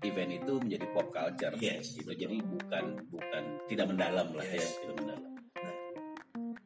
event 0.04 0.30
itu 0.36 0.52
menjadi 0.60 0.86
pop 0.92 1.08
culture. 1.08 1.54
Yes, 1.56 1.96
gitu. 1.96 2.12
betul. 2.12 2.20
Jadi 2.20 2.36
bukan 2.44 2.84
bukan 3.08 3.42
tidak 3.66 3.86
mendalam 3.88 4.28
lah 4.30 4.44
ya, 4.44 4.60
Yes. 4.60 4.76
tidak 4.78 4.96
mendalam. 5.00 5.24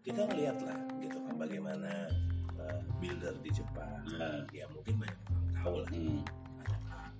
kita 0.03 0.27
melihat 0.27 0.59
lah 0.67 0.75
gitu 0.99 1.15
kan 1.15 1.35
bagaimana 1.39 2.11
builder 3.03 3.35
di 3.43 3.51
Jepang 3.51 3.99
Nah. 4.13 4.47
ya 4.49 4.65
mungkin 4.71 4.95
banyak 4.97 5.19
orang 5.27 5.51
tahu 5.53 5.75
lah 5.77 5.91
Hmm. 5.91 6.21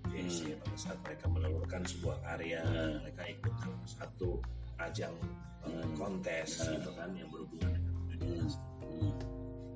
JC 0.05 0.39
pada 0.57 0.77
saat 0.77 0.99
mereka 1.01 1.25
menelurkan 1.27 1.83
sebuah 1.83 2.17
karya 2.23 2.61
Hmm. 2.63 3.01
mereka 3.01 3.23
ikut 3.29 3.53
dalam 3.57 3.83
satu 3.83 4.31
ajang 4.79 5.15
uh, 5.61 5.69
Hmm. 5.69 5.91
kontes 5.95 6.49
Hmm. 6.61 6.75
gitu 6.77 6.91
kan 6.93 7.11
yang 7.13 7.29
berhubungan 7.29 7.71
dengan 7.73 7.93
dunia 7.99 8.43
Hmm. 8.43 8.51
Hmm. 8.83 9.13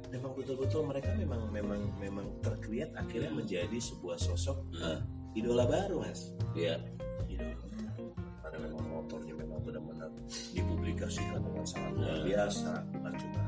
memang 0.07 0.33
betul-betul 0.33 0.83
mereka 0.83 1.11
memang 1.15 1.51
memang 1.51 1.81
memang 1.97 2.27
terkreat 2.41 2.95
akhirnya 2.95 3.29
Hmm. 3.29 3.41
menjadi 3.41 3.79
sebuah 3.81 4.17
sosok 4.17 4.59
Nah, 4.73 5.03
idola 5.33 5.65
baru 5.65 6.01
mas 6.01 6.31
ya. 6.53 6.79
idola 7.27 7.55
baru. 7.55 8.07
karena 8.41 8.59
memang 8.63 8.85
motornya 8.89 9.35
memang 9.35 9.59
benar-benar 9.61 10.11
dipublikasikan 10.53 11.41
dengan 11.41 11.65
sangat 11.65 11.93
luar 11.95 12.15
Hmm. 12.15 12.27
biasa 12.27 12.71
bukan 12.89 13.13
cuma 13.17 13.43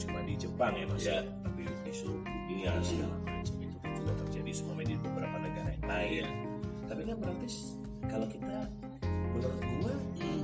cuma 0.00 0.18
di 0.22 0.34
Jepang 0.34 0.72
ya 0.72 0.84
mas 0.86 1.02
Ya. 1.02 1.20
tapi 1.42 1.62
di 1.66 1.92
seluruh 1.92 2.24
dunia 2.24 2.70
Hmm. 2.72 2.82
segala 2.82 3.14
macam 3.20 3.54
itu 3.58 3.76
kan 3.78 3.90
juga 3.94 4.12
terjadi 4.18 4.50
semua 4.50 4.74
di 4.80 4.94
beberapa 4.96 5.36
negara 5.38 5.68
yang 5.70 5.86
lain 5.86 6.24
tapi 6.86 7.00
kan 7.04 7.16
berarti 7.16 7.48
kalau 8.06 8.26
kita 8.26 8.56
menurut 9.30 9.60
gua 9.78 9.94
Hmm. 10.16 10.42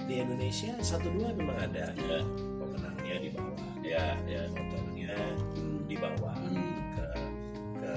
di 0.00 0.14
Indonesia 0.16 0.72
satu 0.80 1.08
dua 1.10 1.32
memang 1.32 1.56
ada 1.56 1.90
Ya. 1.90 2.20
pemenangnya 2.56 3.16
di 3.18 3.28
bawah 3.30 3.58
Ya, 3.80 4.06
ya. 4.24 4.42
motornya 4.50 5.16
Hmm. 5.56 5.80
dibawa 5.86 6.32
Hmm. 6.36 6.76
ke 6.92 7.06
ke, 7.76 7.94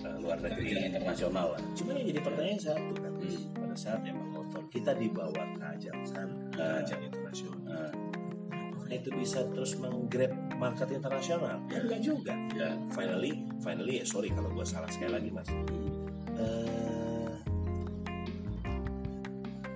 ke 0.00 0.08
luar 0.18 0.38
negeri 0.40 0.66
internasional 0.88 1.46
lah. 1.52 1.60
cuma 1.72 1.92
yang 1.92 2.06
jadi 2.08 2.20
pertanyaan 2.20 2.60
satu 2.62 2.92
kan 2.96 3.12
Hmm. 3.14 3.44
pada 3.52 3.76
saat 3.76 4.00
emang 4.02 4.28
motor 4.32 4.62
kita 4.68 4.92
dibawa 4.92 5.42
ke 5.52 5.62
ajang 5.70 5.98
sana 6.02 6.34
ke 6.50 6.58
Ah. 6.58 6.80
ajang 6.80 7.00
internasional 7.02 7.60
apakah 7.60 8.03
itu 8.94 9.08
bisa 9.12 9.42
terus 9.50 9.74
menggrab 9.76 10.30
market 10.54 10.88
internasional 10.90 11.58
ya 11.66 11.78
enggak 11.80 12.00
juga 12.00 12.32
ya. 12.54 12.70
finally 12.90 13.42
finally 13.58 14.00
ya 14.00 14.04
sorry 14.06 14.30
kalau 14.30 14.48
gua 14.50 14.62
salah 14.62 14.88
sekali 14.88 15.10
lagi 15.12 15.28
mas. 15.28 15.48
Eh, 16.34 17.30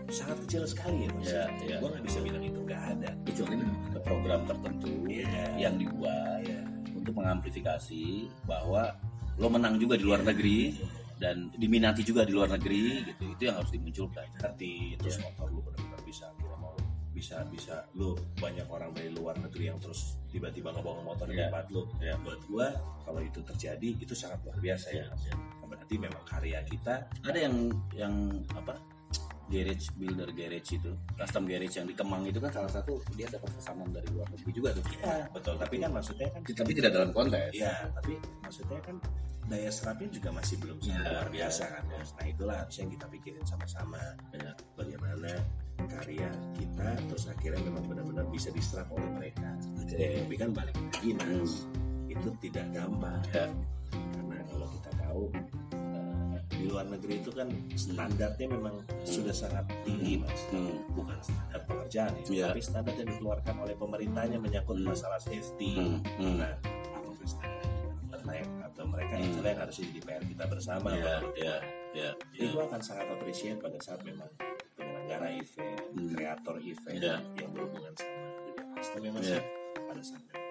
sangat 0.08 0.38
kecil 0.48 0.62
sekali 0.64 1.04
ya 1.04 1.10
mas 1.12 1.28
Ya, 1.28 1.44
ya. 1.62 1.76
gua 1.78 1.92
nggak 1.92 2.04
bisa 2.06 2.18
bilang 2.24 2.42
itu 2.42 2.58
nggak 2.58 2.82
ada 2.96 3.10
Kecuali 3.22 3.54
memang 3.60 3.78
ada 3.92 4.00
program 4.00 4.40
tertentu 4.42 4.92
Iya. 5.04 5.44
yang 5.60 5.74
dibuat 5.76 6.40
ya 6.42 6.60
untuk 6.90 7.12
mengamplifikasi 7.14 8.04
bahwa 8.44 8.96
lo 9.36 9.48
menang 9.48 9.76
juga 9.76 9.94
di 9.94 10.04
luar 10.08 10.24
negeri 10.24 10.74
dan 11.18 11.50
diminati 11.52 12.02
juga 12.02 12.22
di 12.22 12.30
luar 12.30 12.54
negeri 12.54 13.02
gitu 13.04 13.24
itu 13.28 13.42
yang 13.44 13.58
harus 13.58 13.70
dimunculkan 13.70 14.26
hati 14.38 14.94
terus 14.96 15.18
Ya. 15.18 15.28
Bisa 17.18 17.42
bisa 17.50 17.82
lu 17.92 18.14
banyak 18.38 18.64
orang 18.70 18.94
dari 18.94 19.10
luar 19.10 19.34
negeri 19.36 19.68
yang 19.68 19.78
terus 19.82 20.14
tiba-tiba 20.30 20.70
ngebawa 20.70 21.02
motor 21.02 21.26
di 21.26 21.34
Ya. 21.34 21.50
tempat 21.50 21.66
lu 21.68 21.82
Ya. 21.98 22.14
buat 22.22 22.38
gua 22.46 22.66
kalau 23.02 23.18
itu 23.20 23.42
terjadi 23.42 23.88
itu 23.98 24.14
sangat 24.14 24.38
luar 24.46 24.58
biasa 24.58 24.86
ya, 24.94 25.02
Ya, 25.02 25.06
ya. 25.26 25.34
berarti 25.66 25.94
memang 25.98 26.22
karya 26.24 26.62
kita 26.62 26.94
ada 27.26 27.38
yang 27.38 27.54
yang 27.92 28.14
apa 28.54 28.78
garage 29.48 29.88
builder 29.96 30.28
garage 30.30 30.76
itu 30.76 30.92
custom 31.16 31.48
garage 31.48 31.74
yang 31.74 31.88
di 31.88 31.96
Kemang 31.96 32.22
itu 32.24 32.36
kan 32.36 32.52
salah 32.52 32.68
satu 32.68 33.00
dia 33.16 33.24
dapat 33.26 33.48
pesanan 33.50 33.88
dari 33.88 34.04
luar 34.12 34.28
negeri 34.28 34.52
juga 34.52 34.76
tuh 34.76 34.84
ya 34.94 35.24
betul 35.32 35.54
tapi 35.56 35.80
kan 35.80 35.90
maksudnya 35.90 36.28
kan 36.30 36.40
tapi 36.44 36.72
tidak 36.76 36.90
dalam 36.92 37.10
kontes 37.10 37.48
ya 37.52 37.72
tapi 37.96 38.12
maksudnya 38.40 38.78
kan 38.84 38.96
daya 39.48 39.72
serapnya 39.72 40.08
juga 40.12 40.28
masih 40.28 40.60
belum 40.60 40.76
Ya, 40.84 41.00
luar 41.00 41.28
biasa 41.32 41.62
ya. 41.64 41.72
kan 41.80 41.84
nah 41.88 42.26
itulah 42.28 42.58
yang 42.68 42.88
kita 42.92 43.06
pikirin 43.08 43.44
sama-sama 43.48 43.96
Ya. 44.36 44.52
bagaimana 44.76 45.32
karya 45.86 46.30
kita 46.56 46.88
terus 47.06 47.24
akhirnya 47.28 47.62
memang 47.62 47.84
benar-benar 47.86 48.26
bisa 48.28 48.50
diserap 48.50 48.90
oleh 48.90 49.06
mereka 49.12 49.54
tapi 49.86 50.34
kan 50.34 50.50
balik 50.50 50.74
lagi 50.74 51.10
mas 51.14 51.64
itu 52.08 52.28
tidak 52.40 52.66
gampang 52.72 53.20
Ya. 53.30 53.46
karena 54.16 54.36
kalau 54.44 54.66
kita 54.74 54.90
tahu 54.98 55.22
eh, 55.76 56.36
di 56.50 56.64
luar 56.66 56.86
negeri 56.88 57.14
itu 57.20 57.30
kan 57.30 57.48
standarnya 57.72 58.46
memang 58.48 58.74
sudah 59.04 59.34
sangat 59.34 59.64
tinggi 59.82 60.18
mas 60.18 60.40
Hmm. 60.50 60.82
bukan 60.92 61.18
standar 61.20 61.60
pekerjaan 61.64 62.12
ya, 62.16 62.22
Iya. 62.26 62.46
tapi 62.50 62.60
standar 62.60 62.94
yang 62.96 63.08
dikeluarkan 63.08 63.54
oleh 63.58 63.74
pemerintahnya 63.76 64.38
menyangkut 64.40 64.76
Hmm. 64.76 64.88
masalah 64.90 65.20
safety 65.20 65.76
Hmm. 65.76 66.00
Hmm. 66.18 66.36
nah 66.42 66.54
atau 68.68 68.84
mereka 68.86 69.18
Hmm. 69.18 69.26
itulah 69.26 69.50
yang 69.50 69.60
harus 69.66 69.76
jadi 69.82 70.00
PR 70.06 70.22
kita 70.22 70.44
bersama 70.46 70.86
Ya, 70.94 71.18
menurut 71.18 71.34
ya, 71.34 71.56
gua. 71.58 71.98
ya, 71.98 72.10
jadi 72.30 72.46
ya. 72.46 72.62
akan 72.62 72.80
sangat 72.80 73.06
appreciate 73.10 73.58
pada 73.58 73.78
saat 73.82 74.00
memang 74.06 74.30
penyelenggara 75.08 75.28
event, 75.40 75.80
Hmm. 75.96 76.08
kreator 76.12 76.56
event 76.60 77.00
Ya. 77.00 77.16
yang 77.40 77.50
berhubungan 77.50 77.92
sama 77.96 78.20
dunia 78.44 78.64
custom 78.76 79.00
memang 79.00 79.22
Ya. 79.24 79.28
sih 79.32 79.42
pada 79.80 80.02
saat 80.04 80.22
memang 80.22 80.44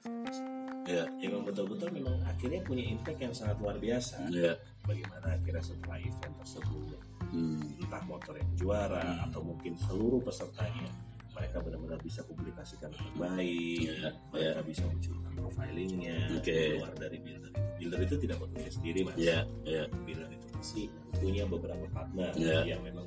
event 0.00 0.88
Ya. 0.88 1.04
yang 1.20 1.44
betul-betul 1.44 1.88
memang 1.92 2.16
akhirnya 2.24 2.60
punya 2.64 2.84
impact 2.88 3.20
yang 3.20 3.34
sangat 3.36 3.56
luar 3.60 3.76
biasa 3.76 4.16
Ya. 4.32 4.56
bagaimana 4.82 5.26
akhirnya 5.36 5.60
setelah 5.62 5.98
event 6.00 6.34
tersebut 6.40 6.98
Hmm. 7.30 7.62
entah 7.78 8.02
motor 8.08 8.34
yang 8.34 8.50
juara 8.56 9.04
Hmm. 9.04 9.24
atau 9.28 9.40
mungkin 9.44 9.76
seluruh 9.78 10.18
pesertanya 10.18 10.88
mereka 11.30 11.62
benar-benar 11.62 12.00
bisa 12.02 12.20
publikasikan 12.26 12.90
dengan 12.90 13.12
baik 13.30 13.86
Ya, 13.86 14.10
mereka 14.34 14.60
bisa 14.66 14.82
munculkan 14.84 15.32
profilingnya 15.36 16.16
Oke. 16.34 16.58
keluar 16.74 16.92
dari 16.96 17.16
builder 17.22 17.52
builder 17.78 18.00
itu 18.02 18.16
tidak 18.18 18.36
bekerja 18.40 18.70
sendiri 18.72 19.00
mas 19.06 19.16
Ya, 19.16 19.38
ya. 19.62 19.84
builder 20.04 20.28
itu 20.28 20.46
pasti 20.52 20.82
punya 21.16 21.44
beberapa 21.46 21.86
partner 21.94 22.32
Ya. 22.34 22.66
yang 22.66 22.82
memang 22.82 23.06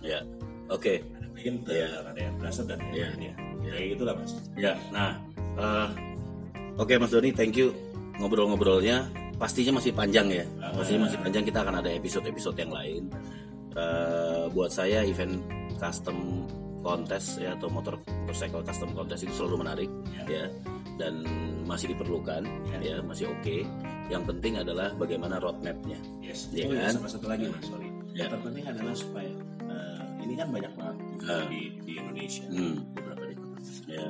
Ya. 0.00 0.20
Oke. 0.68 1.02
ada 1.12 1.26
mungkin 1.28 1.54
Ya. 1.66 1.88
ada 2.00 2.16
yang 2.16 2.34
berasal 2.36 2.64
dan 2.64 2.80
Ya. 2.90 3.08
lainnya 3.12 3.34
Ya. 3.60 3.72
kayak 3.74 3.88
gitulah 3.94 4.14
mas 4.16 4.32
Ya, 4.56 4.72
nah, 4.90 5.12
eh, 5.56 5.88
oke 6.76 6.94
Mas 6.96 7.10
Doni, 7.10 7.30
thank 7.30 7.56
you 7.56 7.72
ngobrol-ngobrolnya. 8.16 9.08
Pastinya 9.36 9.80
masih 9.80 9.96
panjang 9.96 10.28
ya, 10.28 10.44
pastinya 10.76 11.08
masih 11.08 11.16
panjang. 11.16 11.44
Kita 11.48 11.64
akan 11.64 11.80
ada 11.80 11.88
episode-episode 11.90 12.56
yang 12.60 12.68
lain. 12.68 13.02
Eh, 13.72 14.44
buat 14.50 14.68
saya 14.68 15.00
event 15.00 15.40
custom 15.80 16.44
kontes 16.80 17.40
ya 17.40 17.56
atau 17.56 17.68
motor 17.68 17.96
motorcycle 18.24 18.60
custom 18.60 18.90
kontes 18.92 19.20
itu 19.20 19.32
selalu 19.32 19.64
menarik 19.64 19.90
ya. 20.26 20.48
dan 20.96 21.24
masih 21.64 21.96
diperlukan 21.96 22.44
Ya. 22.68 22.76
ya 22.80 22.96
masih 23.00 23.32
oke 23.32 23.64
yang 24.08 24.20
penting 24.28 24.60
adalah 24.60 24.92
bagaimana 24.96 25.40
roadmapnya 25.40 25.96
Yes. 26.20 26.52
Iya 26.52 26.68
oh, 26.68 26.72
iya, 26.76 26.80
kan? 26.88 26.92
sama 27.00 27.08
satu 27.08 27.26
lagi 27.28 27.48
mas, 27.48 27.64
sorry. 27.64 27.88
Ya. 28.12 28.24
Yang 28.26 28.28
terpenting 28.36 28.64
adalah 28.68 28.94
supaya 28.96 29.32
ini 30.20 30.34
kan 30.34 30.48
banyak 30.48 30.72
banget 30.74 30.96
Ah. 31.22 31.44
di, 31.46 31.60
di 31.82 31.92
Indonesia, 31.96 32.44
Hmm. 32.48 32.76
beberapa 32.92 33.22
di 33.26 33.34
ya 33.88 34.06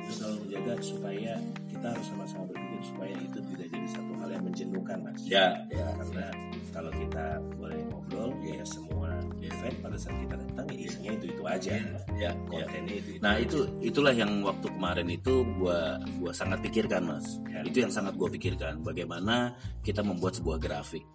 Itu 0.00 0.10
selalu 0.16 0.36
menjaga 0.42 0.74
supaya 0.82 1.32
kita 1.70 1.86
harus 1.86 2.02
sama-sama 2.04 2.44
berpikir 2.46 2.80
supaya 2.82 3.14
itu 3.14 3.38
tidak 3.46 3.66
jadi 3.70 3.88
satu 3.88 4.12
hal 4.18 4.28
yang 4.28 4.42
menjenuhkan 4.42 4.98
mas. 5.00 5.20
ya 5.22 5.46
Ya, 5.70 5.86
karena 5.94 6.26
kalau 6.70 6.90
kita 6.90 7.24
boleh 7.54 7.78
ngobrol, 7.86 8.30
ya 8.42 8.64
semua 8.64 9.10
event 9.38 9.76
pada 9.78 9.94
saat 9.94 10.16
kita 10.18 10.34
datang 10.36 10.66
ya 10.68 10.76
isinya 10.82 11.10
itu 11.14 11.26
itu 11.30 11.42
aja. 11.46 11.70
ya 11.70 11.86
ya 12.18 12.32
Kontennya 12.42 12.94
itu, 12.96 13.08
itu 13.08 13.20
Nah 13.22 13.34
itu 13.38 13.58
itulah 13.80 14.10
yang 14.12 14.42
waktu 14.42 14.66
kemarin 14.68 15.08
itu 15.08 15.34
gua 15.56 15.78
gua 16.18 16.32
sangat 16.32 16.58
pikirkan 16.60 17.02
mas. 17.06 17.26
Ya. 17.46 17.60
Itu 17.62 17.78
yang 17.78 17.92
sangat 17.94 18.18
gua 18.18 18.28
pikirkan. 18.28 18.82
Bagaimana 18.82 19.54
kita 19.80 20.02
membuat 20.02 20.34
sebuah 20.34 20.58
grafik. 20.58 21.06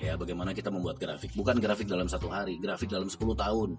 Ya 0.00 0.16
bagaimana 0.16 0.56
kita 0.56 0.72
membuat 0.72 0.96
grafik. 0.96 1.36
Bukan 1.36 1.60
grafik 1.60 1.84
dalam 1.84 2.08
satu 2.08 2.32
hari, 2.32 2.56
grafik 2.56 2.88
dalam 2.88 3.06
10 3.06 3.20
tahun. 3.36 3.76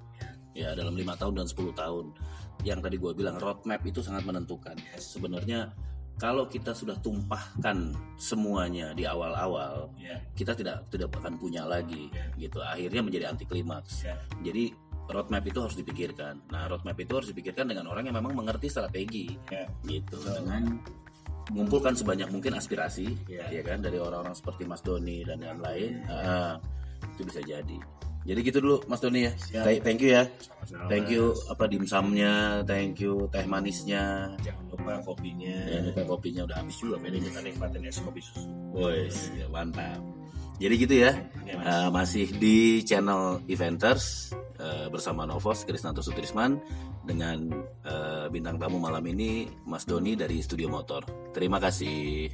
Ya 0.54 0.78
dalam 0.78 0.94
lima 0.94 1.18
tahun 1.18 1.42
dan 1.42 1.48
10 1.50 1.74
tahun. 1.74 2.14
Yang 2.62 2.80
tadi 2.86 2.96
gua 3.02 3.12
bilang 3.18 3.42
roadmap 3.42 3.82
itu 3.82 4.06
sangat 4.06 4.22
menentukan. 4.30 4.78
Sebenarnya 5.02 5.74
kalau 6.22 6.46
kita 6.46 6.78
sudah 6.78 6.94
tumpahkan 7.02 7.98
semuanya 8.22 8.94
di 8.94 9.10
awal-awal, 9.10 9.90
Ya. 9.98 10.22
kita 10.38 10.54
tidak 10.54 10.86
tidak 10.94 11.10
akan 11.18 11.42
punya 11.42 11.66
lagi 11.66 12.14
gitu. 12.38 12.62
Akhirnya 12.62 13.02
menjadi 13.02 13.34
anti 13.34 13.50
klimaks. 13.50 14.06
Ya. 14.06 14.14
Jadi 14.46 14.70
roadmap 15.10 15.42
itu 15.42 15.58
harus 15.58 15.74
dipikirkan. 15.74 16.46
Nah, 16.54 16.70
roadmap 16.70 16.94
itu 17.02 17.18
harus 17.18 17.34
dipikirkan 17.34 17.66
dengan 17.66 17.90
orang 17.90 18.06
yang 18.06 18.16
memang 18.22 18.38
mengerti 18.38 18.70
strategi, 18.70 19.34
Ya. 19.50 19.66
gitu. 19.90 20.22
Dengan 20.22 20.78
mengumpulkan 21.52 21.94
sebanyak 21.94 22.32
mungkin 22.32 22.56
aspirasi, 22.56 23.12
Ya. 23.28 23.44
ya 23.52 23.62
kan, 23.62 23.84
dari 23.84 24.00
orang-orang 24.00 24.32
seperti 24.32 24.64
Mas 24.64 24.80
Doni 24.80 25.28
dan 25.28 25.44
yang 25.44 25.60
lain, 25.60 26.00
Ah, 26.08 26.56
itu 27.12 27.28
bisa 27.28 27.44
jadi. 27.44 27.78
Jadi 28.22 28.40
gitu 28.46 28.62
dulu, 28.62 28.78
Mas 28.86 29.02
Doni 29.02 29.26
ya. 29.26 29.34
Siap. 29.34 29.82
Thank- 29.82 30.06
you 30.06 30.14
ya. 30.14 30.30
Sama-sama, 30.38 30.86
Thank 30.94 31.10
you 31.10 31.34
apa 31.50 31.64
dimsumnya, 31.66 32.62
thank 32.70 33.02
you 33.02 33.26
teh 33.34 33.42
manisnya. 33.50 34.30
Jangan 34.46 34.64
lupa 34.70 34.94
kopinya. 35.02 35.58
Ya, 35.66 35.80
lupa 35.90 36.02
kopinya 36.06 36.46
udah 36.46 36.58
habis 36.62 36.78
juga, 36.78 37.02
Ini 37.02 37.18
kita 37.18 37.42
nikmatin 37.42 37.82
es 37.90 37.98
kopi 37.98 38.22
susu. 38.22 38.46
Wes, 38.78 39.34
ya, 39.34 39.50
mantap. 39.50 39.98
Jadi 40.62 40.74
gitu 40.78 40.94
ya, 40.94 41.18
Mas. 41.58 41.66
Eh, 41.66 41.90
masih 41.90 42.28
di 42.38 42.86
channel 42.86 43.42
Eventers 43.50 44.30
eh, 44.62 44.94
bersama 44.94 45.26
Novos 45.26 45.66
Krisnanto 45.66 46.06
Sutrisman 46.06 46.62
dengan 47.02 47.50
eh, 47.82 48.30
bintang 48.30 48.62
tamu 48.62 48.78
malam 48.78 49.02
ini 49.10 49.50
Mas 49.66 49.90
Doni 49.90 50.14
dari 50.14 50.38
Studio 50.46 50.70
Motor. 50.70 51.34
Terima 51.34 51.58
kasih. 51.58 52.30